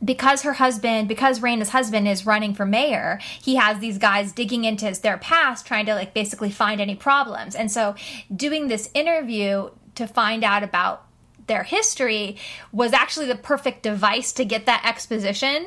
[0.05, 4.65] because her husband, because Rayna's husband is running for mayor, he has these guys digging
[4.65, 7.55] into his, their past, trying to like basically find any problems.
[7.55, 7.95] And so,
[8.35, 11.06] doing this interview to find out about
[11.47, 12.37] their history
[12.73, 15.67] was actually the perfect device to get that exposition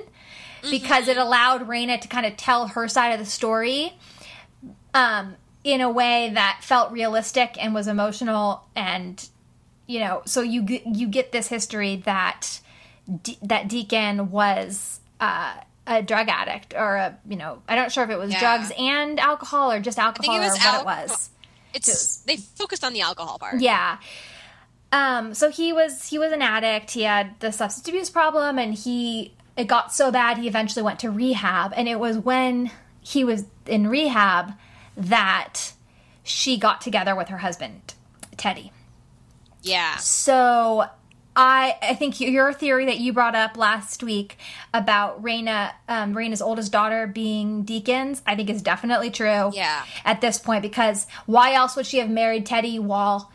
[0.70, 3.94] because it allowed Rayna to kind of tell her side of the story
[4.94, 9.28] um, in a way that felt realistic and was emotional and
[9.88, 12.60] you know so you get- you get this history that
[13.24, 15.54] D- that Deacon was uh,
[15.88, 18.40] a drug addict or a you know I don't sure if it was Yeah.
[18.40, 21.30] drugs and alcohol or just alcohol it or was what it was.
[21.74, 23.60] It's they focused on the alcohol part.
[23.62, 23.98] Yeah.
[24.92, 26.92] Um, so he was he was an addict.
[26.92, 31.00] He had the substance abuse problem, and he it got so bad he eventually went
[31.00, 31.74] to rehab.
[31.76, 32.72] And it was when
[33.02, 34.54] he was in rehab
[34.98, 35.74] that
[36.24, 37.94] she got together with her husband,
[38.38, 38.72] Teddy.
[39.62, 39.98] Yeah.
[39.98, 40.90] So
[41.36, 44.38] I I think your theory that you brought up last week
[44.74, 49.52] about Rayna, um, Rayna's oldest daughter being Deacon's, I think is definitely true.
[49.54, 49.86] Yeah.
[50.04, 53.32] At this point, because why else would she have married Teddy while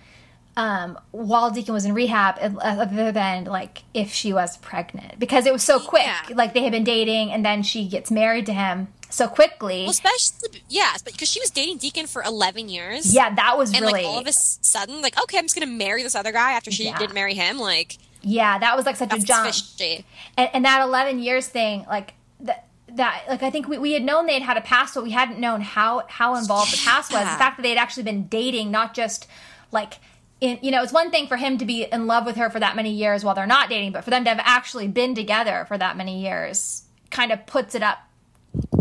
[0.56, 5.18] um, while Deacon was in rehab, uh, other than like if she was pregnant?
[5.18, 6.04] Because it was so quick.
[6.04, 6.20] Yeah.
[6.34, 9.82] Like they had been dating, and then she gets married to him so quickly.
[9.82, 13.12] Well, especially yeah, because she was dating Deacon for eleven years.
[13.14, 15.66] yeah, that was and really like all of a sudden, like okay, I'm just gonna
[15.66, 16.98] marry this other guy after she Yeah.
[16.98, 17.58] didn't marry him.
[17.58, 19.46] Like yeah, that was like such a jump.
[19.46, 20.04] fishy.
[20.38, 24.02] and, and that 11 years thing like that that like i think we, we had
[24.04, 27.12] known they had had a past but we hadn't known how how involved the past
[27.12, 29.26] was the fact that they had actually been dating not just
[29.72, 29.94] like
[30.44, 32.60] in, you know it's one thing for him to be in love with her for
[32.60, 35.64] that many years while they're not dating but for them to have actually been together
[35.68, 37.98] for that many years kind of puts it up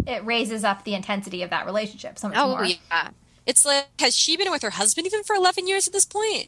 [0.07, 3.09] it raises up the intensity of that relationship so much Oh more yeah,
[3.45, 6.47] it's like has she been with her husband even for eleven years at this point?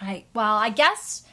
[0.00, 1.24] I, well i guess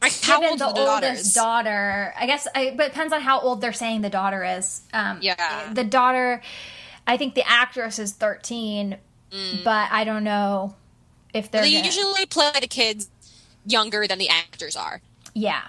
[0.00, 1.34] Like how old the the oldest daughters?
[1.34, 4.82] daughter i guess I, but it depends on how old they're saying the daughter is
[4.92, 5.72] um Yeah.
[5.72, 6.40] the daughter
[7.06, 8.96] i think the actress is 13
[9.64, 10.74] but i don't know
[11.34, 13.08] if they're they gonna- usually play the kids
[13.66, 15.00] younger than the actors are
[15.34, 15.62] yeah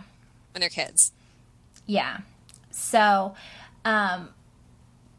[0.53, 1.11] when they're kids.
[1.85, 2.19] yeah
[2.72, 3.35] so
[3.85, 4.30] um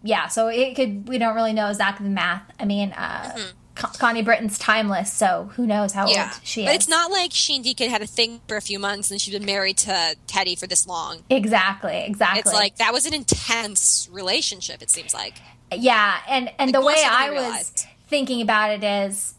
[0.02, 3.36] yeah so it could we don't really know exactly the math i mean uh
[3.74, 6.14] Con- connie britton's timeless so who knows how Mm-hmm.
[6.14, 8.60] Yeah, old she but it's not like she and Deacon had a thing for a
[8.60, 11.22] few months and she's been married to Teddy for this long.
[11.30, 14.80] exactly exactly It's like that was an intense relationship.
[14.82, 15.40] It seems like.
[15.72, 19.34] Yeah, and and the way I was thinking about it is,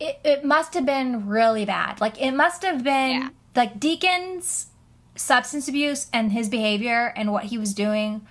[0.00, 2.00] it, it must have been really bad.
[2.00, 3.28] Like it must have been Yeah.
[3.54, 4.66] like Deacon's
[5.14, 8.26] substance abuse and his behavior and what he was doing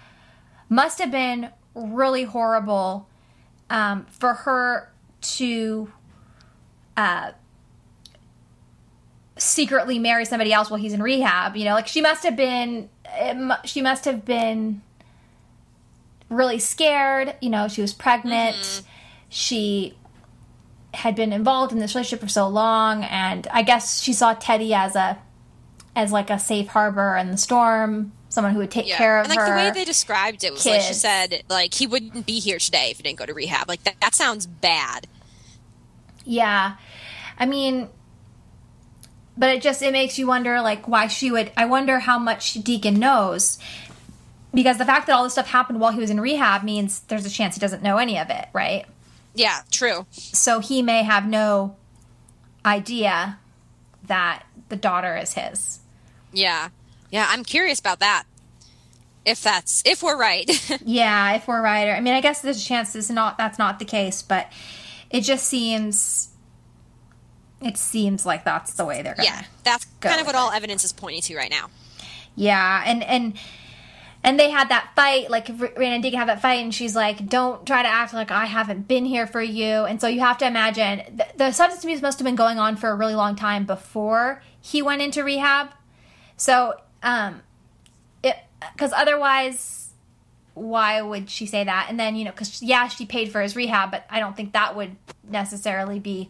[0.67, 3.07] must have been really horrible
[3.69, 4.91] um, for her
[5.21, 5.91] to
[6.97, 7.31] uh,
[9.37, 11.55] secretly marry somebody else while he's in rehab.
[11.55, 14.81] You know, like she must have been, it, she must have been
[16.29, 17.35] really scared.
[17.41, 18.55] You know, she was pregnant.
[18.55, 18.85] Mm-hmm.
[19.29, 19.95] She
[20.93, 24.73] had been involved in this relationship for so long, and I guess she saw Teddy
[24.73, 25.17] as a
[25.95, 28.97] as like a safe harbor in the storm, someone who would take Yeah.
[28.97, 29.49] care of and like her.
[29.49, 32.89] the way they described it was like she said like he wouldn't be here today
[32.91, 33.67] if he didn't go to rehab.
[33.67, 35.07] Like that, that sounds bad.
[36.25, 36.75] Yeah.
[37.37, 37.89] I mean
[39.37, 42.53] but it just it makes you wonder like why she would I wonder how much
[42.55, 43.57] Deacon knows.
[44.53, 47.25] Because the fact that all this stuff happened while he was in rehab means there's
[47.25, 48.85] a chance he doesn't know any of it, right?
[49.35, 50.05] Yeah, true.
[50.11, 51.75] So he may have no
[52.65, 53.39] idea
[54.07, 55.79] that the daughter is his.
[56.31, 56.69] Yeah,
[57.11, 57.27] yeah.
[57.29, 58.23] I'm curious about that.
[59.25, 60.49] If that's if we're right.
[60.85, 61.87] Yeah, if we're right.
[61.87, 64.21] Or, I mean, I guess there's a chance this is not that's not the case,
[64.21, 64.51] but
[65.09, 66.29] it just seems
[67.61, 69.27] it seems like that's the way they're going.
[69.27, 71.69] yeah, that's kind of what all evidence is pointing to right now.
[72.35, 73.33] Yeah, and and
[74.23, 75.29] and they had that fight.
[75.29, 78.31] Like R- and Deacon had that fight, and she's like, "Don't try to act like
[78.31, 81.83] I haven't been here for you." And so you have to imagine the, the substance
[81.83, 85.23] abuse must have been going on for a really long time before he went into
[85.23, 85.69] rehab.
[86.37, 87.41] So, um,
[88.23, 88.35] it
[88.73, 89.89] because otherwise,
[90.53, 91.87] why would she say that?
[91.89, 94.53] And then you know, because yeah, she paid for his rehab, but I don't think
[94.53, 94.95] that would
[95.29, 96.29] necessarily be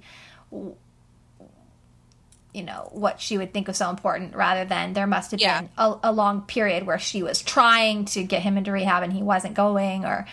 [2.54, 5.62] you know what she would think was so important rather than there must have Yeah.
[5.62, 9.14] been a, a long period where she was trying to get him into rehab and
[9.14, 10.26] he wasn't going or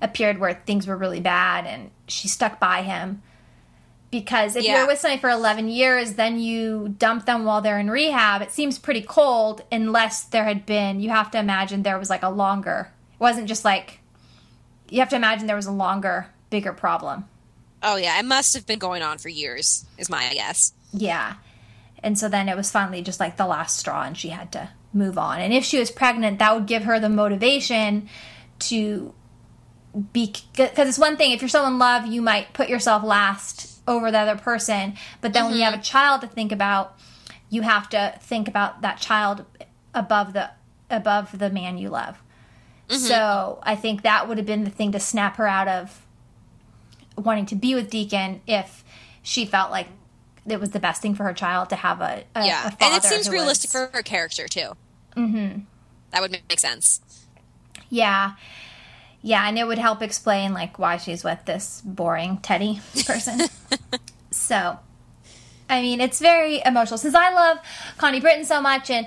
[0.00, 3.22] a period where things were really bad and she stuck by him
[4.10, 4.78] because if Yeah.
[4.78, 8.50] you're with somebody for 11 years then you dump them while they're in rehab it
[8.50, 12.30] seems pretty cold unless there had been you have to imagine there was like a
[12.30, 14.00] longer it wasn't just like
[14.88, 17.24] you have to imagine there was a longer bigger problem
[17.84, 19.84] Oh yeah, it must have been going on for years.
[19.98, 20.72] Is my guess.
[20.92, 21.34] Yeah.
[22.02, 24.70] And so then it was finally just like the last straw and she had to
[24.92, 25.40] move on.
[25.40, 28.08] And if she was pregnant, that would give her the motivation
[28.60, 29.14] to
[30.12, 33.80] be because it's one thing if you're so in love, you might put yourself last
[33.86, 35.80] over the other person, but then when you have mm-hmm.
[35.80, 36.98] a child to think about,
[37.50, 39.44] you have to think about that child
[39.94, 40.50] above the
[40.88, 42.22] above the man you love.
[42.88, 43.00] Mm-hmm.
[43.00, 46.06] So, I think that would have been the thing to snap her out of
[47.16, 48.84] wanting to be with Deacon if
[49.22, 49.88] she felt like
[50.46, 52.94] it was the best thing for her child to have a, a yeah, a and
[52.96, 54.72] it seems realistic was- for her character too.
[55.16, 55.60] Mm-hmm.
[56.10, 57.00] That would make sense.
[57.88, 58.32] yeah
[59.22, 63.40] yeah and it would help explain like why she's with this boring teddy person
[64.30, 64.78] so
[65.70, 67.58] i mean it's very emotional since i love
[67.98, 69.06] connie britton so much and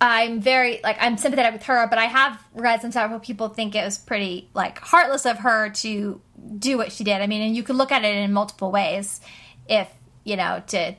[0.00, 3.74] i'm very like i'm sympathetic with her but i have read some several people think
[3.74, 6.20] it was pretty like heartless of her to
[6.58, 9.20] do what she did i mean and you could look at it in multiple ways
[9.68, 9.88] if
[10.30, 10.94] you know to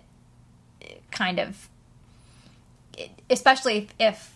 [1.09, 1.69] kind of
[3.29, 4.35] especially if, if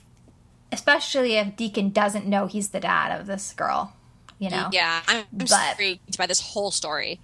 [0.72, 3.93] especially if Deacon doesn't know he's the dad of this girl,
[4.39, 4.69] you know.
[4.72, 7.19] Yeah, I'm, I'm But- intrigued by this whole story.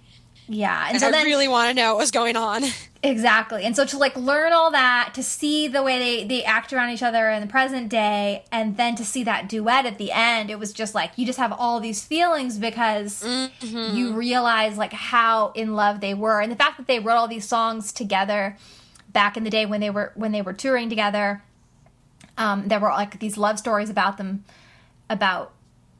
[0.54, 2.62] Yeah, and And so I then really want to know what was going on.
[3.02, 6.72] exactly, and so to like learn all that, to see the way they they act
[6.72, 10.12] around each other in the present day, and then to see that duet at the
[10.12, 13.96] end, it was just like you just have all these feelings because Mm-hmm.
[13.96, 17.28] you realize like how in love they were, and the fact that they wrote all
[17.28, 18.56] these songs together
[19.12, 21.42] back in the day when they were when they were touring together.
[22.38, 24.44] Um, there were like these love stories about them,
[25.10, 25.52] about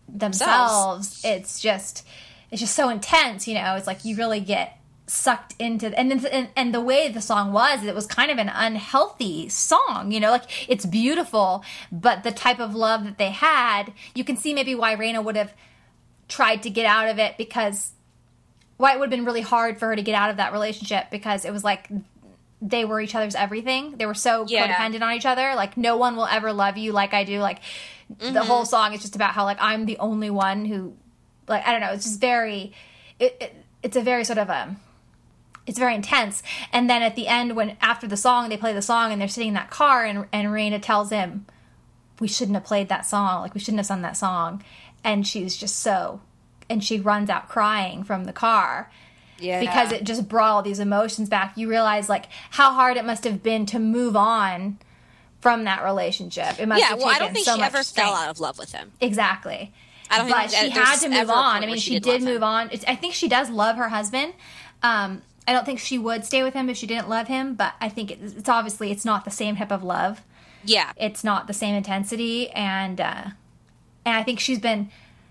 [0.09, 1.21] themselves.
[1.25, 2.07] It's just,
[2.53, 3.75] it's just so intense, you know.
[3.75, 7.53] It's like you really get sucked into, and then- and and the way the song
[7.53, 10.31] was, it was kind of an unhealthy song, you know.
[10.31, 14.75] Like it's beautiful, but the type of love that they had, you can see maybe
[14.75, 15.53] why Rayna would have
[16.29, 17.93] tried to get out of it because
[18.77, 21.11] why it would have been really hard for her to get out of that relationship
[21.11, 21.89] because it was like
[22.61, 23.97] they were each other's everything.
[23.97, 24.69] They were so Yeah.
[24.69, 25.55] codependent on each other.
[25.55, 27.41] Like no one will ever love you like I do.
[27.41, 27.61] Like
[28.09, 28.37] the mm-hmm.
[28.39, 30.95] whole song is just about how like I'm the only one who
[31.49, 31.93] like I don't know.
[31.93, 32.73] It's just very
[33.19, 34.79] it, it it's a very sort of um
[35.67, 36.43] it's very intense.
[36.73, 39.29] And then at the end when after the song they play the song and they're
[39.29, 41.47] sitting in that car and and Rayna tells him
[42.21, 43.43] we shouldn't have played that song.
[43.43, 44.63] Like we shouldn't have sung that song.
[45.05, 46.21] And she's just so
[46.71, 48.91] and she runs out crying from the car
[49.39, 51.57] Yeah, because it just brought all these emotions back.
[51.57, 54.79] You realize like how hard it must have been to move on
[55.41, 56.61] from that relationship.
[56.61, 56.91] It must yeah.
[56.91, 58.09] have Well, I don't think so she ever strength.
[58.09, 58.93] fell out of love with him.
[59.01, 59.73] Exactly.
[60.13, 61.63] I don't but think she had to move on.
[61.63, 62.69] I mean, she she, did move on.
[62.71, 64.35] It's, I think she does love her husband.
[64.83, 67.75] Um, I don't think she would stay with him if she didn't love him, but
[67.81, 70.23] I think it's, it's obviously it's not the same type of love.
[70.65, 73.25] Yeah, It's not the same intensity, and uh,
[74.05, 74.91] and I think she's been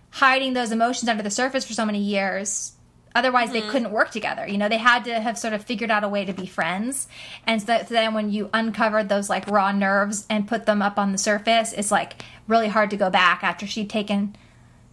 [0.10, 2.74] hiding those emotions under the surface for so many years.
[3.16, 3.54] Otherwise, Mm-hmm.
[3.54, 4.46] they couldn't work together.
[4.48, 7.08] You know, they had to have sort of figured out a way to be friends.
[7.48, 10.82] And so, that, so then, when you uncovered those like raw nerves and put them
[10.82, 14.36] up on the surface, it's like really hard to go back after she'd taken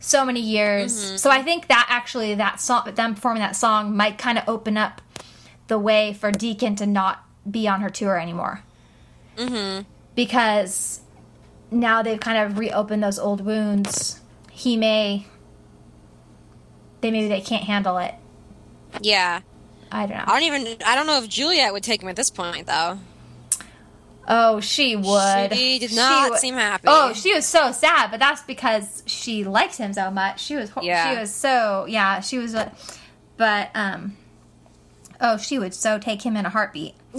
[0.00, 0.94] so many years.
[0.94, 1.16] Mm-hmm.
[1.16, 4.76] So I think that actually that song, them performing that song, might kind of open
[4.76, 5.02] up
[5.66, 8.62] the way for Deacon to not be on her tour anymore.
[9.36, 9.82] Mm-hmm.
[10.14, 11.00] Because
[11.70, 14.20] now they've kind of reopened those old wounds.
[14.50, 15.26] He may,
[17.00, 18.14] they maybe they can't handle it.
[19.00, 19.40] yeah.
[19.90, 20.24] I don't know.
[20.26, 20.76] I don't even.
[20.84, 22.98] I don't know if Juliette would take him at this point, though.
[24.30, 25.55] Oh, she would.
[25.55, 26.84] She did not would- seem happy.
[26.86, 30.40] Oh, she was so sad, but that's because she liked him so much.
[30.40, 30.70] She was.
[30.82, 31.14] Yeah.
[31.14, 31.86] She was so.
[31.88, 32.55] Yeah, she was.
[33.38, 34.16] But um.
[35.20, 36.94] Oh, she would so take him in a heartbeat.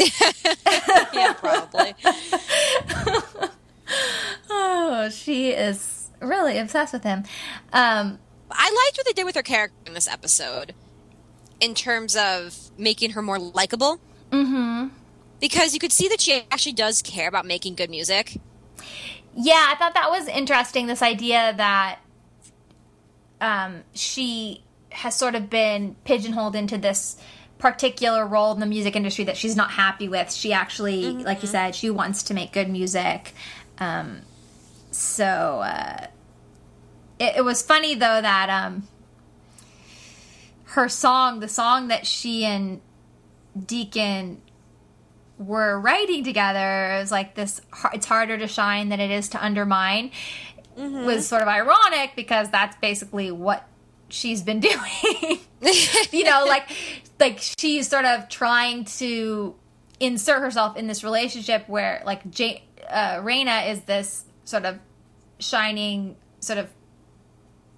[1.14, 1.96] yeah, probably.
[4.52, 7.24] Oh, she is really obsessed with him.
[7.74, 8.20] Um.
[8.52, 10.74] I liked what they did with her character in this episode,
[11.60, 14.00] in terms of making her more likable.
[14.32, 14.88] Mm-hmm.
[15.40, 18.40] Because you could see that she actually does care about making good music.
[19.36, 20.88] Yeah, I thought that was interesting.
[20.88, 22.00] This idea that
[23.40, 27.22] um, she has sort of been pigeonholed into this
[27.58, 30.32] particular role in the music industry that she's not happy with.
[30.32, 33.34] She actually, like you said, she wants to make good music.
[33.78, 34.22] Um,
[34.92, 36.08] so uh,
[37.20, 38.88] it, it was funny though that um,
[40.66, 42.82] her song, the song that she and
[43.66, 44.42] Deacon
[45.40, 47.62] were writing together it was like this
[47.94, 50.12] it's harder to shine than it is to undermine.
[50.78, 53.68] Was sort of ironic because that's basically what
[54.10, 55.40] she's been doing.
[56.12, 56.70] You know like
[57.20, 59.56] like she's sort of trying to
[60.00, 64.80] insert herself in this relationship where like Jane, uh, Rayna is this sort of
[65.40, 66.70] shining sort of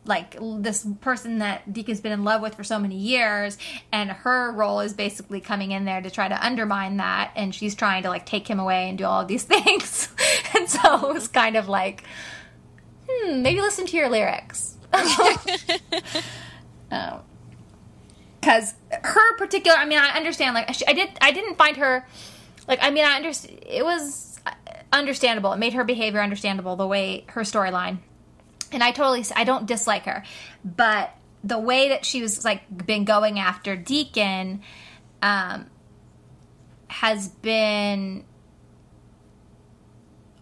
[0.06, 3.58] like this person that Deacon's been in love with for so many years,
[3.92, 7.76] and her role is basically coming in there to try to undermine that, and she's
[7.76, 10.10] trying to like take him away and do all these things,
[10.56, 12.04] and so it was kind of like,
[13.08, 14.78] hmm, maybe listen to your lyrics.
[18.42, 22.06] because her particular i mean i understand like she, i did i didn't find her
[22.68, 24.38] like i mean i understand it was
[24.92, 28.00] understandable it made her behavior understandable the way her storyline
[28.72, 30.24] and i totally i don't dislike her
[30.64, 34.62] but the way that she was like been going after deacon
[35.22, 35.66] um
[36.88, 38.24] has been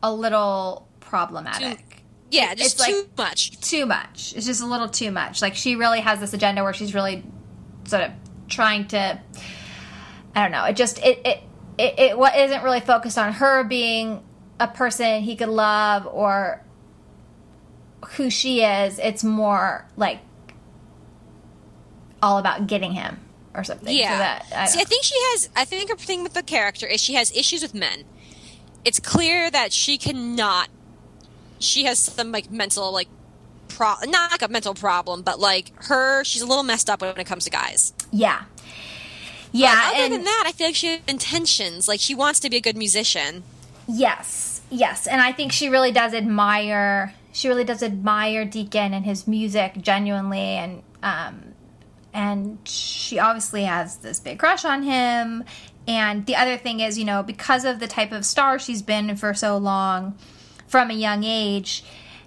[0.02, 3.60] a little problematic Yeah, just It's like- too much.
[3.60, 4.34] too much.
[4.36, 5.42] It's just a little too much.
[5.42, 7.24] Like she really has this agenda where she's really
[7.86, 8.12] sort of
[8.48, 9.20] trying to.
[10.36, 10.64] I don't know.
[10.66, 11.44] It just it it
[11.80, 14.24] it, it what isn't really focused on her being
[14.60, 16.64] a person he could love or
[18.16, 19.00] who she is.
[19.00, 20.20] It's more like
[22.22, 23.20] all about getting him
[23.54, 23.88] or something.
[23.88, 24.18] So Yeah.
[24.18, 25.50] that, I See, I think she has.
[25.56, 28.04] I think her thing with the character is she has issues with men,
[28.86, 30.70] it's clear that she cannot.
[31.60, 33.08] She has some like mental like
[33.68, 37.18] pro not like a mental problem, but like her, she's a little messed up when
[37.18, 37.94] it comes to guys.
[38.12, 38.44] Yeah.
[39.52, 41.88] Yeah, But other and than that, I feel like she has intentions.
[41.88, 43.44] Like she wants to be a good musician.
[43.88, 47.16] yes, yes, and I think she really does admire.
[47.32, 51.54] She really does admire Deacon and his music genuinely, and um,
[52.14, 55.44] and she obviously has this big crush on him.
[55.88, 59.16] And the other thing is, you know, because of the type of star she's been
[59.16, 60.18] for so long,
[60.68, 61.84] from a young age,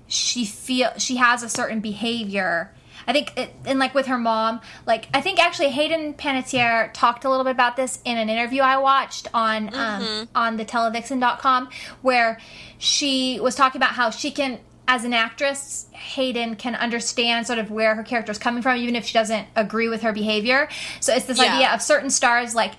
[0.07, 2.73] she feel she has a certain behavior.
[3.07, 7.25] I think, it, and like with her mom, like I think actually Hayden Panettiere talked
[7.25, 11.69] a little bit about this in an interview I watched on um, on the televixen.com
[12.03, 12.39] where
[12.79, 17.71] she was talking about how she can as an actress, Hayden can understand sort of
[17.71, 20.69] where her character is coming from, even if she doesn't agree with her behavior.
[21.01, 21.55] So it's this Yeah.
[21.55, 22.73] idea of certain stars, like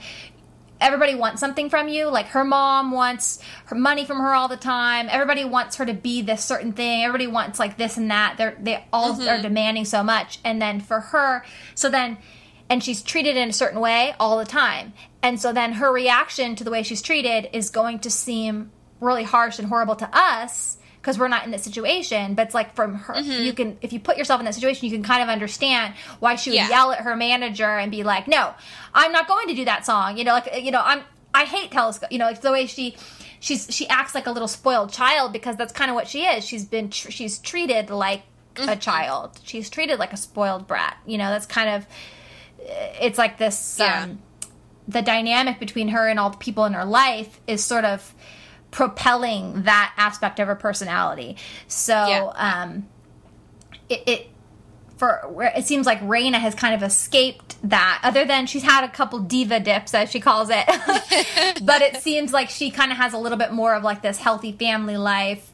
[0.82, 2.08] everybody wants something from you.
[2.08, 5.08] Like her mom wants her money from her all the time.
[5.10, 7.04] Everybody wants her to be this certain thing.
[7.04, 8.36] Everybody wants like this and that.
[8.38, 9.28] They're they all mm-hmm.
[9.28, 10.40] are demanding so much.
[10.44, 12.18] And then for her, so then
[12.70, 14.94] and she's treated in a certain way all the time.
[15.22, 19.24] And so then her reaction to the way she's treated is going to seem really
[19.24, 22.34] harsh and horrible to us because we're not in that situation.
[22.34, 24.92] But it's like from her, you can, if you put yourself in that situation, you
[24.92, 26.70] can kind of understand why she would Yeah.
[26.70, 28.54] yell at her manager and be like, "No,
[28.94, 31.02] I'm not going to do that song." You know, like you know, I'm
[31.34, 32.10] I hate telescope.
[32.12, 32.96] You know, it's the way she.
[33.42, 36.46] She's she acts like a little spoiled child because that's kind of what she is.
[36.46, 38.24] She's been tr- she's treated like
[38.56, 39.38] a child.
[39.44, 40.96] She's treated like a spoiled brat.
[41.06, 41.86] You know, that's kind of
[43.02, 44.04] it's like this Yeah.
[44.04, 44.20] um,
[44.88, 48.14] the dynamic between her and all the people in her life is sort of
[48.74, 51.38] propelling that aspect of her personality
[51.68, 52.32] so Yeah.
[52.36, 52.88] um
[53.88, 54.28] it, it
[54.98, 58.90] for it seems like Rayna has kind of escaped that other than she's had a
[58.90, 60.66] couple diva dips as she calls it
[61.64, 64.18] but it seems like she kind of has a little bit more of like this
[64.18, 65.54] healthy family life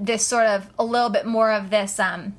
[0.00, 2.34] this sort of a little bit more of this um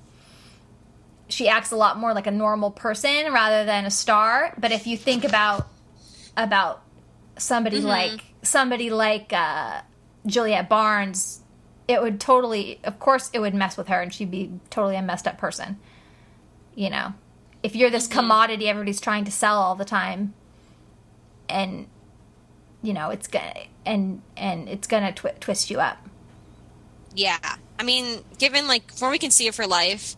[1.28, 4.54] she acts a lot more like a normal person rather than a star.
[4.60, 5.68] But if you think about
[6.38, 6.84] about
[7.38, 9.82] somebody like somebody like uh,
[10.26, 11.42] Juliette Barnes,
[11.88, 15.02] it would totally, of course, it would mess with her, and she'd be totally a
[15.02, 15.78] messed up person.
[16.74, 17.14] You know,
[17.64, 18.20] if you're this mm-hmm.
[18.20, 20.34] commodity everybody's trying to sell all the time,
[21.48, 21.88] and
[22.82, 23.54] you know it's gonna
[23.86, 25.98] and and it's gonna twi- twist you up.
[27.16, 27.38] Yeah,
[27.80, 30.16] I mean, given like from what we can see of her life,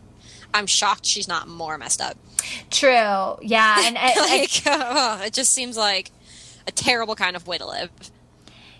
[0.53, 2.17] I'm shocked she's not more messed up.
[2.71, 6.11] True, yeah, and I, I- like, it just seems like
[6.65, 7.91] a terrible kind of way to live.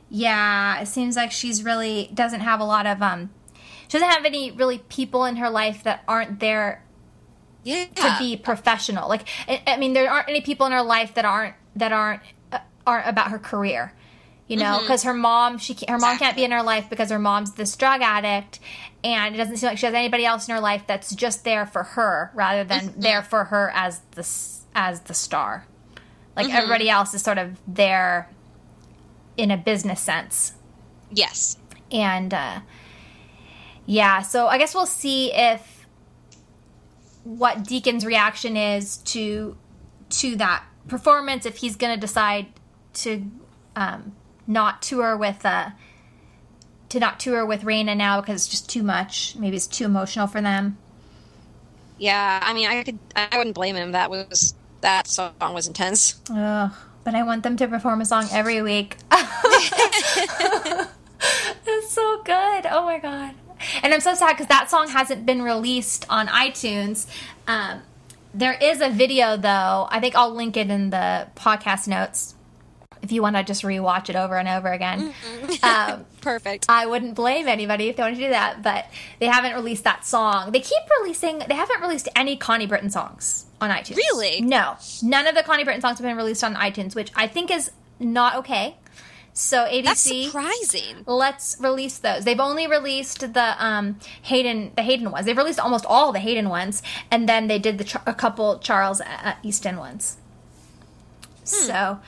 [0.09, 3.29] Yeah, it seems like she's really doesn't have a lot of um
[3.87, 6.83] she doesn't have any really people in her life that aren't there
[7.63, 9.09] Yeah, to be professional.
[9.09, 12.21] Like I, I mean there aren't any people in her life that aren't that aren't
[12.51, 13.93] uh, aren't about her career.
[14.49, 17.09] You know, because her mom, she can't, her mom can't be in her life because
[17.09, 18.61] her mom's this drug addict,
[19.03, 21.65] and it doesn't seem like she has anybody else in her life that's just there
[21.65, 24.25] for her rather than there for her as the
[24.73, 25.65] as the star.
[26.37, 28.29] Like everybody else is sort of there
[29.37, 30.53] in a business sense
[31.11, 31.57] yes.
[31.91, 32.59] and uh,
[33.85, 35.87] yeah so i guess we'll see if
[37.23, 39.57] what deacon's reaction is to
[40.09, 42.47] to that performance if he's going to decide
[42.93, 43.25] to
[43.75, 44.13] um,
[44.47, 45.69] not tour with uh,
[46.89, 50.27] to not tour with Rayna now because it's just too much maybe it's too emotional
[50.27, 50.77] for them
[51.97, 53.93] Yeah, I mean, I could, I wouldn't blame him.
[53.93, 56.21] That was that song was intense.
[56.31, 56.73] Ugh,
[57.07, 58.97] but I want them to perform a song every week.
[61.69, 62.65] It's so good.
[62.69, 63.33] Oh my god.
[63.81, 67.07] And I'm so sad because that song hasn't been released on iTunes.
[67.47, 67.81] Um,
[68.33, 69.87] there is a video though.
[69.89, 72.35] I think I'll link it in the podcast notes
[73.01, 75.13] if you want to just rewatch it over and over again.
[75.63, 76.65] Um, Perfect.
[76.69, 78.85] I wouldn't blame anybody if they want to do that, but
[79.19, 80.51] they haven't released that song.
[80.51, 83.97] They keep releasing, they haven't released any Connie Britton songs on iTunes.
[83.97, 84.41] Really?
[84.41, 84.75] No.
[85.01, 87.71] None of the Connie Britton songs have been released on iTunes, which I think is
[87.99, 88.75] not okay.
[89.33, 91.03] So That's ABC, surprising.
[91.05, 92.23] let's release those.
[92.25, 95.27] They've only released the um, Hayden, the Hayden ones.
[95.27, 98.99] They've released almost all the Hayden ones, and then they did the a couple Charles
[98.99, 100.17] uh, Esten ones.
[101.43, 101.99] So,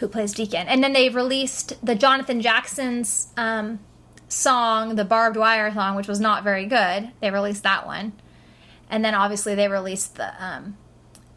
[0.00, 0.66] who plays Deacon?
[0.66, 3.78] And then they've released the Jonathan Jackson's um,
[4.28, 7.10] song, the Barbed Wire song, which was not very good.
[7.20, 8.12] They released that one,
[8.90, 10.76] and then obviously they released the um,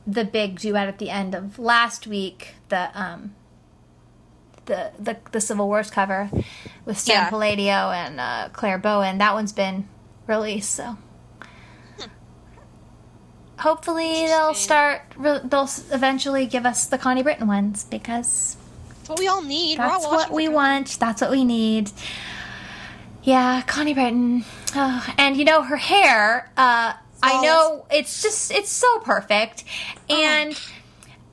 [0.08, 2.56] the big duet at the end of last week.
[2.70, 3.36] The um,
[4.66, 6.30] the, the the Civil Wars cover
[6.86, 7.30] with Sam Yeah.
[7.30, 9.18] Palladio and uh, Clare Bowen.
[9.18, 9.88] That one's been
[10.28, 10.98] released, so
[13.58, 15.02] hopefully they'll start.
[15.20, 18.58] They'll eventually give us the Connie Britton ones because
[18.90, 19.80] That's what we all need.
[19.80, 21.00] We're all That's what we want.
[21.00, 21.92] That's what we need.
[23.24, 24.44] Yeah, Connie Britton.
[24.76, 26.52] Oh, and you know her hair.
[26.58, 29.64] Uh, I know it's just it's so perfect,
[30.10, 30.60] and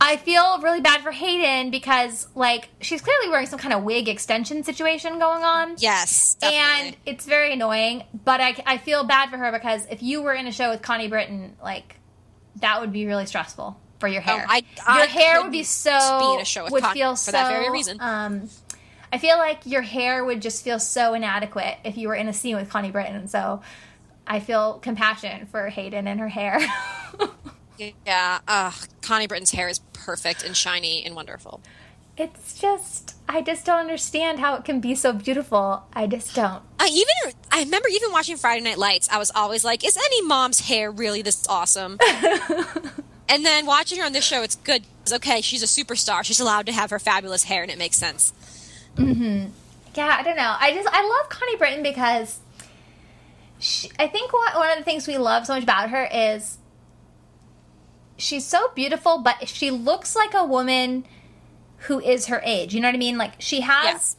[0.01, 4.09] I feel really bad for Hayden because like she's clearly wearing some kind of wig
[4.09, 5.75] extension situation going on.
[5.79, 10.23] Yes, And it's very annoying, but I, I feel bad for her because if you
[10.23, 11.97] were in a show with Connie Britton, like
[12.57, 14.45] that would be really stressful for your hair.
[14.49, 17.49] I- your I hair would be so be in a show would feel for that
[17.49, 18.01] very so, reason.
[18.01, 18.49] Um,
[19.13, 22.33] I feel like your hair would just feel so inadequate if you were in a
[22.33, 23.61] scene with Connie Britton, so
[24.27, 26.61] I feel compassion for Hayden and her hair.
[28.07, 28.73] yeah, uh,
[29.03, 31.61] Connie Britton's hair is perfect and shiny and wonderful.
[32.21, 35.85] It's just I just don't understand how it can be so beautiful.
[35.93, 36.63] I just don't.
[36.79, 39.09] I even I remember even watching Friday Night Lights.
[39.09, 41.99] I was always like, "Is any mom's hair really this awesome?"
[43.29, 44.83] and then watching her on this show, it's good.
[45.03, 45.41] It's okay.
[45.41, 46.23] She's a superstar.
[46.25, 48.33] She's allowed to have her fabulous hair, and it makes sense.
[48.97, 49.51] Mhm.
[49.95, 50.57] Yeah, I don't know.
[50.59, 52.39] I just I love Connie Britton because
[53.59, 56.59] she, I think one, one of the things we love so much about her is
[58.17, 61.05] she's so beautiful, but she looks like a woman
[61.81, 62.75] who is her age.
[62.75, 63.19] You know what I mean?
[63.19, 64.17] Like she has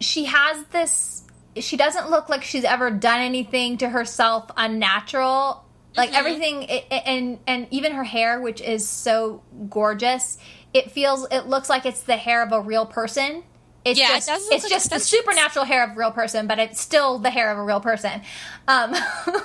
[0.00, 1.22] she has this
[1.56, 5.64] she doesn't look like she's ever done anything to herself unnatural.
[5.96, 6.14] Like Mhm.
[6.14, 10.38] everything it, it- and and even her hair which is so gorgeous,
[10.72, 13.44] it feels it looks like it's the hair of a real person.
[13.84, 16.58] It's Yeah, just look it's like just the supernatural hair of a real person, but
[16.58, 18.22] it's still the hair of a real person.
[18.66, 18.96] Um,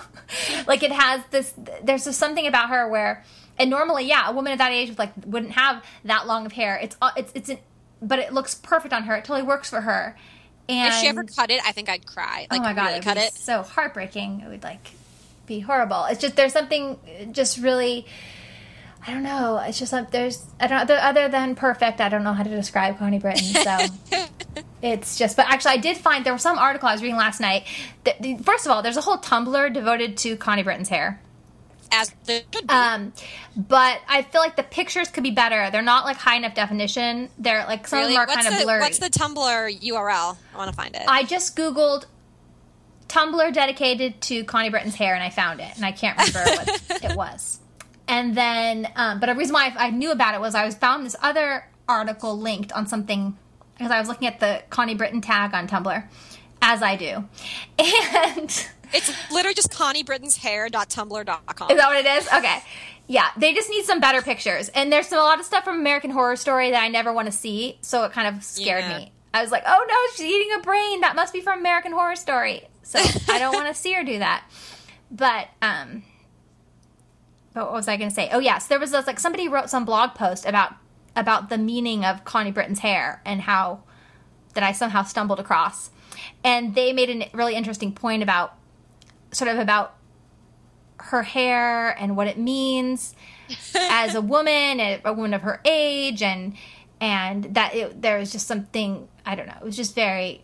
[0.68, 1.54] like it has this.
[1.84, 3.24] There's just something about her where,
[3.60, 6.80] and normally, yeah, a woman at that age like wouldn't have that long of hair.
[6.82, 7.58] It's uh, it's it's, an,
[8.02, 9.16] but it looks perfect on her.
[9.16, 10.16] It totally works for her.
[10.70, 12.48] And if she ever cut it, I think I'd cry.
[12.50, 13.34] Like, oh my god, really it'd cut it.
[13.34, 14.42] so heartbreaking.
[14.46, 14.92] It would like
[15.46, 16.06] be horrible.
[16.06, 16.98] It's just there's something
[17.32, 18.06] just really.
[19.06, 19.58] I don't know.
[19.58, 22.00] It's just like there's I don't other, other than perfect.
[22.00, 23.46] I don't know how to describe Connie Britton.
[23.46, 23.78] So
[24.82, 25.36] it's just.
[25.36, 27.66] But actually, I did find there was some article I was reading last night.
[28.06, 31.20] That, first of all, there's a whole Tumblr devoted to Connie Britton's hair.
[31.92, 32.74] As the should be.
[32.74, 33.14] Um,
[33.56, 35.70] but I feel like the pictures could be better.
[35.72, 37.30] They're not like high enough definition.
[37.38, 38.80] They're like some really, of them are what's kind of the blurry.
[38.82, 40.38] what's the Tumblr URL?
[40.54, 41.04] I want to find it.
[41.08, 42.06] I just googled
[43.08, 47.04] Tumblr dedicated to Connie Britton's hair, and I found it, and I can't remember what
[47.12, 47.60] it was.
[48.08, 50.76] And then, um, but a reason why I, I knew about it was I was
[50.76, 53.38] found this other article linked on something
[53.78, 56.04] because I was looking at the Connie Britton tag on Tumblr,
[56.62, 57.26] as I do,
[57.80, 58.70] and.
[58.94, 61.72] It's literally just ConnieBrittonsHair.tumblr.com.
[61.72, 62.28] Is that what it is?
[62.34, 62.62] Okay.
[63.08, 64.70] Yeah, they just need some better pictures.
[64.70, 67.26] And there's some, a lot of stuff from American Horror Story that I never want
[67.26, 68.98] to see, so it kind of scared Yeah.
[69.00, 69.12] me.
[69.34, 71.02] I was like, oh no, she's eating a brain.
[71.02, 72.68] That must be from American Horror Story.
[72.84, 73.00] So
[73.32, 74.44] I don't want to see her do that.
[75.12, 76.04] But, um,
[77.54, 78.30] but what was I going to say?
[78.32, 80.74] Oh, yes, there was this, like somebody wrote some blog post about
[81.16, 83.84] about the meaning of Connie Britton's hair and how
[84.54, 85.90] that I somehow stumbled across.
[86.44, 88.56] And they made a really interesting point about
[89.32, 89.96] sort of about
[90.98, 93.16] her hair and what it means
[93.76, 96.56] as a woman, a a woman of her age, and
[97.02, 99.58] and that it, there was just something I don't know.
[99.62, 100.44] It was just very.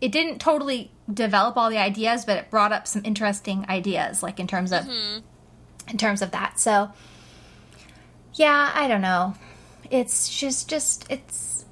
[0.00, 4.40] It didn't totally develop all the ideas, but it brought up some interesting ideas, like
[4.40, 5.20] in terms of mm-hmm.
[5.88, 6.58] in terms of that.
[6.58, 6.90] So,
[8.34, 9.34] yeah, I don't know.
[9.90, 11.64] It's just just it's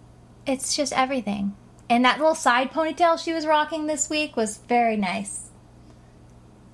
[0.47, 1.57] it's just everything.
[1.91, 5.48] And that little side ponytail she was rocking this week was very nice.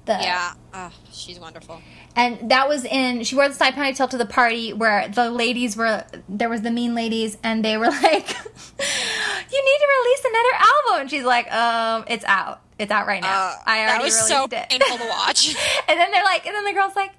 [0.07, 1.81] The, yeah, oh, she's wonderful.
[2.15, 5.79] and that was in she wore the side ponytail to the party where the ladies
[5.79, 10.55] were there was the mean ladies and they were like you need to release another
[10.59, 13.99] album and she's like um it's out it's out right now Uh, i that already
[14.05, 15.49] released so it painful to watch.
[15.89, 17.13] and then they're like and then the girl's like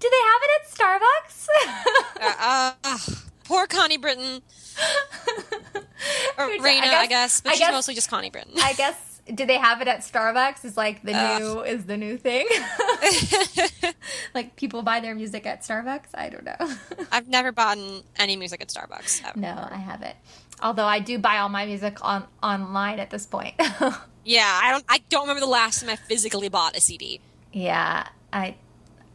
[0.00, 0.70] do they have it at
[1.00, 1.46] starbucks
[2.20, 2.98] uh, uh,
[3.44, 4.42] poor Connie Britton.
[6.36, 8.54] Or Rayna, I guess, but I she's guess- mostly just Connie Britton.
[8.60, 11.40] i guess do they have it at starbucks is like the Ugh.
[11.40, 12.46] new is the new thing
[14.34, 16.56] like people buy their music at starbucks i don't know
[17.12, 17.78] I've never bought
[18.16, 19.22] any music at Starbucks.
[19.28, 19.38] ever.
[19.38, 20.16] No, I haven't.
[20.62, 23.54] Although I do buy all my music on online at this point.
[24.24, 24.84] Yeah, I don't.
[24.88, 27.20] I don't remember the last time I physically bought a CD.
[27.52, 28.54] yeah, I,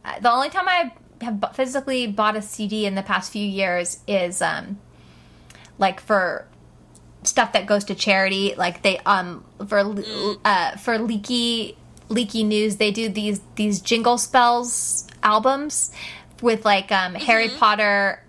[0.04, 0.20] I.
[0.20, 4.42] The only time I have physically bought a CD in the past few years is
[4.42, 4.78] um,
[5.78, 6.46] like for
[7.22, 8.54] stuff that goes to charity.
[8.56, 9.94] Like they um for
[10.44, 11.76] uh for leaky
[12.08, 15.90] leaky news they do these these jingle spells albums
[16.40, 18.22] with like um Harry Potter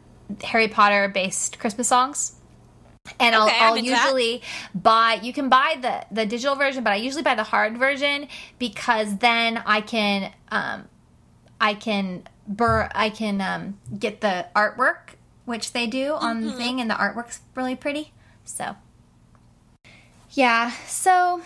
[0.43, 2.33] Harry Potter based Christmas songs.
[3.19, 4.03] and I'll, Okay, I'll into that.
[4.03, 4.41] usually
[4.75, 5.19] buy.
[5.23, 8.27] You can buy the the digital version, but I usually buy the hard version
[8.59, 10.87] because then I can um,
[11.61, 16.79] I can bur I can um, get the artwork which they do on the thing,
[16.79, 18.11] and the artwork's really pretty.
[18.49, 18.75] So,
[20.31, 20.71] yeah.
[20.87, 21.41] So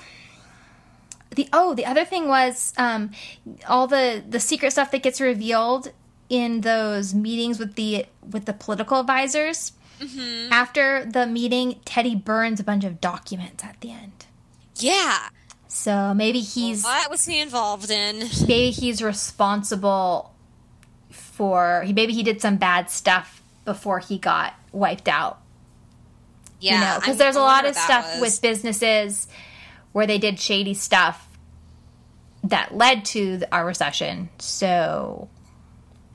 [1.32, 3.12] the oh, the other thing was um,
[3.68, 5.92] all the the secret stuff that gets revealed
[6.30, 9.74] in those meetings with the with the political advisors.
[10.52, 14.26] After the meeting, Teddy burns a bunch of documents at the end.
[14.76, 15.30] Yeah.
[15.70, 18.28] So maybe he's What was he involved in?
[18.48, 20.34] maybe he's responsible
[21.10, 25.40] for maybe he did some bad stuff before he got wiped out.
[26.64, 26.74] Yeah.
[26.74, 28.22] you know, because there's a lot of stuff was.
[28.22, 29.28] with businesses
[29.92, 31.28] where they did shady stuff
[32.46, 34.30] that led to our recession.
[34.40, 35.30] So,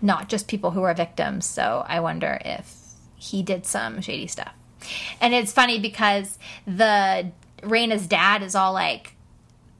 [0.00, 1.44] not just people who were victims.
[1.44, 2.74] So, I wonder if
[3.16, 4.54] he did some shady stuff.
[5.20, 7.30] And it's funny because the
[7.62, 9.14] Rayna's dad is all like,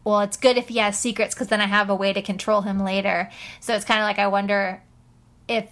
[0.05, 2.61] well, it's good if he has secrets because then I have a way to control
[2.63, 3.31] him later.
[3.61, 4.83] So it's kind of like I wonder
[5.49, 5.71] if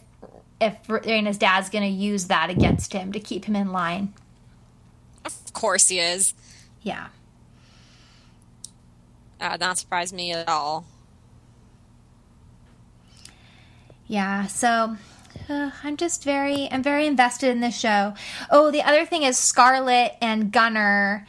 [0.58, 4.14] if Rayna's dad's going to use that against him to keep him in line.
[5.56, 6.34] Course he is.
[6.82, 7.06] Yeah.
[9.40, 10.84] Uh, not surprise me at all.
[14.06, 14.98] Yeah, so
[15.48, 18.12] uh, I'm just very I'm very invested in this show.
[18.50, 21.26] Oh, the other thing is Scarlett and Gunnar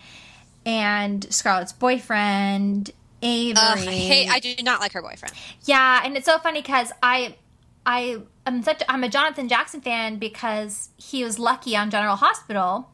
[0.65, 2.91] and Scarlett's boyfriend
[3.21, 3.53] Avery.
[3.57, 4.29] Ugh, I hate.
[4.29, 5.33] I do not like her boyfriend.
[5.63, 7.37] yeah, and it's so funny because I
[7.85, 12.89] I am such I'm a Jonathan Jackson fan because he was lucky on General Hospital.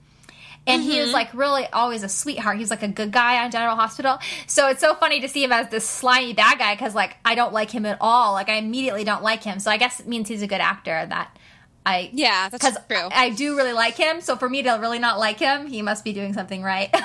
[0.65, 1.13] And he was mm-hmm.
[1.13, 2.55] like really always a sweetheart.
[2.55, 4.17] He was like a good guy on General Hospital.
[4.47, 7.35] So it's so funny to see him as this slimy bad guy because like I
[7.35, 8.33] don't like him at all.
[8.33, 9.59] Like I immediately don't like him.
[9.59, 11.37] So I guess it means he's a good actor that
[11.85, 13.09] I Yeah, that's because true.
[13.11, 14.21] I do really like him.
[14.21, 16.93] So for me to really not like him, he must be doing something right.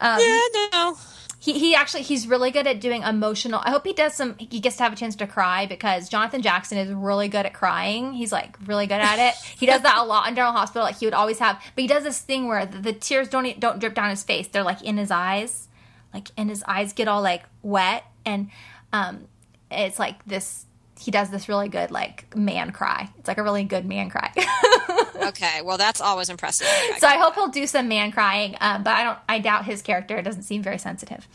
[0.00, 0.96] Um, yeah, no.
[1.42, 3.62] He he actually he's really good at doing emotional.
[3.64, 4.36] I hope he does some.
[4.38, 7.54] He gets to have a chance to cry because Jonathan Jackson is really good at
[7.54, 8.12] crying.
[8.12, 9.34] He's like really good at it.
[9.58, 10.82] He does that a lot in General Hospital.
[10.82, 13.58] Like he would always have, but he does this thing where the, the tears don't
[13.58, 14.48] don't drip down his face.
[14.48, 15.68] They're like in his eyes,
[16.12, 18.50] like and his eyes get all like wet and
[18.92, 19.26] um,
[19.70, 20.66] it's like this.
[21.00, 23.08] He does this really good like man cry.
[23.18, 24.32] It's like a really good man cry.
[25.22, 26.66] Okay, well that's always impressive.
[26.98, 29.18] so I hope he'll do some man crying, um, but I don't.
[29.28, 31.26] I doubt his character doesn't seem very sensitive.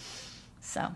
[0.61, 0.93] So, and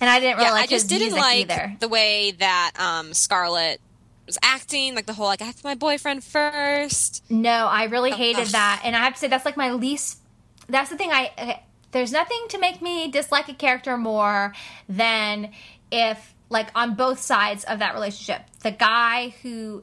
[0.00, 1.76] I didn't really yeah, like I just didn't like either.
[1.80, 3.80] the way that um, Scarlett
[4.26, 7.24] was acting, like the whole like I have to my boyfriend first.
[7.28, 8.52] No, I really hated ugh.
[8.52, 10.18] that, and I have to say that's like my least.
[10.68, 11.10] That's the thing.
[11.12, 11.54] I uh,
[11.90, 14.54] there's nothing to make me dislike a character more
[14.88, 15.50] than
[15.90, 19.82] if like on both sides of that relationship, the guy who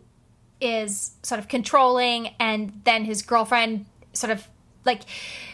[0.61, 4.47] is sort of controlling, and then his girlfriend sort of
[4.85, 5.01] like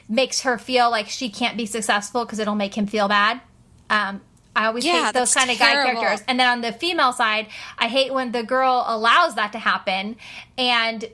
[0.07, 3.41] makes her feel like she can't be successful because it'll make him feel bad.
[3.89, 4.21] Um,
[4.55, 6.23] I always Yeah, hate those kind of guy characters.
[6.27, 7.47] And then on the female side,
[7.77, 10.15] I hate when the girl allows that to happen
[10.57, 11.05] and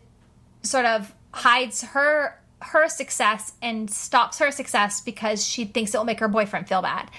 [0.64, 6.06] sort of hides her her success and stops her success because she thinks it will
[6.06, 7.10] make her boyfriend feel bad.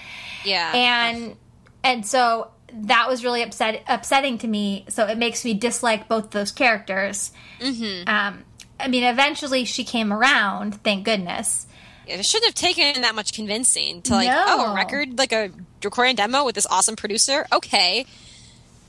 [0.45, 1.35] Yeah, And
[1.83, 4.85] and so that was really upset upsetting to me.
[4.89, 7.31] So it makes me dislike both those characters.
[7.59, 8.09] Mm-hmm.
[8.09, 8.43] Um,
[8.79, 11.67] I mean, eventually she came around, thank goodness.
[12.07, 14.43] it shouldn't have taken that much convincing to like No.
[14.47, 15.51] oh a record like a
[15.83, 17.45] recording demo with this awesome producer.
[17.51, 18.05] Okay,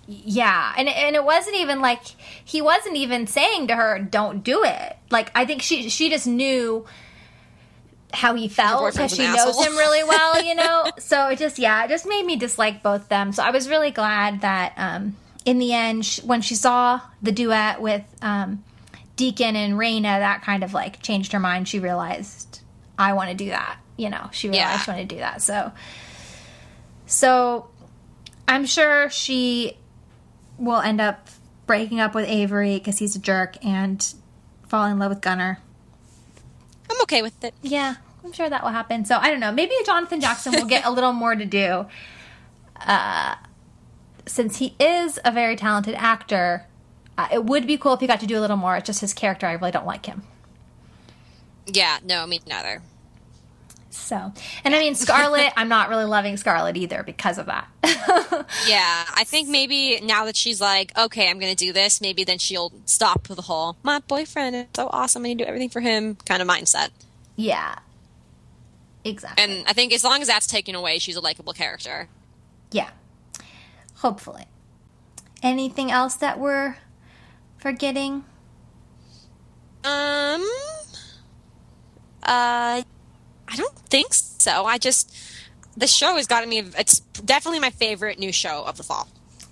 [0.06, 2.02] Yeah, and and it wasn't even like
[2.44, 6.26] he wasn't even saying to her, "Don't do it." Like I think she she just
[6.26, 6.84] knew
[8.14, 9.64] how he felt because she knows asshole.
[9.64, 10.90] him really well, you know.
[10.98, 13.32] so it just yeah, it just made me dislike both them.
[13.32, 17.32] So I was really glad that um, in the end, sh when she saw the
[17.32, 18.62] duet with um,
[19.16, 21.68] Deacon and Rayna, that kind of like changed her mind.
[21.68, 22.60] She realized
[22.98, 23.78] I want to do that.
[23.96, 24.78] You know, she realized Yeah.
[24.78, 25.42] she wanted to do that.
[25.42, 25.72] So
[27.06, 27.68] so
[28.48, 29.76] I'm sure she
[30.58, 31.28] will end up
[31.66, 34.14] breaking up with Avery because he's a jerk and
[34.68, 35.58] fall in love with Gunnar.
[36.90, 37.54] I'm okay with it.
[37.62, 39.04] Yeah, I'm sure that will happen.
[39.04, 39.52] So I don't know.
[39.52, 41.86] Maybe Jonathan Jackson will get a little more to do.
[42.76, 43.36] Uh,
[44.26, 46.66] since he is a very talented actor,
[47.16, 48.76] uh, it would be cool if he got to do a little more.
[48.76, 49.46] It's just his character.
[49.46, 50.22] I really don't like him.
[51.66, 52.82] Yeah, no, me neither.
[53.96, 54.32] So,
[54.64, 57.68] and I mean, Scarlett, I'm not really loving Scarlett either because of that.
[58.66, 62.24] Yeah, I think maybe now that she's like, okay, I'm going to do this, maybe
[62.24, 65.48] then she'll stop with the whole my boyfriend is so awesome, I need to do
[65.48, 66.90] everything for him kind of mindset.
[67.36, 67.76] yeah.
[69.06, 69.44] Exactly.
[69.44, 72.08] And I think as long as that's taken away, she's a likable character.
[72.72, 72.88] Yeah.
[73.96, 74.44] Hopefully.
[75.42, 76.76] Anything else that we're
[77.58, 78.24] forgetting?
[79.84, 80.48] Um,
[82.22, 82.82] uh,
[83.48, 84.64] I don't think so.
[84.64, 85.14] I just
[85.76, 86.60] the show has gotten me.
[86.78, 89.08] It's definitely my favorite new show of the fall.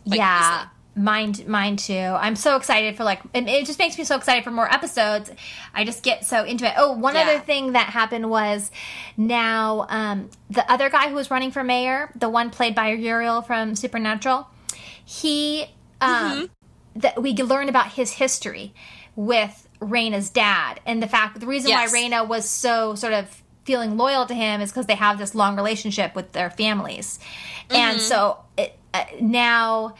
[0.07, 0.55] Like, yeah.
[0.57, 0.69] easily.
[0.95, 1.95] Mine, mine too.
[1.95, 5.31] I'm so excited for like it, it just makes me so excited for more episodes.
[5.75, 6.75] I just get so into it.
[6.77, 7.23] Oh, one Yeah.
[7.23, 8.71] other thing that happened was
[9.17, 13.41] now um, the other guy who was running for mayor, the one played by Uriel
[13.41, 14.47] from Supernatural,
[15.05, 15.65] he
[16.03, 16.51] um,
[16.97, 18.75] that we learned about his history
[19.17, 21.91] with Rayna's dad and the fact the reason Yes.
[21.91, 25.35] why Rayna was so sort of feeling loyal to him is because they have this
[25.35, 27.19] long relationship with their families,
[27.71, 29.95] and so it, uh, now.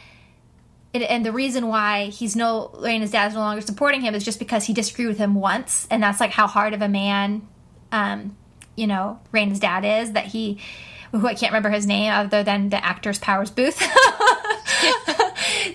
[0.95, 4.23] And, and the reason why he's no Rayna's dad is no longer supporting him is
[4.23, 7.47] just because he disagreed with him once, and that's like how hard of a man,
[7.91, 8.37] um,
[8.75, 10.11] you know, Rayna's dad is.
[10.11, 10.59] That he,
[11.11, 13.73] who I can't remember his name other than the actor's Powers Boothe.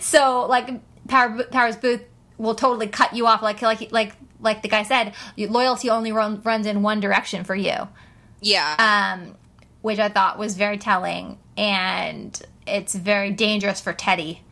[0.00, 2.02] so like Power, Powers Boothe
[2.36, 6.40] will totally cut you off, like like like like the guy said, loyalty only run,
[6.42, 7.88] runs in one direction for you
[8.40, 8.76] Yeah.
[9.18, 9.34] um,
[9.82, 11.38] which I thought was very telling.
[11.56, 14.42] And it's very dangerous for Teddy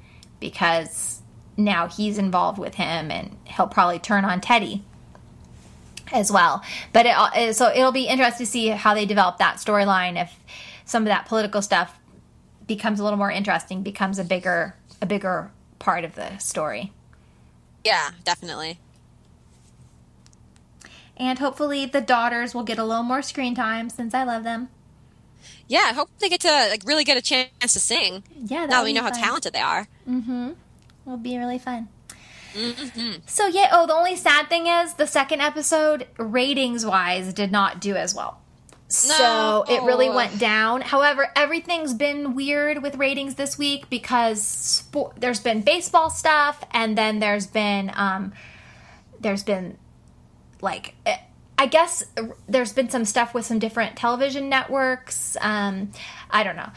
[0.40, 1.20] because
[1.56, 4.82] now he's involved with him and he'll probably turn on Teddy
[6.12, 6.62] as well.
[6.92, 10.32] But it, uh, so it'll be interesting to see how they develop that storyline if
[10.84, 11.98] some of that political stuff
[12.66, 16.92] becomes a little more interesting, becomes a bigger a bigger part of the story.
[17.84, 18.78] yeah, definitely.
[21.16, 24.68] And hopefully the daughters will get a little more screen time since I love them.
[25.68, 28.22] Yeah, I hope they get to like really get a chance to sing.
[28.36, 29.88] Yeah, Now we know how talented they are.
[30.08, 30.52] Mm-hmm.
[31.04, 31.88] Will be really fun.
[33.26, 37.80] So yeah, oh, the only sad thing is the second episode, ratings wise, did not
[37.80, 38.40] do as well.
[38.88, 40.80] So it really went down.
[40.80, 46.96] However, everything's been weird with ratings this week because spo- there's been baseball stuff, and
[46.96, 48.32] then there's been um,
[49.20, 49.76] there's been
[50.60, 51.16] like eh,
[51.58, 52.04] I guess
[52.48, 55.36] there's been some stuff with some different television networks.
[55.40, 55.90] Um,
[56.30, 56.68] I don't know.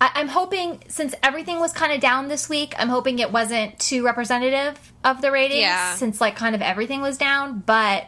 [0.00, 3.78] I, I'm hoping since everything was kind of down this week, I'm hoping it wasn't
[3.78, 5.60] too representative of the ratings.
[5.62, 5.94] Yeah.
[5.96, 8.06] Since like kind of everything was down, but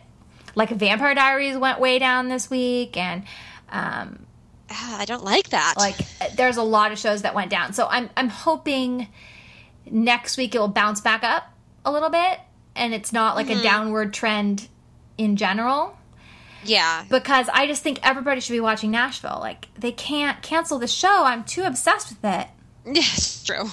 [0.54, 3.24] like Vampire Diaries went way down this week, and
[3.70, 4.26] um,
[4.70, 5.74] Ah, I don't like that.
[5.76, 5.96] like
[6.36, 7.72] there's a lot of shows that went down.
[7.72, 9.08] So I'm I'm hoping
[9.90, 11.52] next week it will bounce back up
[11.84, 12.38] a little bit,
[12.76, 14.68] and it's not like a downward trend
[15.22, 15.96] in general
[16.64, 19.38] yeah, because I just think everybody should be watching Nashville.
[19.40, 21.24] Like they can't cancel the show.
[21.24, 22.46] I'm too obsessed with it.
[22.86, 23.64] Yeah, it's true.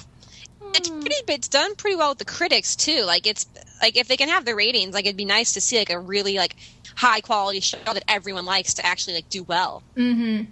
[0.73, 0.99] It's Hmm.
[0.99, 1.15] pretty.
[1.27, 3.03] It's done pretty well with the critics too.
[3.03, 3.45] Like it's
[3.79, 5.99] like if they can have the ratings, like it'd be nice to see like a
[5.99, 6.55] really like
[6.95, 9.83] high quality show that everyone likes to actually like do well.
[9.95, 10.45] Mm-hmm.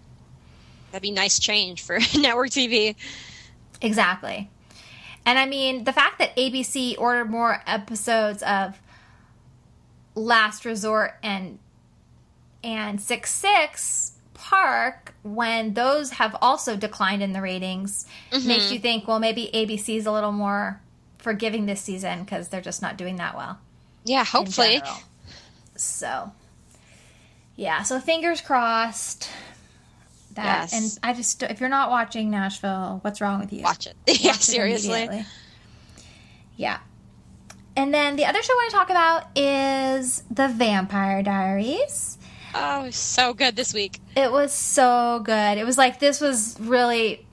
[0.92, 2.96] That'd be nice change for network TV.
[3.82, 4.48] Exactly.
[5.26, 8.80] And I mean, the fact that ABC ordered more episodes of
[10.18, 11.60] Last Resort and
[12.64, 18.48] and Six Six Park when those have also declined in the ratings mm-hmm.
[18.48, 20.82] makes you think, well, maybe ABC's a little more
[21.18, 23.60] forgiving this season because they're just not doing that well.
[24.06, 24.82] Yeah, hopefully.
[25.76, 26.32] So,
[27.56, 27.84] yeah.
[27.84, 29.30] So fingers crossed.
[30.34, 30.74] That Yes.
[30.74, 33.64] and I just if you're not watching Nashville, what's wrong with you?
[33.64, 33.96] Watch it.
[34.08, 35.26] yeah, Watch it seriously.
[36.56, 36.78] Yeah.
[37.78, 42.18] And then the other show I want to talk about is The Vampire Diaries.
[42.56, 44.00] Oh, so good this week.
[44.16, 45.60] It was so good.
[45.60, 47.24] It was like this was really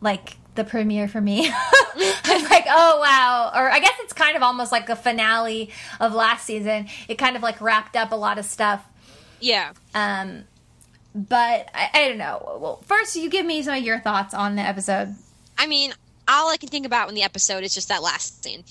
[0.00, 1.48] like the premiere for me.
[2.24, 3.50] I'm like, oh wow.
[3.52, 6.86] Or I guess it's kind of almost like a finale of last season.
[7.08, 8.86] It kind of like wrapped up a lot of stuff.
[9.40, 9.72] Yeah.
[9.96, 10.44] Um
[11.12, 12.58] but I, I don't know.
[12.60, 15.16] Well, first you give me some of your thoughts on the episode.
[15.58, 15.92] I mean,
[16.28, 18.62] all I can think about in the episode is just that last scene.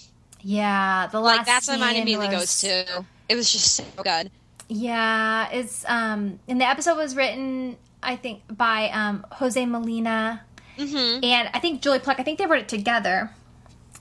[0.42, 3.06] Yeah, the last Like that's what my mind immediately was- goes to.
[3.28, 4.32] It was just so good.
[4.68, 10.42] Yeah, it's um and the episode was written I think by um Jose Molina
[10.78, 12.20] hmm and I think Julie Plec.
[12.20, 13.32] I think they wrote it together.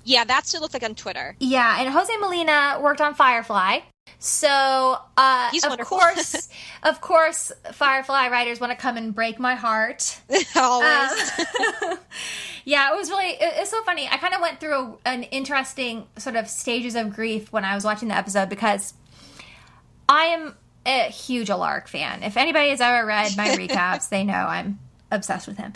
[0.05, 1.37] Yeah, that's what it looked like on Twitter.
[1.41, 3.81] Yeah, and Jose Molina worked on Firefly.
[4.21, 5.99] So, uh He's of wonderful.
[5.99, 6.49] course,
[6.83, 10.21] of course Firefly writers want to come and break my heart.
[10.57, 11.31] Always.
[11.83, 11.99] Um,
[12.65, 14.09] yeah, it was really it, it's so funny.
[14.11, 17.75] I kind of went through a, an interesting sort of stages of grief when I
[17.75, 18.93] was watching the episode because
[20.09, 22.23] I am a huge Alaric fan.
[22.23, 24.79] If anybody has ever read my recaps, they know I'm
[25.11, 25.73] obsessed with him.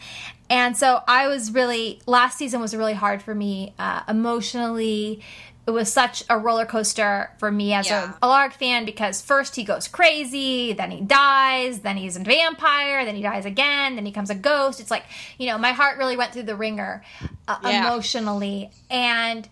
[0.50, 5.20] And so I was really last season was really hard for me uh, emotionally.
[5.64, 8.14] It was such a roller coaster for me as Yeah.
[8.20, 13.04] a Alaric fan because first he goes crazy, then he dies, then he's a vampire,
[13.04, 14.80] then he dies again, then he becomes a ghost.
[14.80, 15.04] It's like
[15.38, 17.04] you know my heart really went through the ringer
[17.46, 17.86] uh, Yeah.
[17.86, 19.48] emotionally and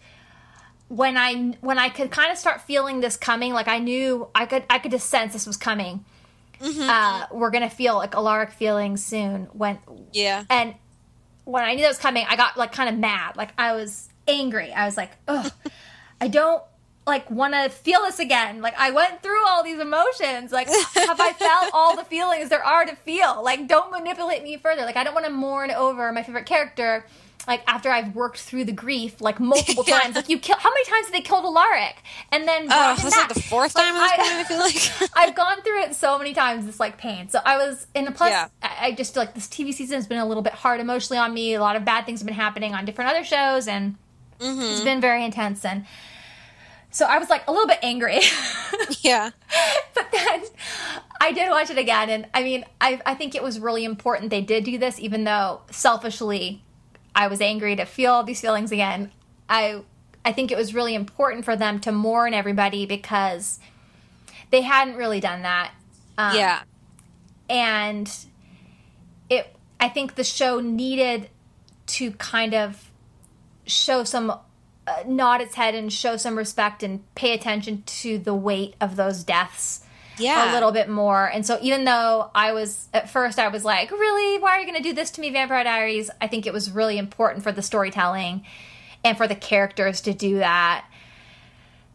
[0.89, 4.47] when I when I could kind of start feeling this coming, like I knew I
[4.47, 6.05] could I could just sense this was coming.
[6.63, 9.79] Uh, we're gonna feel like Alaric feeling soon when
[10.13, 10.45] yeah.
[10.51, 10.75] and
[11.45, 13.37] when I knew that was coming, I got like kind of mad.
[13.37, 14.73] Like I was angry.
[14.73, 15.51] I was like, ugh,
[16.21, 16.63] I don't
[17.07, 18.61] like want to feel this again.
[18.61, 20.53] Like I went through all these emotions.
[20.53, 23.43] Like have I felt all the feelings there are to feel?
[23.43, 24.83] Like don't manipulate me further.
[24.83, 27.07] Like I don't want to mourn over my favorite character.
[27.49, 29.99] Like after I've worked through the grief like multiple Yeah.
[30.01, 30.15] times.
[30.15, 31.97] Like you kill how many times did they kill Alaric?
[32.31, 35.11] And then Oh, this is like the fourth Like, time this I- I feel like.
[35.17, 36.69] I've gone through it so many times.
[36.69, 37.31] It's like pain.
[37.31, 38.31] So I was in a plus.
[38.31, 38.49] Yeah.
[38.63, 41.19] I I just feel like this TV season has been a little bit hard emotionally
[41.19, 41.55] on me.
[41.55, 43.97] A lot of bad things have been happening on different other shows, and
[44.39, 44.61] Mm-hmm.
[44.63, 45.67] it's been very intense.
[45.67, 45.85] And
[46.91, 48.21] so I was like a little bit angry.
[49.03, 49.31] yeah.
[49.95, 50.43] but then
[51.21, 54.31] I did watch it again, and I mean, I I think it was really important
[54.31, 56.63] they did do this, even though selfishly
[57.15, 59.11] I was angry to feel these feelings again.
[59.49, 59.83] I
[60.25, 63.59] I think it was really important for them to mourn everybody because
[64.51, 65.73] they hadn't really done that.
[66.19, 66.63] Um, Yeah.
[67.49, 68.13] and
[69.31, 71.31] it i think the show needed
[71.87, 72.91] to kind of
[73.67, 74.33] show some
[75.07, 79.25] nod its head and show some respect and pay attention to the weight of those
[79.25, 79.81] deaths
[80.19, 80.51] Yeah.
[80.51, 81.27] a little bit more.
[81.27, 84.39] And so even though i was at first i was like really?
[84.41, 86.11] Why are you going to do this to me vampire diaries?
[86.21, 88.45] I think it was really important for the storytelling
[89.05, 90.85] and for the characters to do that.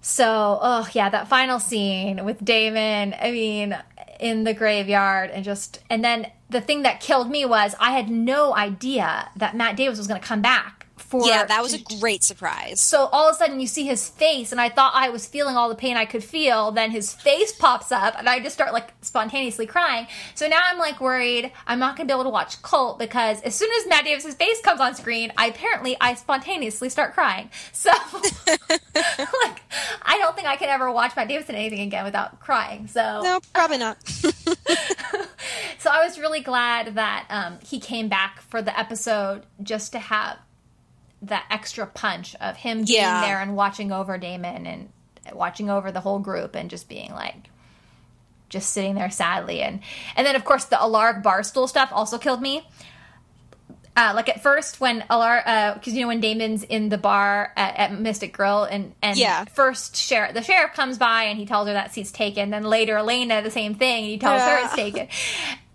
[0.01, 3.75] So, oh yeah, that final scene with Damon, I mean,
[4.19, 8.09] in the graveyard and just and then the thing that killed me was I had
[8.09, 11.79] no idea that Matt Davis was going to come back for Yeah, that was a
[11.99, 12.79] great surprise.
[12.79, 15.55] so all of a sudden you see his face and I thought I was feeling
[15.55, 18.73] all the pain I could feel, then his face pops up and I just start
[18.73, 20.07] like spontaneously crying.
[20.33, 23.41] So now I'm like worried I'm not going to be able to watch Cult because
[23.41, 27.49] as soon as Matt Davis's face comes on screen, I apparently I spontaneously start crying.
[27.73, 27.91] So
[28.47, 29.61] like
[30.01, 32.87] I don't think I can ever watch Matt Davis in anything again without crying.
[32.87, 33.97] So No, probably not.
[35.79, 39.99] so I was really glad that um, he came back for the episode just to
[39.99, 40.37] have
[41.27, 43.21] that extra punch of him being Yeah.
[43.21, 44.89] there and watching over Damon and
[45.33, 47.49] watching over the whole group and just being like
[48.49, 49.79] just sitting there sadly and
[50.15, 52.67] and then of course the Alaric Barstool stuff also killed me.
[53.97, 57.77] Uh, like at first when Alar, because you know when Damon's in the bar at,
[57.77, 59.45] at Mystic Grill and and Yeah.
[59.45, 62.49] first sheriff the sheriff comes by and he tells her that seat's taken.
[62.49, 65.07] Then later Elena the same thing and he tells her it's taken,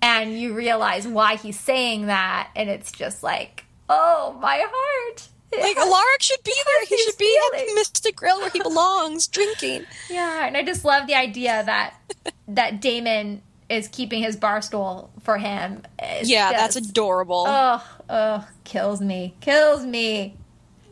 [0.02, 5.28] and you realize why he's saying that, and it's just like oh my heart.
[5.52, 5.76] Like.
[5.76, 6.86] Alaric should be there.
[6.86, 9.84] He should be at Mystic Grill where he belongs, drinking.
[10.08, 11.94] Yeah, and I just love the idea that
[12.48, 15.82] that Damon is keeping his bar stool for him.
[15.98, 17.44] It's Yeah, that's adorable.
[17.46, 20.34] Oh, oh, kills me, kills me.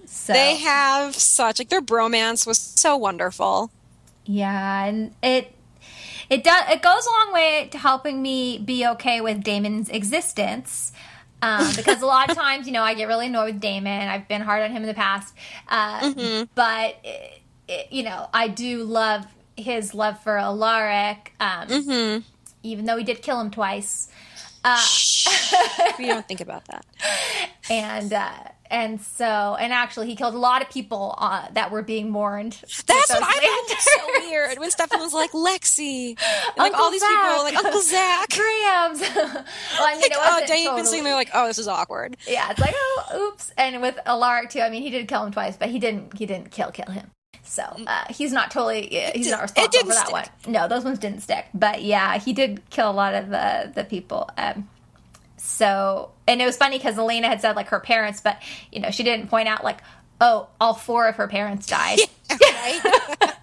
[0.07, 3.71] So They have such like their bromance was so wonderful.
[4.25, 5.55] yeah, and it
[6.31, 10.93] it does it goes a long way to helping me be okay with Damon's existence.
[11.41, 14.09] Um, because a lot of times, you know, I get really annoyed with Damon.
[14.09, 15.35] I've been hard on him in the past,
[15.69, 16.13] uh,
[16.55, 19.25] but it, it, you know, I do love
[19.57, 21.33] his love for Alaric.
[21.41, 21.69] Um,
[22.65, 24.09] Even though he did kill him twice,
[25.99, 26.85] we don't think about that.
[27.71, 28.31] and uh,
[28.71, 32.53] and so and actually he killed a lot of people uh, that were being mourned.
[32.87, 33.85] That's what I lanterns.
[33.85, 38.29] so weird when Stefan was like Lexi, and like all these people, like Uncle Zach.
[38.37, 39.01] Grams.
[39.17, 39.45] well,
[39.81, 42.17] I mean, Like, oh, Damon's totally- sitting there like, oh, this is awkward.
[42.27, 43.53] yeah, it's like oh, oops.
[43.57, 46.17] And with Alaric too, I mean, he did kill him twice, but he didn't.
[46.17, 47.11] He didn't kill kill him.
[47.45, 48.89] So uh, he's not totally.
[49.15, 50.13] He's did- not responsible for that stick.
[50.13, 50.53] one.
[50.53, 51.47] No, those ones didn't stick.
[51.55, 54.29] But yeah, he did kill a lot of the the people.
[54.37, 54.69] Um,
[55.39, 58.41] so and it was funny because Elena had said like her parents, but
[58.73, 59.79] you know she didn't point out like
[60.21, 61.99] oh all four of her parents died.
[62.31, 62.81] right?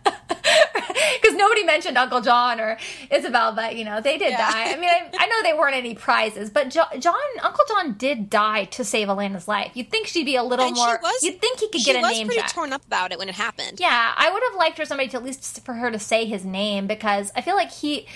[1.22, 2.77] because nobody mentioned Uncle John or
[3.11, 4.51] Isobel, but you know they did Yeah.
[4.51, 4.72] die.
[4.73, 8.30] I mean, I, I know they weren't any prizes, but jo- John, Uncle John did
[8.30, 9.72] die to save Elena's life.
[9.73, 10.99] You'd think she'd be a little And more.
[11.01, 12.51] was- you'd think he could get a was name pretty check.
[12.51, 13.80] torn up about it when it happened.
[13.80, 16.45] Yeah, I would have liked for somebody to at least for her to say his
[16.45, 18.07] name because I feel like he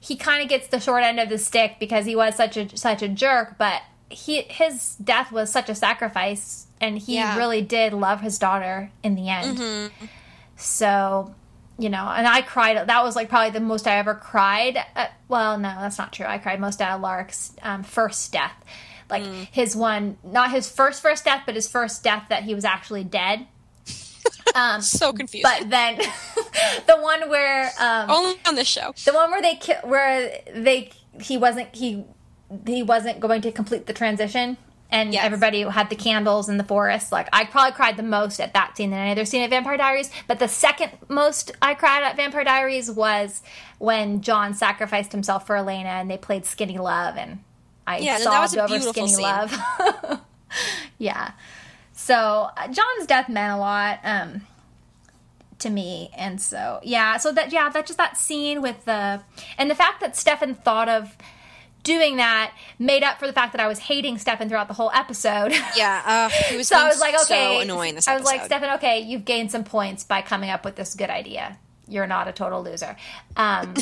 [0.00, 2.76] he kind of gets the short end of the stick because he was such a
[2.76, 7.36] such a jerk, but he his death was such a sacrifice and he Yeah.
[7.36, 9.90] really did love his daughter in the end.
[10.56, 11.34] So,
[11.78, 12.76] you know, and I cried.
[12.88, 14.78] That was like probably the most I ever cried.
[14.96, 16.26] Uh, well, no, that's not true.
[16.26, 18.54] I cried most at Lark's um, first death.
[19.10, 22.64] Like his one, not his first first death, but his first death that he was
[22.64, 23.46] actually dead.
[24.54, 25.44] Um, So confused.
[25.44, 25.96] but then
[26.86, 28.92] the one where um, Only on this show.
[29.04, 30.90] the one where they ki- where they
[31.20, 32.04] he wasn't he
[32.66, 34.56] he wasn't going to complete the transition
[34.90, 35.22] and Yes.
[35.24, 38.74] everybody had the candles in the forest like i probably cried the most at that
[38.76, 42.16] scene than any other scene at vampire diaries but the second most i cried at
[42.16, 43.42] vampire diaries was
[43.78, 47.40] when john sacrificed himself for elena and they played skinny love and
[47.86, 49.22] i Yeah, sobbed that was a over skinny scene.
[49.22, 50.20] love
[50.98, 51.32] yeah
[52.08, 54.40] So uh, John's death meant a lot um,
[55.58, 59.20] to me, and so yeah, so that yeah, that just that scene with the
[59.58, 61.14] and the fact that Stefan thought of
[61.82, 64.90] doing that made up for the fact that I was hating Stefan throughout the whole
[64.94, 65.52] episode.
[65.76, 68.42] Yeah, uh, he was so I was like, okay, so annoying this I was like.
[68.46, 71.58] Stefan, okay, you've gained some points by coming up with this good idea.
[71.88, 72.96] You're not a total loser.
[73.36, 73.74] Um,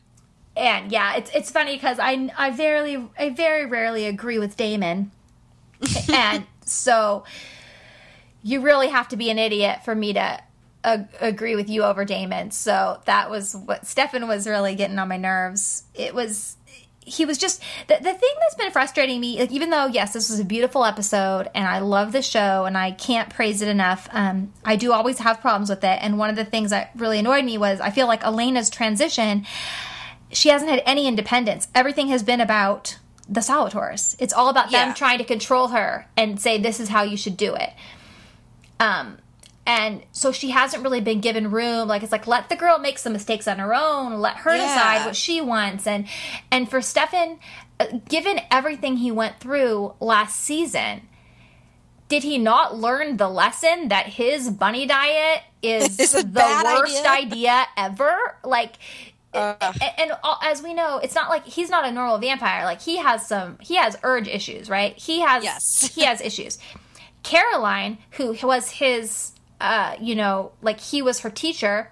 [0.54, 5.12] and yeah, it's it's funny because I I very I very rarely agree with Damon,
[6.12, 7.24] and so
[8.42, 10.40] you really have to be an idiot for me to.
[10.82, 12.50] Uh, agree with you over Damon.
[12.50, 15.82] So that was what Stefan was really getting on my nerves.
[15.92, 16.56] It was
[17.04, 20.30] he was just the, the thing that's been frustrating me like even though yes this
[20.30, 24.06] was a beautiful episode and i love the show and i can't praise it enough
[24.12, 27.18] um, i do always have problems with it and one of the things that really
[27.18, 29.44] annoyed me was i feel like elena's transition
[30.30, 32.98] she hasn't had any independence everything has been about
[33.28, 34.94] the salvatores it's all about them Yeah.
[34.94, 37.70] trying to control her and say this is how you should do it
[38.80, 39.18] um
[39.66, 42.98] and so she hasn't really been given room like it's like let the girl make
[42.98, 44.66] some mistakes on her own let her Yeah.
[44.66, 46.06] decide what she wants and
[46.50, 47.38] and for stefan
[47.78, 51.02] uh, given everything he went through last season
[52.08, 57.30] did he not learn the lesson that his bunny diet is the worst idea?
[57.30, 58.76] idea ever like
[59.32, 59.56] Ugh.
[59.60, 60.12] and, and
[60.42, 63.58] as we know it's not like he's not a normal vampire like he has some
[63.60, 65.92] he has urge issues right he has Yes.
[65.94, 66.58] he has issues
[67.22, 71.90] caroline who was his uh you know like he was her teacher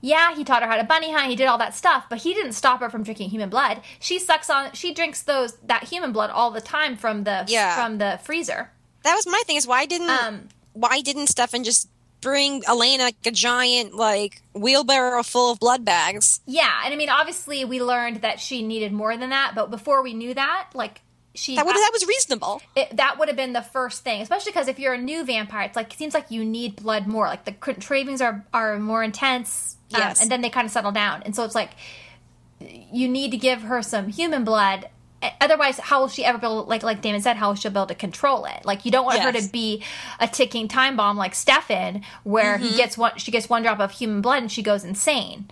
[0.00, 1.30] yeah, he taught her how to bunny hunt.
[1.30, 3.80] He did all that stuff, but he didn't stop her from drinking human blood.
[4.00, 4.72] She sucks on.
[4.74, 7.74] She drinks those that human blood all the time from the Yeah.
[7.74, 8.70] from the freezer.
[9.02, 9.56] that was my thing.
[9.56, 11.88] Is why didn't Um, why didn't Stefan just
[12.20, 16.40] bring Elena like a giant like wheelbarrow full of blood bags?
[16.44, 20.02] Yeah, and I mean, obviously, we learned that she needed more than that, but before
[20.02, 21.00] we knew that, like
[21.34, 22.62] she That would that was reasonable.
[22.76, 25.64] it, that would have been the first thing, especially because if you're a new vampire,
[25.66, 27.26] it's like it seems like you need blood more.
[27.26, 30.22] Like the cravings are are more intense, um, Yes.
[30.22, 31.70] and then they kind of settle down, and so it's like
[32.60, 34.88] you need to give her some human blood.
[35.40, 37.74] Otherwise, how will she ever be able, like like Damon said, how will she be
[37.74, 38.64] able to control it?
[38.64, 39.82] Like you don't want her to be
[40.20, 42.64] a ticking time bomb like Stefan, where Mm-hmm.
[42.66, 45.48] he gets one, she gets one drop of human blood and she goes insane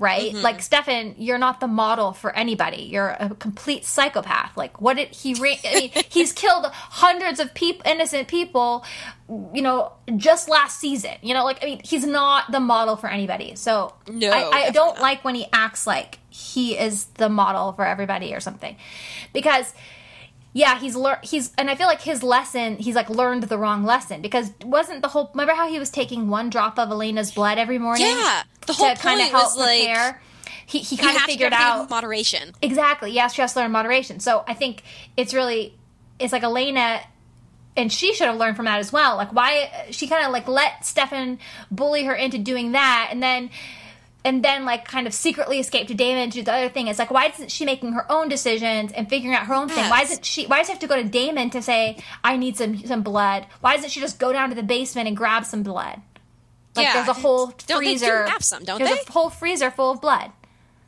[0.00, 0.32] right?
[0.32, 0.42] Mm-hmm.
[0.42, 2.82] Like Stefan, you're not the model for anybody.
[2.82, 4.56] You're a complete psychopath.
[4.56, 5.34] Like what did he?
[5.34, 8.84] Re- I mean, he's killed hundreds of people, innocent people.
[9.28, 11.12] You know, just last season.
[11.22, 13.54] You know, like I mean, he's not the model for anybody.
[13.54, 15.00] So No, I, I don't not.
[15.02, 18.74] like when he acts like he is the model for everybody or something,
[19.32, 19.72] because
[20.52, 21.24] yeah, he's learned.
[21.24, 22.76] He's and I feel like his lesson.
[22.76, 25.30] He's like learned the wrong lesson because wasn't the whole.
[25.32, 28.06] Remember how he was taking one drop of Elena's blood every morning?
[28.06, 30.16] Yeah, the whole to kind of point was, help like.
[30.66, 32.52] He he kind of figured out moderation.
[32.62, 33.10] exactly.
[33.12, 34.20] Yes, she has to learn moderation.
[34.20, 34.82] So I think
[35.16, 35.76] it's really
[36.18, 37.00] it's like Elena.
[37.76, 39.16] And she should have learned from that as well.
[39.16, 41.38] Like why she kind of like let Stefan
[41.70, 43.50] bully her into doing that, and then
[44.24, 46.86] and then like kind of secretly escape to Damon to do the other thing.
[46.88, 49.88] It's like why isn't she making her own decisions and figuring out her own thing?
[49.88, 50.10] Why Yes.
[50.12, 50.46] isn't she?
[50.46, 53.46] Why does she have to go to Damon to say I need some some blood?
[53.60, 56.00] Why doesn't she just go down to the basement and grab some blood?
[56.76, 56.92] Like Yeah.
[56.94, 58.26] there's a whole Don't freezer.
[58.26, 59.04] have some, don't there's they?
[59.08, 60.30] a whole freezer full of blood.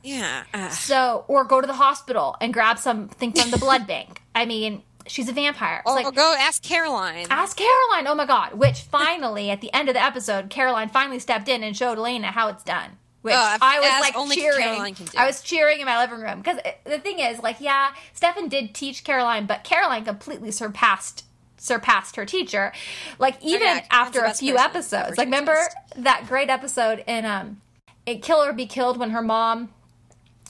[0.03, 0.45] Yeah.
[0.53, 4.23] Uh, So, or go to the hospital and grab something from the blood bank.
[4.35, 5.83] I mean, she's a vampire.
[5.87, 7.27] Or, like, or go ask Caroline.
[7.31, 8.07] ask Caroline.
[8.09, 8.55] Oh my God.
[8.55, 12.29] Which finally, at the end of the episode, Caroline finally stepped in and showed Elena
[12.33, 12.99] how it's done.
[13.23, 14.59] Which Oh, I was as like only cheering.
[14.61, 15.17] Caroline can do.
[15.17, 16.39] I was cheering in my living room.
[16.43, 21.25] Because the thing is, like, yeah, Stefan did teach Caroline, but Caroline completely surpassed
[21.57, 22.73] surpassed her teacher.
[23.21, 25.17] Like even Oh, yeah, after a few episodes.
[25.17, 25.77] Like remember exist.
[25.99, 27.61] that great episode in um
[28.05, 29.73] in Kill or Be Killed when her mom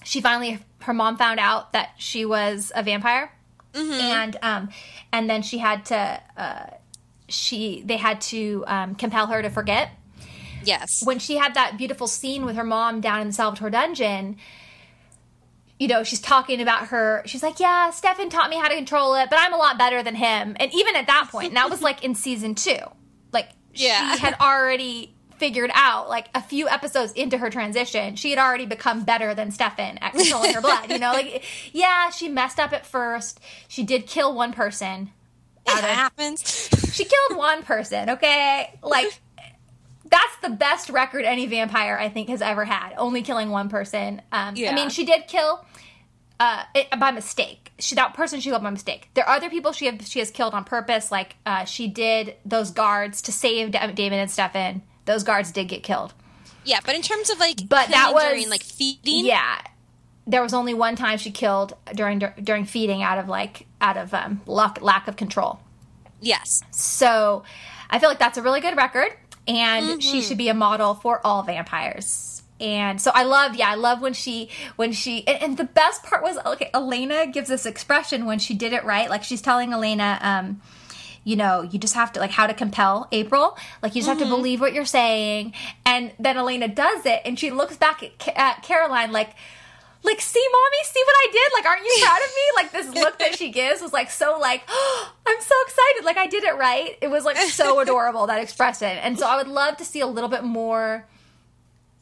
[0.05, 3.31] she finally her mom found out that she was a vampire
[3.75, 3.93] Mm-hmm.
[3.93, 4.69] and um
[5.13, 6.67] and then she had to uh
[7.29, 9.91] she they had to um, compel her to forget
[10.65, 11.03] yes.
[11.05, 14.37] when she had that beautiful scene with her mom down in the Salvatore dungeon,
[15.79, 17.23] you know, she's talking about her.
[17.27, 20.03] She's like, "Yeah, Stefan taught me how to control it, but I'm a lot better
[20.03, 22.77] than him." And even at that point, that was like in season two,
[23.33, 24.15] like Yeah.
[24.15, 28.65] she had already figured out, like a few episodes into her transition, she had already
[28.67, 30.89] become better than Stefan at controlling her blood.
[30.89, 33.41] You know, like yeah, she messed up at first.
[33.67, 35.11] She did kill one person.
[35.67, 36.69] It of- happens.
[36.93, 38.79] she killed one person, okay?
[38.85, 39.21] Like
[40.13, 42.93] that's the best record any vampire I think has ever had.
[42.97, 44.23] Only killing one person.
[44.31, 45.65] Um, I mean, she did kill
[46.39, 47.73] uh, it, by mistake.
[47.79, 49.09] She that person she killed by mistake.
[49.15, 51.11] There are other people she have, she has killed on purpose.
[51.11, 54.83] Like uh, she did those guards to save Da- Damon and Stefan.
[55.07, 56.15] Those guards did get killed.
[56.65, 59.25] Yeah, but in terms of like, But that was- during, like feeding.
[59.25, 59.61] Yeah.
[60.25, 64.15] There was only one time she killed during during feeding out of like out of
[64.15, 65.59] um, luck lack of control.
[66.21, 66.63] Yes.
[66.71, 67.43] So
[67.91, 69.09] I feel like that's a really good record,
[69.47, 69.99] and Mm-hmm.
[70.01, 72.43] she should be a model for all vampires.
[72.61, 76.05] And so I love, yeah, I love when she, when she, and, and the best
[76.05, 79.11] part was, okay, Elena gives this expression when she did it right.
[79.11, 80.61] Like she's telling Elena, um,
[81.25, 83.57] you know, you just have to, like, how to compel April.
[83.81, 85.55] Like, you just have to believe what you're saying.
[85.87, 89.31] And then Elena does it, and she looks back at, at Caroline, like,
[90.05, 91.53] like, see, mommy, see what I did?
[91.55, 92.43] Like, aren't you proud of me?
[92.57, 96.05] Like, this look that she gives was like so, like, oh, I'm so excited.
[96.05, 96.97] Like, I did it right.
[97.01, 98.89] It was like so adorable, that expression.
[98.89, 101.07] And so I would love to see a little bit more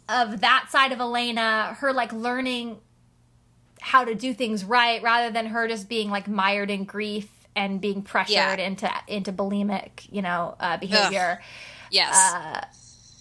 [0.09, 2.78] of that side of Elena, her like learning
[3.81, 7.81] how to do things right rather than her just being like mired in grief and
[7.81, 8.56] being pressured Yeah.
[8.56, 11.40] into into bulimic, you know, uh, behavior.
[11.90, 12.14] Yes.
[12.14, 12.60] Uh,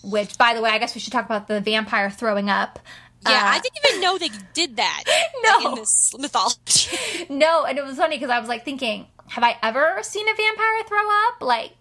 [0.04, 2.80] which, by the way, I guess we should talk about the vampire throwing up.
[3.28, 5.04] Yeah, Uh, I didn't even know they did that.
[5.44, 5.70] No.
[5.70, 7.26] in this mythology.
[7.30, 10.34] No, and it was funny because I was like thinking, have I ever seen a
[10.34, 11.42] vampire throw up?
[11.42, 11.72] Like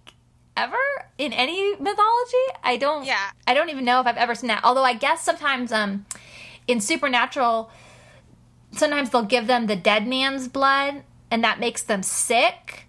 [0.57, 0.77] ever
[1.19, 2.47] in any mythology?
[2.63, 3.05] I don't.
[3.05, 3.31] Yeah.
[3.47, 4.63] I don't even know if I've ever seen that.
[4.65, 6.07] Although I guess sometimes, um,
[6.67, 7.71] in supernatural,
[8.73, 12.87] sometimes they'll give them the dead man's blood, and that makes them sick.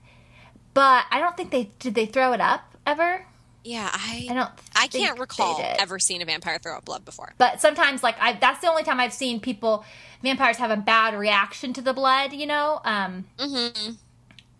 [0.73, 1.95] But I don't think they did.
[1.95, 3.26] They throw it up ever.
[3.64, 4.49] Yeah, I I don't.
[4.76, 7.34] I can't recall ever seeing a vampire throw up blood before.
[7.38, 9.84] But sometimes, like I, that's the only time I've seen people,
[10.23, 12.34] vampires have a bad reaction to the blood.
[12.34, 13.91] You know, um, Mm-hmm.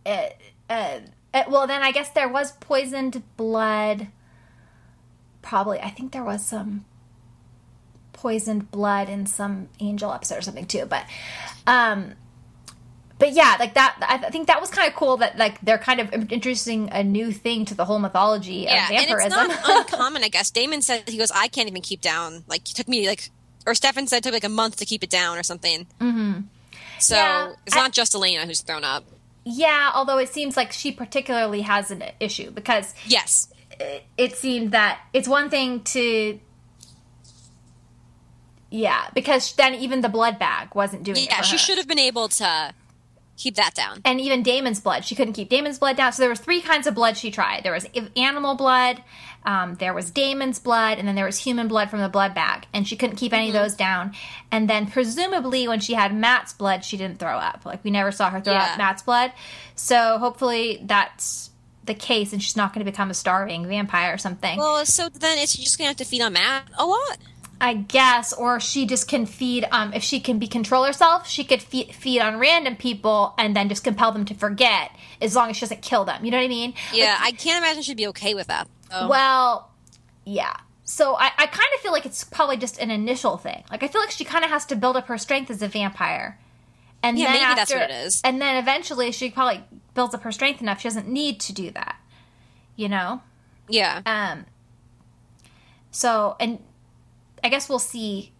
[0.06, 0.26] uh,
[0.70, 1.00] uh,
[1.34, 4.08] uh, well, then I guess there was poisoned blood.
[5.42, 6.86] Probably, I think there was some
[8.14, 10.86] poisoned blood in some angel episode or something too.
[10.86, 11.06] But,
[11.66, 12.16] um,
[13.20, 13.96] but yeah, like that.
[14.02, 17.04] I th- think that was kind of cool that like they're kind of introducing a
[17.04, 19.52] new thing to the whole mythology of Yeah, and vampirism.
[19.52, 20.24] it's not uncommon.
[20.24, 22.44] I guess Damon said he goes, I can't even keep down.
[22.48, 23.30] Like it took me like,
[23.68, 25.86] or Stefan said it took like a month to keep it down or something.
[26.00, 26.41] Mm-hmm.
[27.00, 29.04] So Yeah, it's I- not just Elena who's thrown up.
[29.46, 33.50] yeah, although it seems like she particularly has an issue because Yes.
[33.80, 36.40] it, it seemed that it's one thing to
[38.72, 42.00] yeah because then even the blood bag wasn't doing it Yeah, she should have been
[42.00, 42.74] able to
[43.40, 44.02] keep that down.
[44.06, 46.86] and even Damon's blood she couldn't keep Damon's blood down so there was three kinds
[46.86, 47.86] of blood she tried there was
[48.16, 49.02] animal blood
[49.45, 52.68] um, there was Damon's blood and then there was human blood from the blood bag
[52.74, 53.56] and she couldn't keep any Mm-hmm.
[53.56, 54.14] of those down
[54.52, 58.11] and then presumably when she had Matt's blood she didn't throw up like we never
[58.11, 58.72] saw her throw Yeah.
[58.74, 59.32] up Matt's blood
[59.76, 61.49] so hopefully that's
[61.86, 65.10] the case and she's not going to become a starving vampire or something Well, so
[65.10, 67.18] then it's just gonna have to feed on Matt a lot.
[67.61, 69.65] I guess, or she just can feed.
[69.72, 73.56] Um, if she can be control herself, she could feed, feed on random people and
[73.56, 74.91] then just compel them to forget,
[75.22, 76.23] as long as she doesn't kill them.
[76.23, 76.73] You know what I mean?
[76.94, 78.68] Yeah, I can't imagine she'd be okay with that.
[78.91, 79.69] Well,
[80.26, 80.56] yeah.
[80.84, 83.64] So I, I kind of feel like it's probably just an initial thing.
[83.69, 85.68] Like I feel like she kind of has to build up her strength as a
[85.68, 86.40] vampire,
[87.03, 88.22] and Yeah, then maybe after, that's what it is.
[88.23, 89.64] And then eventually, she probably
[89.94, 90.80] builds up her strength enough.
[90.80, 91.98] She doesn't need to do that.
[92.76, 93.22] You know.
[93.68, 94.02] yeah.
[94.06, 94.45] Um.
[95.91, 96.60] So, and
[97.44, 98.32] I guess we'll see.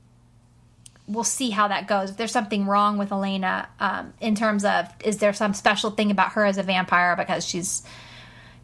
[1.08, 2.12] We'll see how that goes.
[2.12, 6.12] If there's something wrong with Elena, um, in terms of is there some special thing
[6.12, 7.82] about her as a vampire because she's,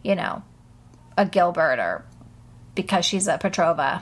[0.04, 0.44] you know,
[1.18, 2.06] a Gilbert or
[2.76, 4.02] because she's a Petrova.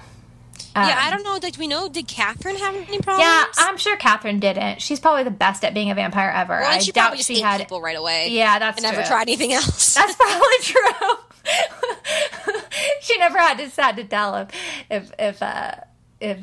[0.75, 1.37] Um, yeah, I don't know.
[1.39, 1.87] Did we know?
[1.87, 3.21] Did Catherine have any problems?
[3.21, 4.81] Yeah, I'm sure Catherine didn't.
[4.81, 6.59] She's probably the best at being a vampire ever.
[6.59, 7.59] well, I she doubt she had.
[7.59, 8.29] people right away.
[8.31, 9.93] Yeah, that's and never tried anything else.
[9.95, 11.17] That's probably true.
[13.01, 14.49] she never had to had to tell if
[14.89, 15.75] if if uh,
[16.23, 16.39] if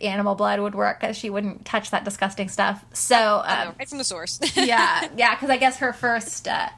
[0.00, 2.84] animal blood would work because she wouldn't touch that disgusting stuff.
[2.92, 4.40] So know, um, right from the source.
[4.56, 6.68] yeah, yeah, because I guess her first uh,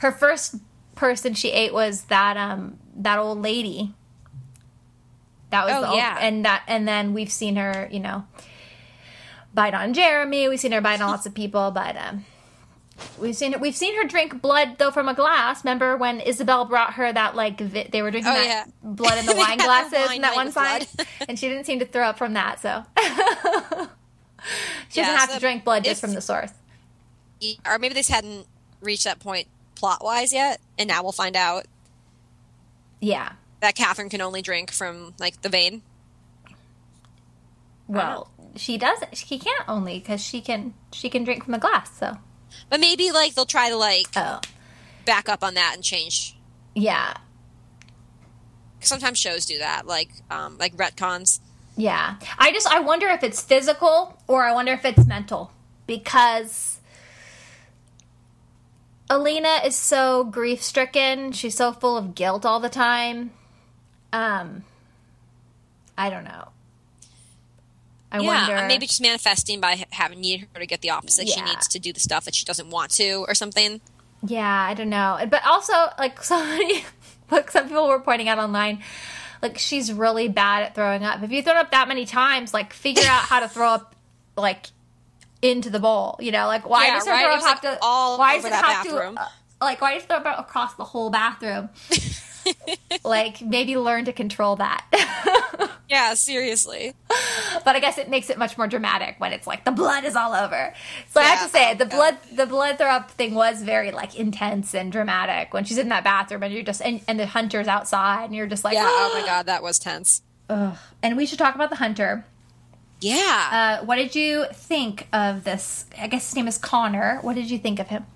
[0.00, 0.56] her first
[0.94, 3.94] person she ate was that um that old lady.
[5.50, 6.18] That was Oh, the old, yeah.
[6.20, 8.24] and that and then we've seen her, you know,
[9.52, 10.48] bite on Jeremy.
[10.48, 12.24] We've seen her bite on lots of people, but um,
[13.18, 13.58] we've seen her.
[13.58, 15.64] We've seen her drink blood though from a glass.
[15.64, 18.64] Remember when Isobel brought her that like vi- they were drinking Oh, that yeah.
[18.82, 20.86] blood in the wine glasses wine and that one side,
[21.28, 22.60] and she didn't seem to throw up from that.
[22.60, 22.84] So
[24.88, 26.52] she Yeah, doesn't have so to drink blood just from the source.
[27.66, 28.46] or maybe they just hadn't
[28.80, 31.66] reached that point plot wise yet, and now we'll find out
[33.00, 33.32] Yeah.
[33.60, 35.82] that Catherine can only drink from like the vein.
[37.88, 39.16] Well, she doesn't.
[39.16, 40.74] She can't only because she can.
[40.92, 41.90] She can drink from a glass.
[41.98, 42.16] So.
[42.68, 44.40] But maybe like they'll try to like Oh.
[45.04, 46.36] back up on that and change.
[46.74, 47.14] Yeah.
[48.80, 51.40] Sometimes shows do that, like um, like retcons.
[51.76, 52.16] Yeah.
[52.38, 52.66] I just.
[52.66, 55.52] I wonder if it's physical or I wonder if it's mental
[55.86, 56.78] because.
[59.10, 61.32] Elena is so grief stricken.
[61.32, 63.32] She's so full of guilt all the time.
[64.12, 64.62] Um,
[65.98, 66.48] I don't know.
[68.12, 68.66] I yeah, wonder.
[68.68, 71.28] maybe just manifesting by having needed her to get the opposite.
[71.28, 73.80] She needs to do the stuff that she doesn't want to, or something.
[74.26, 75.18] Yeah, I don't know.
[75.30, 76.84] But also, like, somebody,
[77.30, 78.82] like, some people were pointing out online,
[79.42, 81.22] like, she's really bad at throwing up.
[81.22, 83.94] If you throw up that many times, like, figure out how to throw up,
[84.36, 84.66] like,
[85.40, 86.16] into the bowl.
[86.20, 87.22] You know, like, why Yeah, does her right?
[87.22, 89.14] throw up was, have like, to, all why over does it that have bathroom.
[89.16, 89.28] to, uh,
[89.62, 91.68] like, why does it throw up across the whole bathroom?
[93.04, 94.84] like, maybe learn to control that.
[95.90, 96.94] Yeah, seriously.
[97.64, 100.14] but I guess it makes it much more dramatic when it's like the blood is
[100.14, 100.72] all over.
[101.10, 101.96] So I have to say, the yeah.
[101.96, 105.88] blood, the blood throw up thing was very like intense and dramatic when she's in
[105.88, 108.86] that bathroom and you're just and, and the hunter's outside and you're just like, Yeah.
[108.86, 110.22] Oh my god, that was tense.
[110.48, 110.76] Ugh.
[111.02, 112.24] And we should talk about the hunter.
[113.00, 113.78] Yeah.
[113.80, 115.86] Uh, what did you think of this?
[116.00, 117.18] I guess his name is Connor.
[117.22, 118.06] What did you think of him?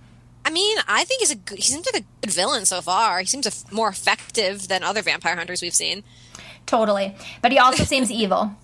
[0.45, 3.21] I mean, I think he's a good, he seems like a good villain so far.
[3.21, 6.05] He seems more effective than other vampire hunters we've seen.
[6.67, 8.55] Totally, but he also seems evil.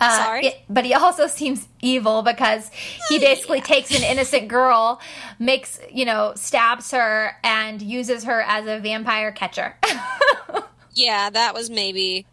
[0.00, 0.46] Uh, Sorry?
[0.46, 2.70] it- but he also seems evil because
[3.08, 5.00] he basically takes an innocent girl,
[5.40, 9.76] makes you know, stabs her, and uses her as a vampire catcher.
[10.94, 12.26] Yeah, that was maybe.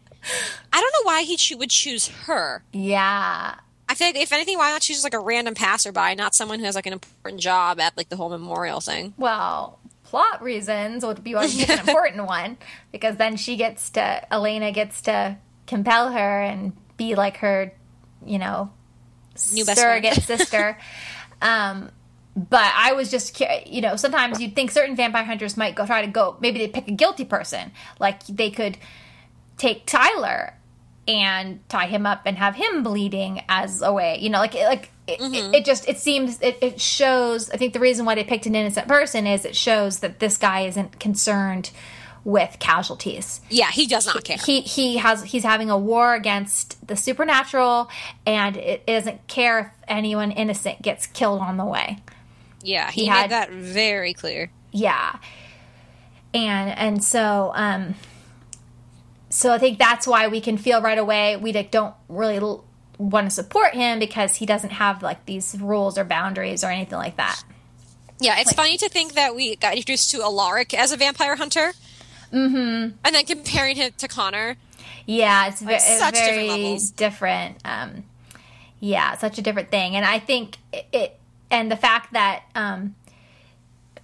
[0.70, 2.62] I don't know why he cho- would choose her.
[2.74, 3.54] yeah,
[3.90, 6.60] I feel like if anything, why not choose just like a random passerby, not someone
[6.60, 9.14] who has like an important job at like the whole memorial thing?
[9.16, 12.56] well, plot reasons would be one an important one
[12.92, 15.36] because then she gets to Elena gets to
[15.66, 17.72] compel her and be like her,
[18.24, 18.70] you know,
[19.52, 20.78] New best surrogate sister.
[21.42, 21.90] Um,
[22.36, 26.02] but I was just, you know, sometimes you'd think certain vampire hunters might go try
[26.02, 26.36] to go.
[26.38, 28.76] Maybe they pick a guilty person, like they could
[29.56, 30.52] take Tyler
[31.08, 34.90] and tie him up and have him bleeding as a way, you know, like like
[35.06, 35.34] it, Mm-hmm.
[35.54, 37.50] it, it just it seems it, it shows.
[37.50, 40.36] I think the reason why they picked an innocent person is it shows that this
[40.36, 41.70] guy isn't concerned
[42.22, 44.36] with casualties Yeah, he does not care.
[44.36, 47.88] he he has he's having a war against the supernatural
[48.26, 51.98] and it, it doesn't care if anyone innocent gets killed on the way
[52.62, 54.50] yeah, he, he made had- that very clear.
[54.70, 55.16] yeah
[56.34, 57.94] and and so um
[59.30, 62.64] so i think that's why we can feel right away we like, don't really l-
[62.98, 66.98] want to support him because he doesn't have like these rules or boundaries or anything
[66.98, 67.42] like that
[68.20, 71.72] Yeah, it's funny to think that we got introduced to Alaric as a vampire hunter.
[72.30, 72.96] Mm-hmm.
[73.02, 74.56] And then comparing him to Connor.
[75.06, 76.90] Yeah, it's, ve- Like, different very levels.
[76.90, 77.56] different.
[77.64, 78.04] Um,
[78.78, 81.18] yeah, such a different thing, and I think it, it
[81.50, 82.94] and the fact that um,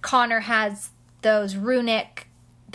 [0.01, 0.89] Connor has
[1.21, 2.26] those runic,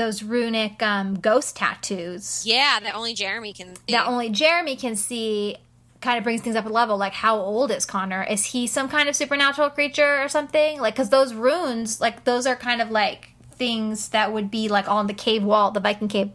[0.05, 3.83] those runic um, ghost tattoos Yeah, that only Jeremy can see.
[3.93, 5.57] that only Jeremy can see.
[6.01, 6.97] Kind of brings things up a level.
[6.99, 8.25] Like, how old is Connor?
[8.25, 10.81] Is he some kind of supernatural creature or something?
[10.81, 14.89] Like, because those runes, like, those are kind of like things that would be like
[14.89, 16.31] on the cave wall, the Viking cave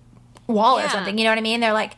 [0.47, 1.17] wall or something.
[1.17, 1.59] You know what I mean?
[1.59, 1.97] They're like,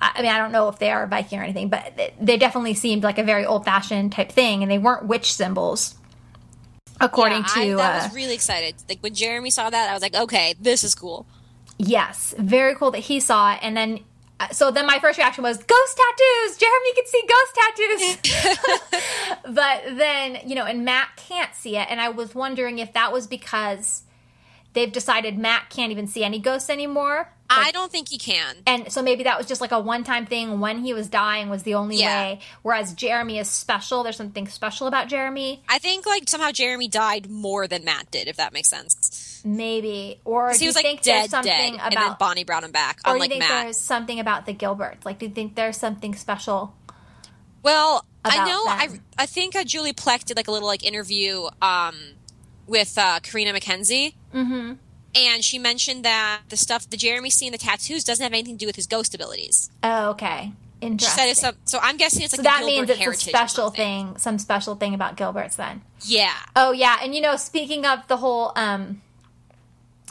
[0.00, 2.74] I mean, I don't know if they are Viking or anything, but they- they definitely
[2.74, 5.94] seemed like a very old fashioned type thing, and they weren't witch symbols,
[7.02, 7.76] according Yeah, I, to.
[7.76, 8.74] that uh, was really excited.
[8.88, 11.26] Like when Jeremy saw that, I was like, okay, this is cool.
[11.78, 13.58] Yes, very cool that he saw it.
[13.62, 14.00] And then,
[14.40, 16.56] uh, so then my first reaction was ghost tattoos.
[16.58, 19.42] Jeremy can see ghost tattoos.
[19.54, 21.88] but then, you know, and Matt can't see it.
[21.90, 24.04] And I was wondering if that was because
[24.74, 27.32] they've decided Matt can't even see any ghosts anymore.
[27.58, 28.56] I don't think he can.
[28.66, 31.48] And so maybe that was just like a one time thing when he was dying
[31.48, 32.06] was the only Yeah.
[32.22, 32.40] way.
[32.62, 34.02] Whereas Jeremy is special.
[34.02, 35.62] There's something special about Jeremy.
[35.68, 39.40] I think like somehow Jeremy died more than Matt did, if that makes sense.
[39.44, 40.20] Maybe.
[40.24, 42.72] Or he you was like think there's dead, something dead, and then Bonnie brought him
[42.72, 43.00] back.
[43.06, 43.64] or do you think Matt.
[43.64, 45.04] there's something about the Gilberts?
[45.04, 46.74] Like, do you think there's something special?
[47.62, 48.64] Well, I about know.
[48.66, 49.00] I them.
[49.18, 51.96] I think uh, Julie Plec did like a little like interview um,
[52.66, 54.74] with uh, Carina MacKenzie, Mm-hmm.
[55.14, 58.58] And she mentioned that the stuff the Jeremy seeing the tattoos doesn't have anything to
[58.58, 59.70] do with his ghost abilities.
[59.82, 60.52] Oh, okay.
[60.82, 61.78] She said it's some, so.
[61.80, 64.36] I'm guessing it's like so that Gilbert means it's a heritage or special thing, some
[64.40, 65.82] special thing about Gilbert's then.
[66.00, 69.00] Yeah, Oh yeah, and you know, speaking of the whole, um,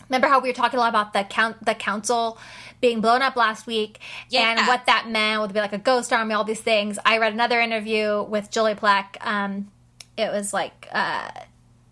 [0.07, 2.37] remember how we were talking a lot about the count, the council
[2.79, 3.99] being blown up last week,
[4.29, 4.49] Yeah.
[4.57, 6.97] and what that meant would be like a ghost army, all these things.
[7.05, 9.17] I read another interview with Julie Plec.
[9.19, 9.69] Um,
[10.17, 11.31] it was like uh,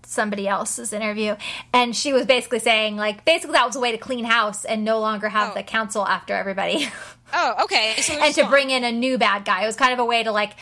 [0.10, 1.36] somebody else's interview,
[1.72, 4.84] and she was basically saying like, basically that was a way to clean house and
[4.84, 5.53] no longer have Oh.
[5.53, 6.88] the council after everybody.
[7.31, 7.94] Oh, okay.
[8.02, 9.61] So and to bring in a new bad guy.
[9.61, 10.53] It was kind of a way to like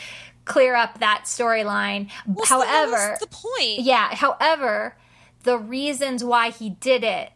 [0.44, 2.10] clear up that storyline.
[2.26, 3.80] well, however, was the point?
[3.80, 4.94] yeah, however,
[5.44, 7.32] the reasons why he did it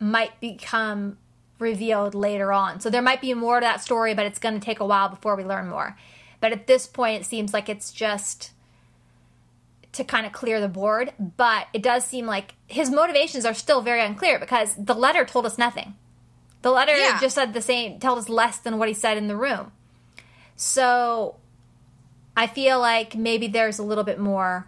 [0.00, 1.18] might become
[1.58, 2.80] revealed later on.
[2.80, 5.10] So there might be more to that story, but it's going to take a while
[5.10, 5.98] before we learn more.
[6.40, 8.52] But at this point, it seems like it's just
[9.98, 11.12] to kind of clear the board.
[11.36, 15.46] But it does seem like his motivations are still very unclear because the letter told
[15.46, 15.94] us nothing.
[16.62, 17.20] The letter Yeah.
[17.20, 19.70] just said the same, told us less than what he said in the room.
[20.56, 21.36] So
[22.36, 24.66] I feel like maybe there's a little bit more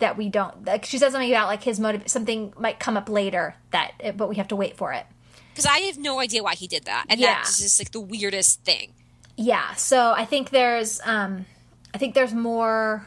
[0.00, 0.64] that we don't.
[0.66, 2.02] Like she says something about like his motive.
[2.08, 5.06] Something might come up later that, but we have to wait for it.
[5.50, 7.34] Because I have no idea why he did that, and Yeah.
[7.34, 8.92] that's just like the weirdest thing.
[9.36, 9.74] Yeah.
[9.74, 11.44] So I think there's, um,
[11.92, 13.06] I think there's more.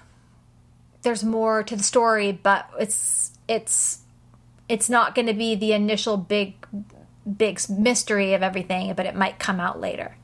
[1.03, 3.99] There's more to the story, but it's it's
[4.69, 6.55] it's not going to be the initial big
[7.37, 10.15] big mystery of everything, but it might come out later.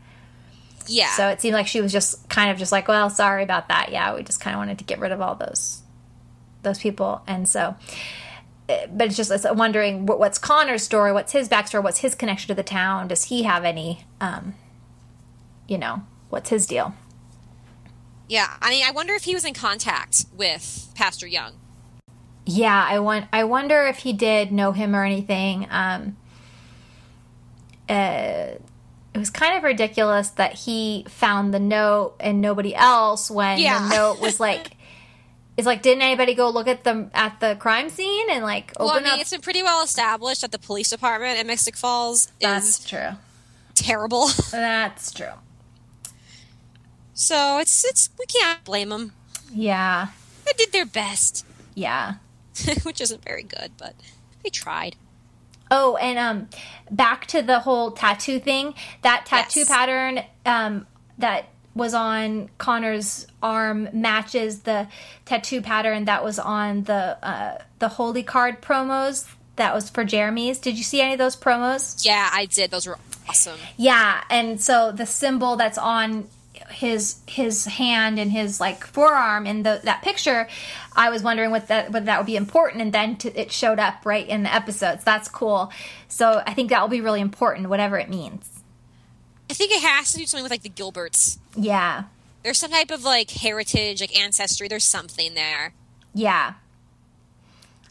[0.87, 1.11] Yeah.
[1.11, 3.91] So it seemed like she was just kind of just like, well, sorry about that.
[3.91, 5.81] Yeah, we just kind of wanted to get rid of all those
[6.63, 7.75] those people, and so.
[8.67, 12.15] eh, But it's just it's wondering what, what's Connor's story, what's his backstory, what's his
[12.15, 13.07] connection to the town.
[13.07, 14.55] Does he have any, um,
[15.67, 16.95] you know, what's his deal?
[18.29, 18.55] Yeah.
[18.61, 21.53] I mean, I wonder if he was in contact with Pastor Young.
[22.45, 23.25] Yeah, I want.
[23.33, 25.67] I wonder if he did know him or anything.
[25.69, 26.15] Um,
[27.89, 28.55] uh,
[29.13, 33.87] it was kind of ridiculous that he found the note and nobody else when Yeah.
[33.89, 34.71] the note was like.
[35.57, 38.85] It's like, didn't anybody go look at the at the crime scene and like open
[38.85, 39.19] Well, I mean, up?
[39.19, 43.09] it's been pretty well established that the police department in Mystic Falls That's is true.
[43.75, 44.27] terrible.
[44.51, 45.33] That's true.
[47.19, 49.13] So it's it's we can't blame them.
[49.53, 50.07] Yeah,
[50.45, 52.15] They did their best, yeah.
[52.83, 53.93] which isn't very good, but
[54.43, 54.95] they tried.
[55.71, 56.49] Oh, and um,
[56.91, 58.73] back to the whole tattoo thing.
[59.01, 59.69] That tattoo Yes.
[59.69, 60.87] pattern um,
[61.19, 64.87] that was on Connor's arm matches the
[65.25, 69.27] tattoo pattern that was on the uh, the Holy Card promos.
[69.57, 70.57] That was for Jeremy's.
[70.59, 72.03] Did you see any of those promos?
[72.05, 72.71] Yeah, I did.
[72.71, 72.97] Those were
[73.27, 73.59] awesome.
[73.77, 76.27] Yeah, and so the symbol that's on
[76.71, 80.47] his his hand and his like forearm in the that picture,
[80.95, 83.79] I was wondering what that whether that would be important, and then to, it showed
[83.79, 85.03] up right in the episodes.
[85.03, 85.71] That's cool.
[86.07, 88.61] So I think that will be really important, whatever it means.
[89.49, 91.39] I think it has to do something with like the Gilberts.
[91.55, 92.03] Yeah,
[92.43, 94.67] There's some type of like heritage, like ancestry.
[94.67, 95.73] There's something there.
[96.13, 96.53] yeah.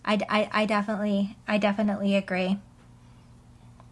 [0.05, 2.59] I, I, I definitely I definitely agree.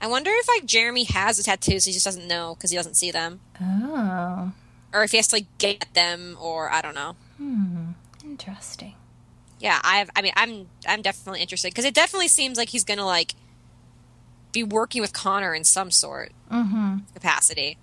[0.01, 2.95] I wonder if like Jeremy has the tattoos, he just doesn't know because he doesn't
[2.95, 4.53] see them, Oh,
[4.93, 7.17] or if he has to like get them, or I don't know.
[7.39, 7.91] Hmm.
[8.25, 8.95] interesting.
[9.59, 10.11] Yeah, I have.
[10.17, 13.35] I mean, I'm I'm definitely interested because it definitely seems like he's gonna like
[14.53, 16.99] be working with Connor in some sort Mm-hmm.
[17.15, 17.77] capacity.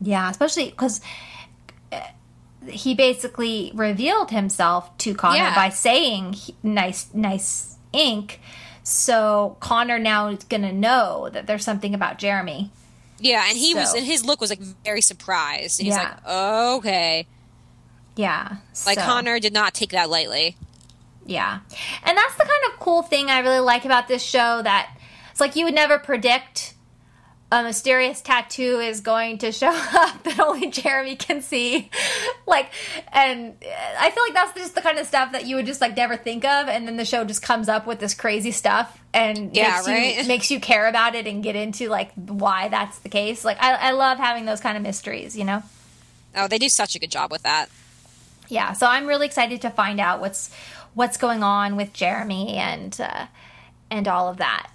[0.00, 1.00] Yeah, especially because
[2.68, 5.54] he basically revealed himself to Connor Yeah.
[5.54, 8.40] by saying "nice, nice ink."
[8.82, 12.70] So Connor now is gonna know that there's something about Jeremy.
[13.18, 15.80] Yeah, and he was, and his look was like very surprised.
[15.80, 16.16] And he's Yeah.
[16.24, 16.26] like,
[16.78, 17.26] okay,
[18.16, 20.56] Yeah, like so- Connor did not take that lightly.
[21.24, 21.58] Yeah,
[22.04, 24.62] and that's the kind of cool thing I really like about this show.
[24.62, 24.90] That
[25.32, 26.74] it's like you would never predict
[27.52, 31.90] a mysterious tattoo is going to show up that only Jeremy can see.
[32.46, 32.70] like,
[33.12, 33.54] and
[33.98, 36.16] I feel like that's just the kind of stuff that you would just like never
[36.16, 39.80] think of, and then the show just comes up with this crazy stuff and Yeah,
[39.86, 43.44] makes you makes you care about it and get into like why that's the case.
[43.44, 45.62] Like, I, I love having those kind of mysteries, you know.
[46.34, 47.68] Oh, they do such a good job with that.
[48.48, 50.52] yeah so i'm really excited to find out what's
[50.94, 53.26] what's going on with jeremy and uh,
[53.90, 54.70] and all of that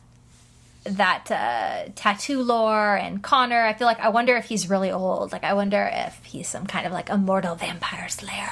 [0.84, 5.32] that uh, tattoo lore and connor i feel like i wonder if he's really old
[5.32, 8.50] like i wonder if he's some kind of like immortal vampire slayer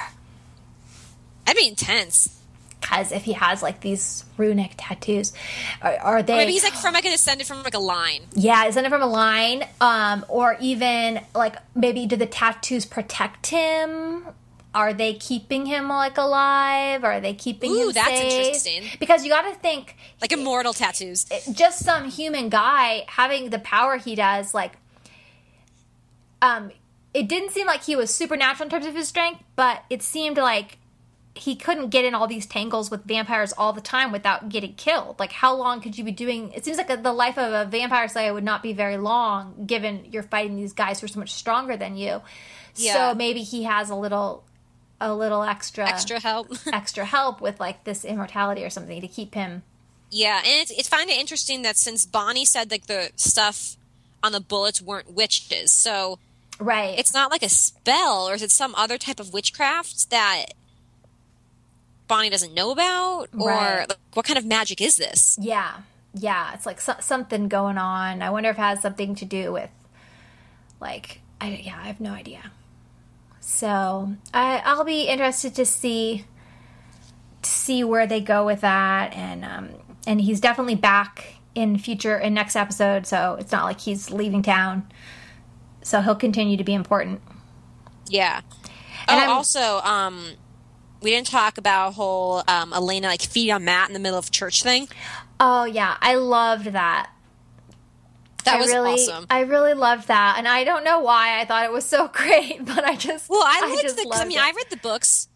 [1.46, 2.38] That'd be intense.
[2.80, 5.32] because if he has like these runic tattoos
[5.82, 8.22] are, are they Maybe he's like from like a descended from like a line.
[8.34, 13.48] yeah is it from a line um or even like maybe do the tattoos protect
[13.48, 14.24] him
[14.74, 17.76] are they keeping him like alive are they keeping him?
[17.78, 18.32] Ooh, him that's safe?
[18.46, 18.82] interesting.
[19.00, 21.24] because you got to think Like immortal tattoos.
[21.52, 24.74] just some human guy having the power he does like
[26.42, 26.70] um
[27.12, 30.36] it didn't seem like he was supernatural in terms of his strength but it seemed
[30.36, 30.78] like
[31.34, 35.18] he couldn't get in all these tangles with vampires all the time without getting killed
[35.18, 38.08] like how long could you be doing it seems like the life of a vampire
[38.08, 41.32] slayer would not be very long given you're fighting these guys who are so much
[41.32, 42.20] stronger than you
[42.76, 43.10] Yeah.
[43.12, 44.44] so maybe he has a little
[45.00, 46.48] a little extra Extra help.
[46.72, 49.62] extra help with like this immortality or something to keep him
[50.12, 53.76] yeah, and it's it's find it interesting that since Bonnie said like the stuff
[54.24, 56.18] on the bullets weren't witches, so
[56.58, 60.46] right it's not like a spell, or is it some other type of witchcraft that
[62.08, 63.88] Bonnie doesn't know about, or Right.
[63.88, 65.38] like, what kind of magic is this?
[65.40, 68.20] Yeah, yeah, it's like so- something going on.
[68.20, 69.70] I wonder if it has something to do with,
[70.80, 72.50] like, I yeah, I have no idea.
[73.50, 76.24] So I I'll be interested to see
[77.42, 79.70] to see where they go with that, and um
[80.06, 84.42] and he's definitely back in future in next episode, so it's not like he's leaving
[84.42, 84.88] town.
[85.82, 87.20] So he'll continue to be important.
[88.08, 88.40] Yeah.
[89.08, 90.24] And oh, also, um,
[91.02, 94.30] we didn't talk about whole um, Elena like feeding on Matt in the middle of
[94.30, 94.88] church thing.
[95.40, 97.10] Oh yeah, I loved that.
[98.50, 99.26] That I was really, awesome.
[99.30, 102.64] I really loved that, and I don't know why I thought it was so great,
[102.64, 104.10] but I just Well, I liked just the.
[104.12, 104.44] I mean, it.
[104.44, 105.28] I read the books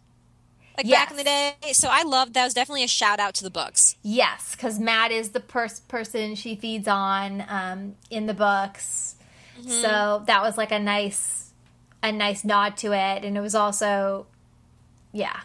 [0.77, 2.43] like back in the day, so I loved that.
[2.43, 3.95] Was definitely a shout out to the books.
[4.01, 9.15] Yes, because Matt is the pers- person she feeds on um, in the books.
[9.59, 9.69] Mm-hmm.
[9.69, 11.53] So that was like a nice,
[12.03, 14.27] a nice nod to it, and it was also,
[15.13, 15.39] yeah,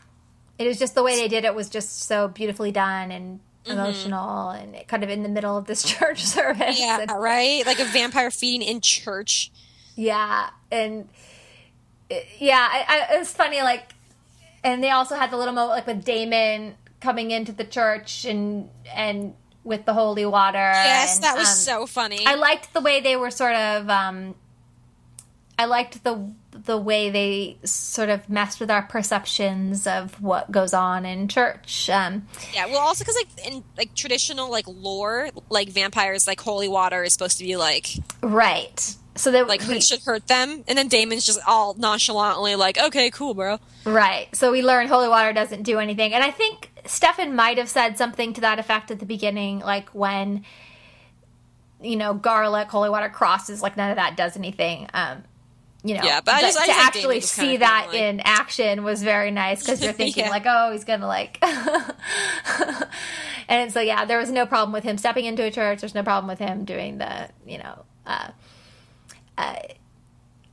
[0.61, 3.73] it was just the way they did it was just so beautifully done and Mm-hmm.
[3.73, 6.81] emotional, and kind of in the middle of this church service.
[6.81, 7.65] Yeah, and, right.
[7.67, 9.51] Like a vampire feeding in church.
[9.97, 11.09] yeah, and
[12.09, 13.61] it- yeah, I, I, it was funny.
[13.63, 13.93] Like,
[14.65, 18.71] and they also had the little moment like with Damon coming into the church and
[18.95, 20.57] and with the holy water.
[20.59, 22.25] Yes, and, that was um, so funny.
[22.27, 23.91] I liked the way they were sort of.
[23.91, 24.35] Um,
[25.61, 30.73] I liked the the way they sort of messed with our perceptions of what goes
[30.73, 31.91] on in church.
[31.91, 36.67] Um, yeah, well, also because like in like traditional like lore, like vampires, like holy
[36.67, 37.89] water is supposed to be like
[38.23, 38.97] right.
[39.17, 42.79] So that like we, it should hurt them, and then Damon's just all nonchalantly like,
[42.79, 43.59] okay, cool, bro.
[43.85, 44.35] Right.
[44.35, 46.15] So we learned holy water doesn't do anything.
[46.15, 49.91] And I think Stefan might have said something to that effect at the beginning, like
[49.91, 50.47] when,
[51.83, 54.89] you know, garlic, holy water crosses, like none of that does anything.
[54.95, 55.25] Um,
[55.83, 59.31] you know, Yeah, but I just- to actually see that like- in action was very
[59.31, 60.31] nice because you're thinking Yeah.
[60.31, 61.39] like, oh, he's gonna like,
[63.49, 65.81] and so yeah, there was no problem with him stepping into a church.
[65.81, 68.29] There's no problem with him doing the, you know, uh,
[69.39, 69.57] uh,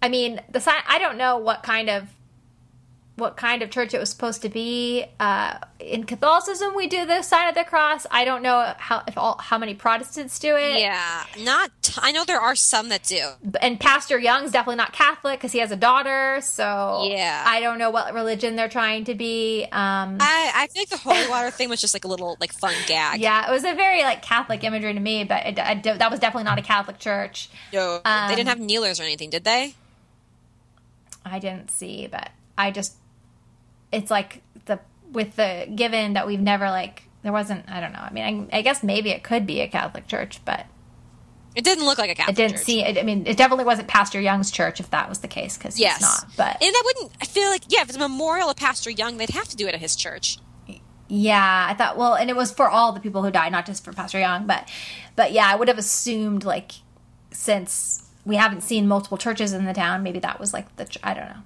[0.01, 0.81] I mean, the sign.
[0.87, 2.07] I don't know what kind of
[3.17, 5.03] what kind of church it was supposed to be.
[5.19, 8.05] Uh, in Catholicism, we do the sign of the cross.
[8.11, 10.79] I don't know how if all how many Protestants do it.
[10.79, 11.71] Yeah, not.
[11.81, 13.29] T- I know there are some that do.
[13.61, 16.39] And Pastor Young's definitely not Catholic because he has a daughter.
[16.43, 17.43] So Yeah.
[17.45, 19.63] I don't know what religion they're trying to be.
[19.65, 22.73] Um, I I like the holy water thing was just like a little like fun
[22.85, 23.19] gag.
[23.19, 26.19] yeah, it was a very like Catholic imagery to me, but it, I, that was
[26.19, 27.49] definitely not a Catholic church.
[27.73, 29.73] No, Um, they didn't have kneelers or anything, did they?
[31.25, 32.95] I didn't see, but I just
[33.91, 34.79] it's like the
[35.11, 37.99] with the given that we've never like there wasn't I don't know.
[37.99, 40.65] I mean, I, I guess maybe it could be a Catholic church, but
[41.55, 42.37] It didn't look like a Catholic.
[42.37, 42.65] It didn't church.
[42.65, 42.97] see it.
[42.97, 45.97] I mean, it definitely wasn't Pastor Young's church if that was the case because Yes,
[45.97, 46.25] he's not.
[46.37, 47.11] But and that wouldn't.
[47.21, 49.67] I feel like yeah, if it's a memorial of Pastor Young, they'd have to do
[49.67, 50.37] it at his church.
[51.09, 53.83] yeah, I thought well, and it was for all the people who died, not just
[53.83, 54.69] for Pastor Young, but
[55.15, 56.71] but yeah, I would have assumed like
[57.31, 61.13] since we haven't seen multiple churches in the town, maybe that was like the I
[61.13, 61.41] don't know.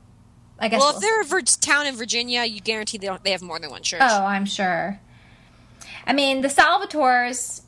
[0.61, 3.23] I guess Well, if they're a vir- town in Virginia, you guarantee they don't.
[3.23, 4.01] They have more than one church.
[4.03, 4.99] Oh, I'm sure.
[6.07, 7.61] I mean, the Salvatores.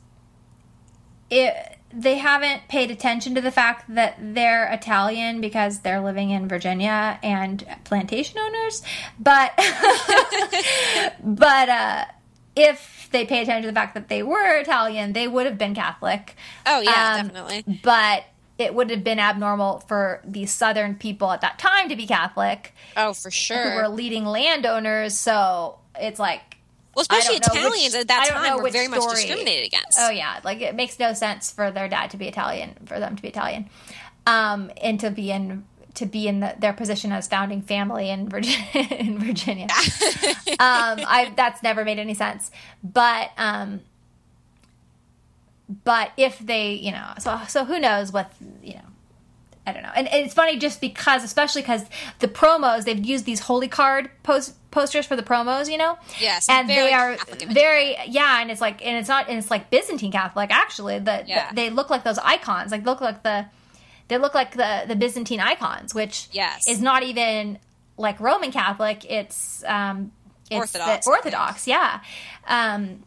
[1.30, 1.54] it,
[1.92, 7.18] they haven't paid attention to the fact that they're Italian because they're living in Virginia
[7.22, 8.82] and plantation owners.
[9.18, 9.52] But,
[11.22, 12.04] but uh,
[12.56, 15.74] if they pay attention to the fact that they were Italian, they would have been
[15.74, 16.34] Catholic.
[16.66, 17.80] Oh yeah, Um, definitely.
[17.82, 18.24] But
[18.58, 22.72] it would have been abnormal for the Southern people at that time to be Catholic,
[22.96, 23.70] Oh, for sure.
[23.70, 25.16] who were leading landowners.
[25.18, 26.58] So it's like
[26.94, 29.66] well, especially don't which- Italians at that I don't know time were very much discriminated
[29.66, 29.98] against.
[30.00, 33.16] Oh yeah, like it makes no sense for their dad to be Italian, for them
[33.16, 33.68] to be Italian,
[34.26, 38.28] um, and to be in to be in the, their position as founding family in
[38.28, 38.66] Virginia.
[38.90, 39.66] in Virginia,
[40.60, 42.50] um, I that's never made any sense.
[42.84, 43.80] But um,
[45.68, 48.80] but if they, you know, so so who knows what you know.
[49.66, 51.86] I don't know, and, and it's funny just because, especially because
[52.18, 55.96] the promos they've used these holy card post, posters for the promos, you know.
[56.20, 57.54] Yes, and they are Catholic imagery.
[57.62, 60.98] very yeah, and it's like and it's not and it's like Byzantine Catholic actually.
[60.98, 61.48] The, Yeah.
[61.48, 63.46] the- they look like those icons, like look like the
[64.08, 66.68] they look like the the Byzantine icons, which Yes.
[66.68, 67.58] is not even
[67.96, 69.06] like Roman Catholic.
[69.10, 70.12] It's um
[70.50, 72.00] it's Orthodox, Orthodox, yeah.
[72.46, 73.02] Um,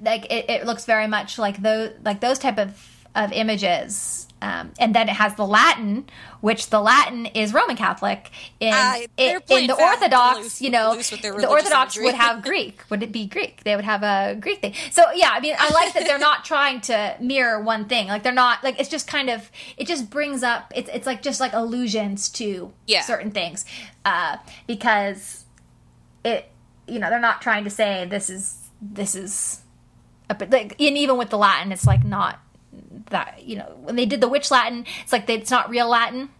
[0.00, 4.26] like it, it looks very much like those like those type of of images.
[4.42, 6.06] Um, and then it has the Latin,
[6.40, 8.30] which the Latin is Roman Catholic.
[8.58, 12.04] In, Uh, in, the Orthodox, loose- you know, loose with their the Orthodox imagery.
[12.06, 12.80] would have Greek.
[12.88, 13.62] Would it be Greek?
[13.64, 14.72] They would have a Greek thing.
[14.92, 18.08] So yeah, I mean, I like that they're not trying to mirror one thing.
[18.08, 21.20] Like they're not like it's just kind of it just brings up it's it's like
[21.20, 23.02] just like allusions to Yeah.
[23.02, 23.66] certain things
[24.06, 25.44] uh, because
[26.24, 26.48] it
[26.88, 29.60] you know they're not trying to say this is this is
[30.34, 32.40] but like and even with the Latin, it's like not
[33.10, 35.88] that you know when they did the witch Latin, it's like they, it's not real
[35.88, 36.30] Latin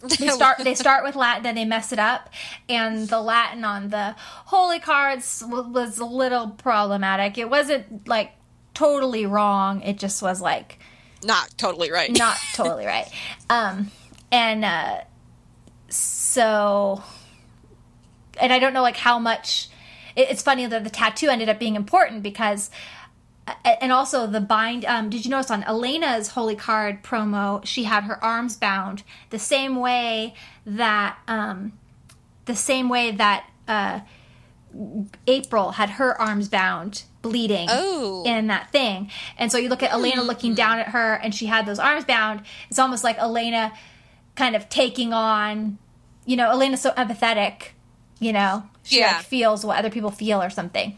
[0.00, 2.30] they start they start with Latin, then they mess it up,
[2.68, 4.14] and the Latin on the
[4.46, 7.38] holy cards w- was a little problematic.
[7.38, 8.32] It wasn't like
[8.74, 9.82] totally wrong.
[9.82, 10.78] It just was like
[11.24, 12.16] not totally right.
[12.16, 13.10] not totally right.
[13.50, 13.90] Um,
[14.30, 15.00] and uh,
[15.88, 17.02] so
[18.40, 19.68] and I don't know like how much.
[20.14, 22.70] It, it's funny that the tattoo ended up being important because
[23.64, 28.04] and also the bind um, did you notice on elena's holy card promo she had
[28.04, 30.34] her arms bound the same way
[30.66, 31.72] that um,
[32.46, 34.00] the same way that uh,
[35.26, 38.22] april had her arms bound bleeding Oh.
[38.26, 41.46] in that thing and so you look at elena looking down at her and she
[41.46, 43.72] had those arms bound it's almost like elena
[44.36, 45.78] kind of taking on
[46.26, 47.68] you know elena's so empathetic
[48.20, 49.16] you know she Yeah.
[49.16, 50.96] like feels what other people feel or something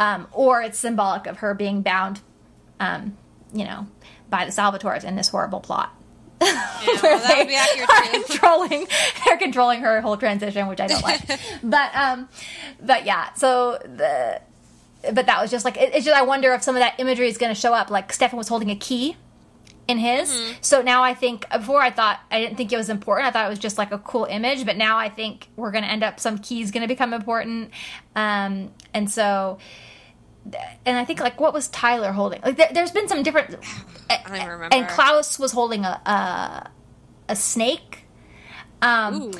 [0.00, 2.20] um, or it's symbolic of her being bound,
[2.80, 3.16] um,
[3.52, 3.86] you know,
[4.30, 5.94] by the Salvatores in this horrible plot.
[6.40, 6.52] Yeah,
[7.02, 8.22] well, that would be accurate are too.
[8.24, 8.86] controlling,
[9.26, 11.20] they're controlling her whole transition, which I don't like.
[11.64, 12.28] but, um,
[12.80, 14.40] but yeah, so the,
[15.12, 17.28] but that was just like it, it's just I wonder if some of that imagery
[17.28, 17.90] is going to show up.
[17.90, 19.16] Like Stefan was holding a key
[19.88, 20.52] in his, Mm-hmm.
[20.60, 23.26] so now I think before I thought I didn't think it was important.
[23.26, 25.84] I thought it was just like a cool image, but now I think we're going
[25.84, 27.70] to end up some keys going to become important,
[28.14, 29.58] um, and so
[30.86, 32.40] and I think like what was Tyler holding?
[32.42, 33.56] Like there, there's been some different.
[34.10, 34.74] I remember.
[34.76, 36.70] And Klaus was holding a a,
[37.28, 38.04] a snake.
[38.80, 39.32] Um, Ooh.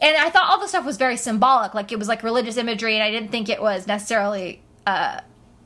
[0.00, 2.94] and I thought all the stuff was very symbolic, like it was like religious imagery,
[2.94, 5.20] and I didn't think it was necessarily uh,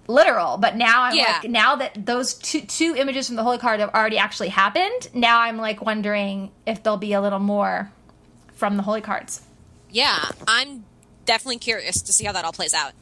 [0.07, 0.57] literal.
[0.57, 1.39] But now I'm Yeah.
[1.43, 5.09] like, now that those two two images from the Holy Card have already actually happened,
[5.13, 7.93] now I'm like wondering if there'll be a little more
[8.55, 9.43] from the Holy Cards.
[9.91, 10.85] Yeah, I'm
[11.27, 12.93] definitely curious to see how that all plays out.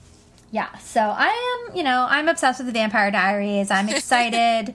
[0.57, 3.71] Yeah, so I am, you know, I'm obsessed with the Vampire Diaries.
[3.71, 4.75] I'm excited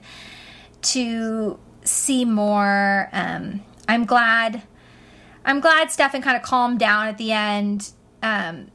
[0.82, 3.08] to see more.
[3.10, 4.62] Um, I'm glad.
[5.44, 7.90] I'm glad Stefan kind of calmed down at the end
[8.22, 8.70] um,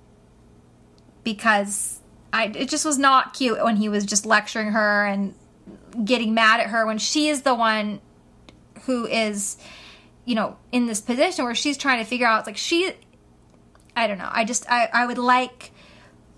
[1.23, 2.01] because
[2.33, 5.33] I it just was not cute when he was just lecturing her and
[6.03, 8.01] getting mad at her when she is the one
[8.81, 9.55] who is,
[10.25, 12.39] you know, in this position where she's trying to figure out.
[12.39, 12.91] It's like she.
[13.95, 14.29] I don't know.
[14.29, 15.71] I just I, I would like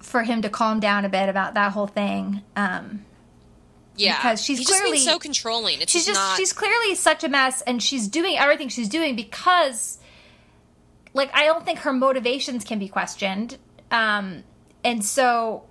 [0.10, 2.42] for him to calm down a bit about that whole thing.
[2.56, 3.06] Um,
[3.96, 5.82] Yeah, Because she's clearly- so controlling.
[5.82, 6.38] It's she's just not.
[6.38, 10.00] she's clearly such a mess, and she's doing everything she's doing because,
[11.14, 13.58] like, I don't think her motivations can be questioned.
[13.92, 14.44] Um,
[14.86, 15.64] and so,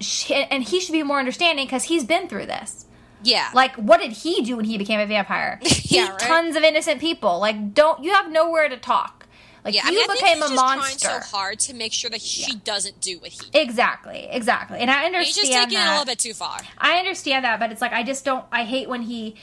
[0.00, 2.86] she, and he should be more understanding because he's been through this.
[3.22, 5.58] yeah, Like, what did he do when he became a vampire?
[5.66, 6.18] He Yeah, right.
[6.20, 7.40] tons of innocent people.
[7.40, 9.25] Like, don't you have nowhere to talk?
[9.66, 9.82] Like, yeah.
[9.82, 11.08] you I mean, I became a monster.
[11.08, 13.50] trying so hard to make sure that she doesn't do what he.
[13.50, 13.62] did.
[13.68, 14.78] Exactly, exactly.
[14.78, 16.60] And I understand He's just taking it a little bit too far.
[16.78, 18.44] I understand that, but it's like I just don't.
[18.52, 19.34] I hate when he.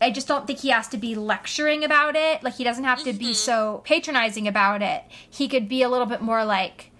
[0.00, 2.42] I just don't think he has to be lecturing about it.
[2.42, 3.18] Like he doesn't have to Mm-hmm.
[3.18, 5.04] be so patronizing about it.
[5.30, 6.90] He could be a little bit more like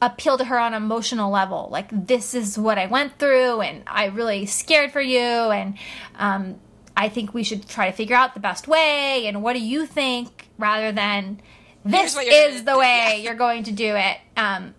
[0.00, 1.68] appeal to her on an emotional level.
[1.70, 5.76] Like this is what I went through, and I'm really scared for you, and
[6.16, 6.56] um,
[6.96, 9.26] I think we should try to figure out the best way.
[9.26, 10.48] And what do you think?
[10.58, 11.40] Rather than
[11.84, 13.22] this Here's what you're is the way Yeah.
[13.24, 14.18] you're going to do it.
[14.36, 14.74] Um,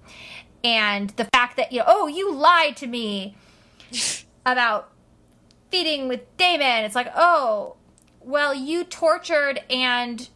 [0.64, 3.36] and the fact that you know, oh, you lied to me
[4.46, 4.90] about
[5.72, 6.84] feeding with Damon.
[6.86, 7.76] It's like, oh,
[8.22, 10.30] well, you tortured and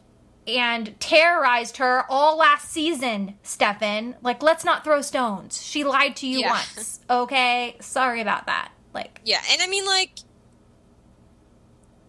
[0.47, 4.15] and terrorized her all last season, Stefan.
[4.21, 5.61] Like, let's not throw stones.
[5.61, 6.51] She lied to you Yeah.
[6.51, 6.99] once.
[7.09, 8.71] Okay, sorry about that.
[8.93, 10.11] Like, Yeah, and I mean, like,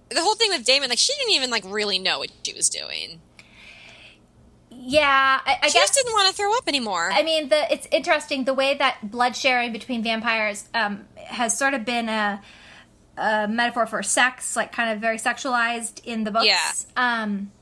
[0.08, 2.68] the whole thing with Damon, like, she didn't even like really know what she was
[2.68, 3.20] doing.
[4.90, 7.10] Yeah, I, I She guess just didn't want to throw up anymore.
[7.12, 11.74] I mean, the it's interesting the way that blood sharing between vampires um, has sort
[11.74, 12.40] of been a,
[13.18, 16.46] a metaphor for sex, like kind of very sexualized in the books.
[16.46, 16.70] Yeah.
[16.96, 17.52] Um,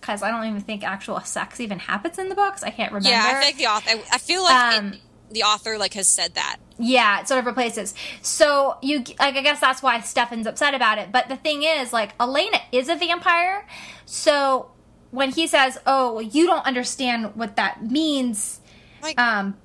[0.00, 2.62] because I don't even think actual sex even happens in the books.
[2.62, 3.08] I can't remember.
[3.08, 3.90] yeah, I think the author.
[3.90, 4.94] I, I feel like it- Um,
[5.32, 6.58] the author like has said that.
[6.78, 7.92] Yeah, it sort of replaces.
[8.22, 11.10] So you, like, I guess that's why Stefan's upset about it.
[11.10, 13.66] But the thing is, like, Elena is a vampire,
[14.04, 14.70] so
[15.10, 18.60] when he says, "Oh, well, you don't understand what that means,"
[19.02, 19.56] Like, um,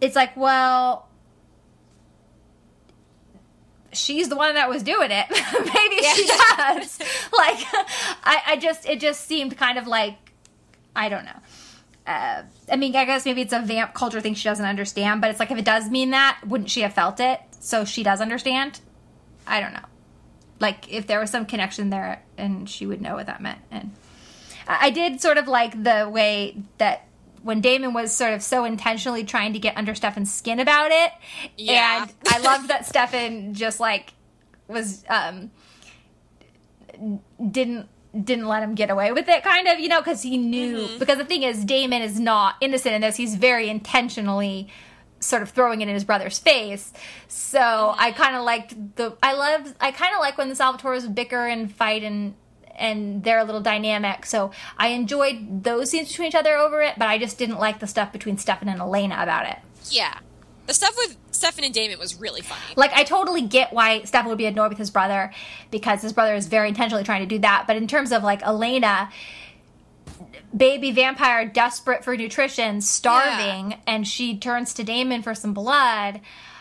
[0.00, 1.08] it's like, well,
[3.92, 5.26] she's the one that was doing it.
[5.30, 6.98] Maybe she does.
[7.38, 7.58] like,
[8.24, 10.16] I, I just, it just seemed kind of like,
[10.96, 11.38] I don't know.
[12.06, 15.30] Uh, I mean, I guess maybe it's a vamp culture thing she doesn't understand, but
[15.30, 17.40] it's like if it does mean that, wouldn't she have felt it?
[17.60, 18.80] So she does understand.
[19.46, 19.84] I don't know.
[20.58, 23.60] Like if there was some connection there, and she would know what that meant.
[23.70, 23.92] And
[24.68, 27.06] I did sort of like the way that
[27.42, 31.10] when Damon was sort of so intentionally trying to get under Stefan's skin about it,
[31.56, 32.02] Yeah.
[32.02, 34.12] and I loved that Stefan just like
[34.68, 35.50] was um
[37.50, 37.88] didn't
[38.24, 40.98] didn't let him get away with it kind of you know because he knew Mm-hmm.
[40.98, 44.68] because the thing is damon is not innocent in this he's very intentionally
[45.22, 46.92] sort of throwing it in his brother's face
[47.28, 51.12] so i kind of liked the i loved i kind of like when the salvatores
[51.14, 52.34] bicker and fight and
[52.76, 54.26] and their little dynamic.
[54.26, 57.78] So I enjoyed those scenes between each other over it, but I just didn't like
[57.78, 59.58] the stuff between Stefan and Elena about it.
[59.90, 60.18] Yeah.
[60.66, 62.60] The stuff with Stefan and Damon was really funny.
[62.76, 65.32] Like I totally get why Stefan would be annoyed with his brother
[65.70, 67.64] because his brother is very intentionally trying to do that.
[67.66, 69.10] But in terms of like Elena,
[70.56, 76.20] baby vampire desperate for nutrition, starving, and she turns to Damon for some blood.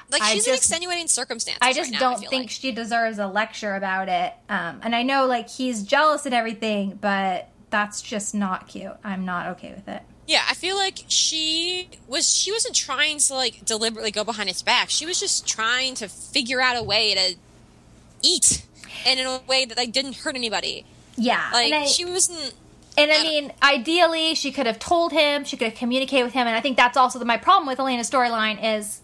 [0.09, 1.59] Like I she's in extenuating circumstances.
[1.61, 2.49] I just right now, don't feel think like.
[2.49, 4.33] she deserves a lecture about it.
[4.49, 8.91] Um, and I know like he's jealous and everything, but that's just not cute.
[9.03, 10.01] I'm not okay with it.
[10.27, 12.29] Yeah, I feel like she was.
[12.29, 14.89] She wasn't trying to like deliberately go behind his back.
[14.89, 17.35] She was just trying to figure out a way to
[18.21, 18.65] eat,
[19.05, 20.85] and in a way that like didn't hurt anybody.
[21.17, 22.53] Yeah, Like I, she wasn't.
[22.97, 25.43] And I mean, ideally, she could have told him.
[25.45, 26.47] She could have communicated with him.
[26.47, 29.01] And I think that's also the, my problem with Elena's storyline is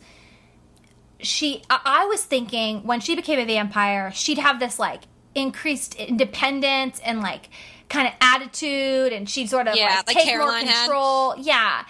[1.19, 1.63] she.
[1.69, 5.03] I, I was thinking when she became a vampire, she'd have this like
[5.35, 7.49] increased independence and like
[7.89, 10.79] kind of attitude, and she'd sort of Yeah, like, like take Caroline more had.
[10.83, 11.35] control.
[11.37, 11.85] Yeah,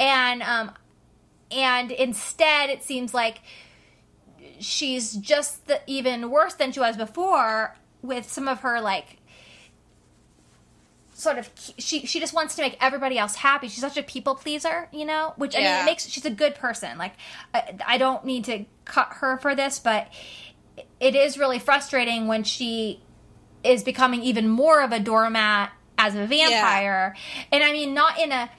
[0.00, 0.70] and um,
[1.50, 3.40] and instead, it seems like
[4.58, 9.15] she's just the, even worse than she was before with some of her like
[11.16, 13.68] sort of she she just wants to make everybody else happy.
[13.68, 15.32] She's such a people pleaser, you know.
[15.36, 16.98] Which I mean, it makes she's a good person.
[16.98, 17.14] Like
[17.54, 20.08] I, I don't need to cut her for this, but
[21.00, 23.00] it is really frustrating when she
[23.64, 27.16] is becoming even more of a doormat as a vampire.
[27.50, 28.50] And I mean, not in a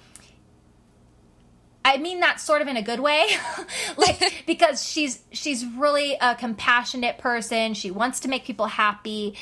[1.88, 3.28] I mean that sort of in a good way.
[3.98, 7.76] like because she's she's really a compassionate person.
[7.76, 9.36] She wants to make people happy.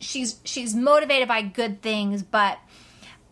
[0.00, 2.58] She's she's motivated by good things, but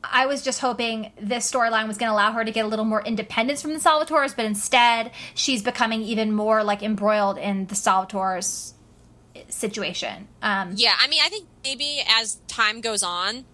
[0.05, 2.85] I was just hoping this storyline was going to allow her to get a little
[2.85, 7.75] more independence from the Salvatores, but instead she's becoming even more like embroiled in the
[7.75, 8.75] Salvatores
[9.49, 10.29] situation.
[10.43, 13.45] Um, Yeah, I mean, I think maybe as time goes on,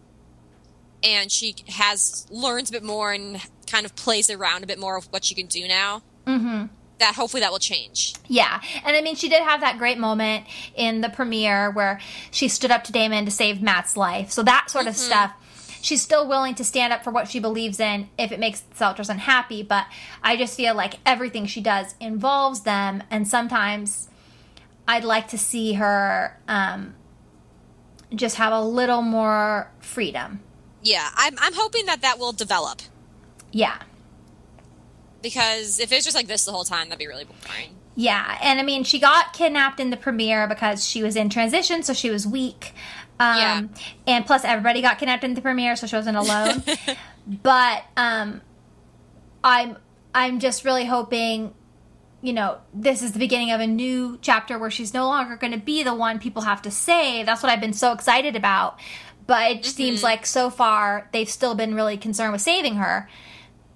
[1.02, 4.96] and she has learns a bit more and kind of plays around a bit more
[4.96, 6.02] of what she can do now.
[6.26, 6.66] Mm-hmm.
[6.98, 8.14] That hopefully that will change.
[8.28, 8.60] Yeah.
[8.84, 12.00] And I mean, she did have that great moment in the premiere where
[12.30, 14.30] she stood up to Damon to save Matt's life.
[14.30, 15.32] So that sort of stuff.
[15.82, 18.74] She's still willing to stand up for what she believes in if it makes the
[18.74, 19.86] Celtics unhappy, but
[20.22, 24.08] I just feel like everything she does involves them, and sometimes
[24.88, 26.94] I'd like to see her um,
[28.14, 30.40] just have a little more freedom.
[30.82, 32.80] Yeah, I'm I'm hoping that that will develop
[33.52, 33.76] Yeah.
[35.24, 37.70] Because if it's just like this the whole time, that'd be really boring.
[37.96, 41.82] Yeah, and I mean, she got kidnapped in the premiere because she was in transition,
[41.82, 42.72] so she was weak.
[43.18, 43.62] Um, Yeah.
[44.06, 46.62] And plus, everybody got kidnapped in the premiere, so she wasn't alone.
[47.26, 48.42] but um,
[49.42, 49.78] I'm
[50.14, 51.54] I'm just really hoping,
[52.20, 55.52] you know, this is the beginning of a new chapter where she's no longer going
[55.52, 57.26] to be the one people have to save.
[57.26, 58.78] That's what I've been so excited about.
[59.26, 63.08] But it seems like so far they've still been really concerned with saving her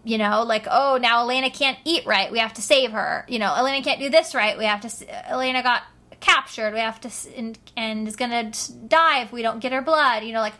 [0.08, 3.24] you know like oh now elena can't eat right we have to save her.
[3.28, 5.82] You know elena can't do this right we have to elena got
[6.20, 8.50] captured we have to and, and is gonna
[8.88, 10.54] die if we don't get her blood you know like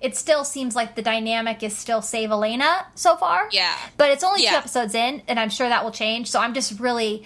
[0.00, 3.48] it still seems like the dynamic is still save elena so far.
[3.52, 3.74] Yeah.
[3.96, 6.78] but it's only two episodes in and i'm sure that will change so i'm just
[6.80, 7.24] really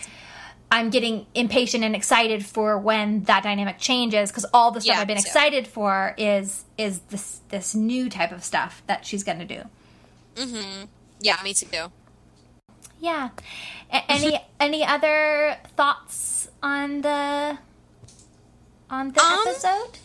[0.73, 5.01] i'm getting impatient and excited for when that dynamic changes because all the stuff Yeah,
[5.03, 5.27] i've been too.
[5.27, 9.63] excited for is is this this new type of stuff that she's gonna do
[10.35, 10.85] mm-hmm.
[11.21, 11.91] Yeah, me too.
[13.01, 13.31] Yeah.
[13.93, 17.59] A- any any other thoughts on the
[18.91, 19.99] on the Um, episode?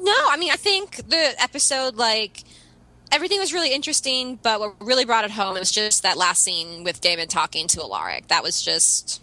[0.00, 2.44] No, I mean, I think the episode, like,
[3.10, 6.84] everything was really interesting, but what really brought it home was just that last scene
[6.84, 8.28] with Damon talking to Alaric.
[8.28, 9.20] That was just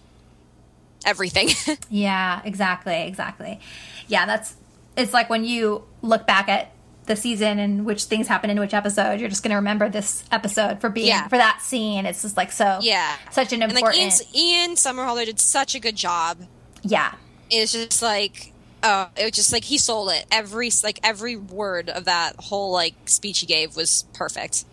[1.06, 1.50] everything.
[1.90, 3.60] Yeah, exactly, exactly.
[4.08, 4.56] Yeah, that's
[4.98, 6.72] it's like when you look back at
[7.06, 10.24] the season and which things happen in which episode, you're just going to remember this
[10.32, 11.28] episode for being Yeah.
[11.28, 12.06] for that scene.
[12.06, 13.16] It's just like so yeah.
[13.32, 13.96] such an important.
[13.96, 16.38] And, like, Ian's, Ian Somerhalder did such a good job.
[16.82, 17.14] Yeah.
[17.50, 18.54] It's just like,
[18.84, 20.26] oh, it was just like he sold it.
[20.32, 24.66] Every, like, every word of that whole, like, speech he gave was perfect.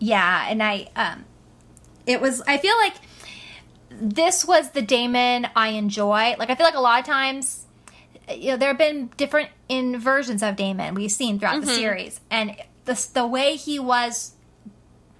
[0.00, 1.26] Yeah, and I um
[2.06, 2.94] it was I feel like
[3.90, 6.34] this was the Damon I enjoy.
[6.38, 7.66] Like I feel like a lot of times
[8.36, 11.66] you know there have been different inversions of Damon we've seen throughout Mm-hmm.
[11.66, 14.32] the series and the the way he was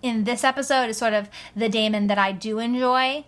[0.02, 3.24] in this episode is sort of the Damon that I do enjoy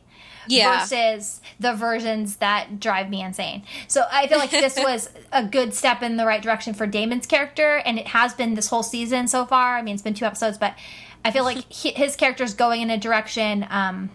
[0.46, 0.80] Yeah.
[0.80, 3.62] versus the versions that drive me insane.
[3.88, 7.26] So I feel like this was a good step in the right direction for Damon's
[7.26, 9.76] character, and it has been this whole season so far.
[9.76, 10.74] I mean, it's been two episodes, but
[11.24, 13.66] I feel like he, his character's going in a direction.
[13.68, 14.10] Um,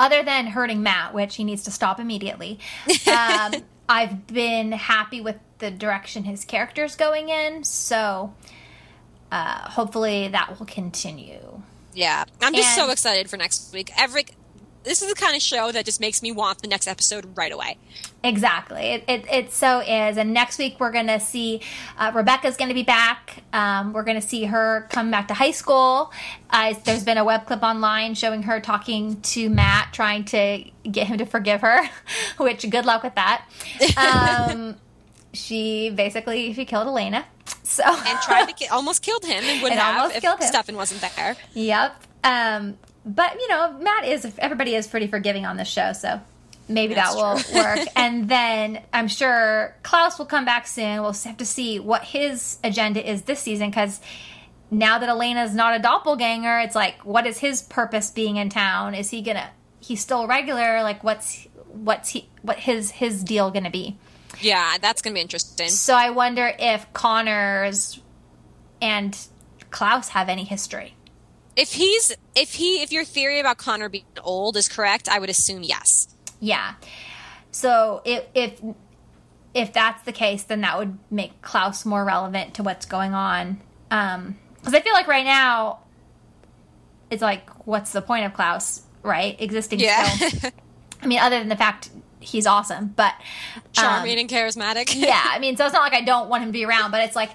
[0.00, 2.60] other than hurting Matt, which he needs to stop immediately,
[3.12, 3.52] um,
[3.88, 7.64] I've been happy with the direction his character's going in.
[7.64, 8.34] So
[9.30, 11.62] uh, hopefully that will continue.
[11.94, 13.90] Yeah, I'm just so excited for next week.
[13.98, 14.26] Every
[14.84, 17.52] this is the kind of show that just makes me want the next episode right
[17.52, 17.76] away.
[18.24, 18.80] Exactly.
[18.82, 20.16] It, it, it so is.
[20.16, 21.60] And next week we're going to see
[21.96, 23.44] uh, Rebekah's going to be back.
[23.52, 26.12] Um, we're going to see her come back to high school.
[26.50, 31.06] Uh, there's been a web clip online showing her talking to Matt, trying to get
[31.06, 31.88] him to forgive her,
[32.38, 33.44] which good luck with that.
[33.96, 34.76] Um,
[35.32, 37.24] she basically she killed Elena.
[37.62, 40.40] So And tried to ki- almost killed him and would And have almost if killed
[40.40, 40.48] him.
[40.48, 41.36] Stefan wasn't there.
[41.54, 42.04] Yep.
[42.24, 46.20] Um, but you know, Matt is everybody is pretty forgiving on this show, so
[46.68, 47.88] maybe That's that will work.
[47.96, 51.02] and then I'm sure Klaus will come back soon.
[51.02, 54.00] We'll have to see what his agenda is this season because
[54.70, 58.94] now that Elena's not a doppelganger, it's like, what is his purpose being in town?
[58.94, 59.50] Is he gonna?
[59.80, 60.82] He's still regular.
[60.82, 62.28] Like, what's what's he?
[62.42, 63.96] What his his deal gonna be?
[64.40, 65.68] Yeah, that's gonna be interesting.
[65.68, 68.00] So I wonder if Connors
[68.80, 69.16] and
[69.70, 70.94] Klaus have any history.
[71.56, 75.30] If he's if he if your theory about Connor being old is correct, I would
[75.30, 76.08] assume yes.
[76.40, 76.74] Yeah.
[77.50, 78.60] So if if
[79.54, 83.60] if that's the case, then that would make Klaus more relevant to what's going on.
[83.90, 85.80] Um, because I feel like right now,
[87.10, 89.40] it's like, what's the point of Klaus, right?
[89.40, 90.50] Existing Yeah, still.
[91.02, 93.14] I mean, other than the fact he's awesome, but
[93.56, 94.94] um, charming and charismatic.
[94.94, 97.02] yeah, I mean, so it's not like I don't want him to be around, but
[97.04, 97.30] it's like,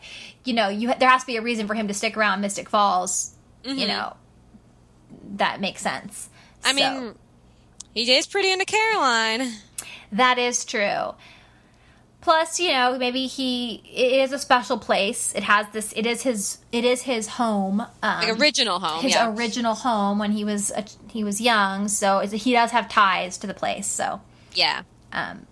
[0.46, 2.70] you know, you there has to be a reason for him to stick around Mystic
[2.70, 3.32] Falls.
[3.66, 4.16] You know,
[5.36, 6.30] that makes sense.
[6.66, 7.16] I So- mean,
[7.94, 9.52] he is pretty into Caroline.
[10.12, 11.14] That is true.
[12.22, 15.34] Plus, you know, maybe he it is a special place.
[15.36, 15.92] It has this.
[15.94, 16.60] It is his.
[16.72, 17.82] It is his home.
[17.82, 19.02] Um, Like original home.
[19.02, 19.34] his yeah.
[19.36, 21.90] original home when he was a, he was young.
[21.90, 23.88] So he does have ties to the place.
[23.88, 24.22] So
[24.54, 24.84] yeah.
[25.12, 25.48] um,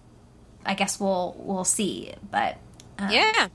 [0.66, 2.14] I guess we'll we'll see.
[2.32, 2.58] But
[3.10, 3.50] Yeah.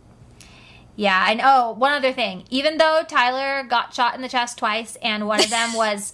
[0.97, 2.45] yeah, and oh, one other thing.
[2.51, 6.13] Even though Tyler got shot in the chest twice, and one of them was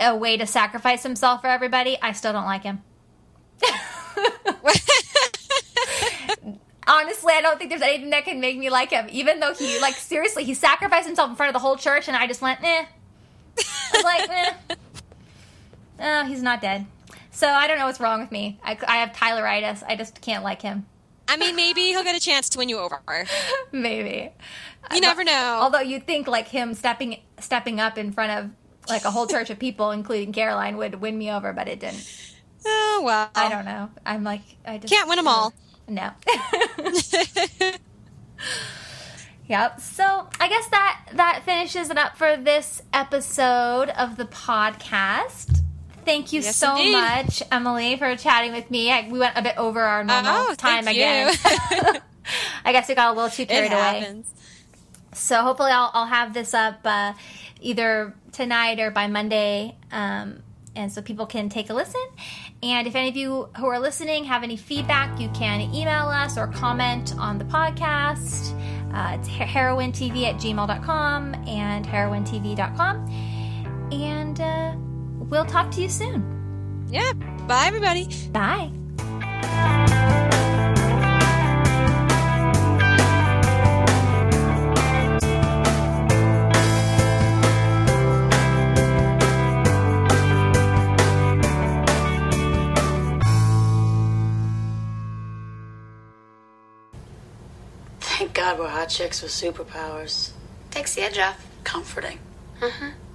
[0.00, 2.82] a way to sacrifice himself for everybody, I still don't like him.
[6.86, 9.06] Honestly, I don't think there's anything that can make me like him.
[9.10, 12.16] Even though he, like, seriously, he sacrificed himself in front of the whole church, and
[12.16, 12.86] I just went, eh.
[13.58, 14.54] I was like, eh.
[16.00, 16.86] Oh, he's not dead.
[17.30, 18.58] So I don't know what's wrong with me.
[18.64, 19.82] I, I have Tyleritis.
[19.86, 20.86] I just can't like him.
[21.28, 23.00] I mean, maybe he'll get a chance to win you over.
[23.72, 24.30] Maybe.
[24.94, 25.58] You never know.
[25.60, 28.50] Although you'd think like him stepping stepping up in front of
[28.88, 32.06] like a whole church of people, including Caroline, would win me over, but it didn't.
[32.66, 33.30] Oh well.
[33.34, 33.90] I don't know.
[34.04, 35.52] I'm like I just Can't win them all.
[35.86, 36.10] No.
[39.48, 39.80] yep.
[39.80, 45.60] So I guess that that finishes it up for this episode of the podcast.
[46.04, 46.92] Thank you Yes, so indeed.
[46.92, 48.90] much, Emily, for chatting with me.
[48.90, 51.34] I, we went a bit over our normal Oh, time thank again.
[51.94, 52.00] you.
[52.64, 54.22] I guess we got a little too carried away.
[55.12, 57.12] So hopefully I'll, I'll have this up uh,
[57.60, 60.42] either tonight or by Monday, um,
[60.76, 62.04] and so people can take a listen.
[62.62, 66.38] And if any of you who are listening have any feedback, you can email us
[66.38, 68.54] or comment on the podcast.
[68.92, 73.08] Uh, it's heroinetv at gmail.com and heroinetv.com.
[73.92, 74.74] And uh,
[75.28, 76.86] we'll talk to you soon.
[76.90, 77.12] Yeah.
[77.46, 78.08] Bye, everybody.
[78.32, 78.70] Bye.
[98.48, 100.30] God we're hot chicks with superpowers.
[100.70, 101.46] Takes the edge off.
[101.64, 102.18] Comforting.
[102.60, 103.07] Mm-hmm.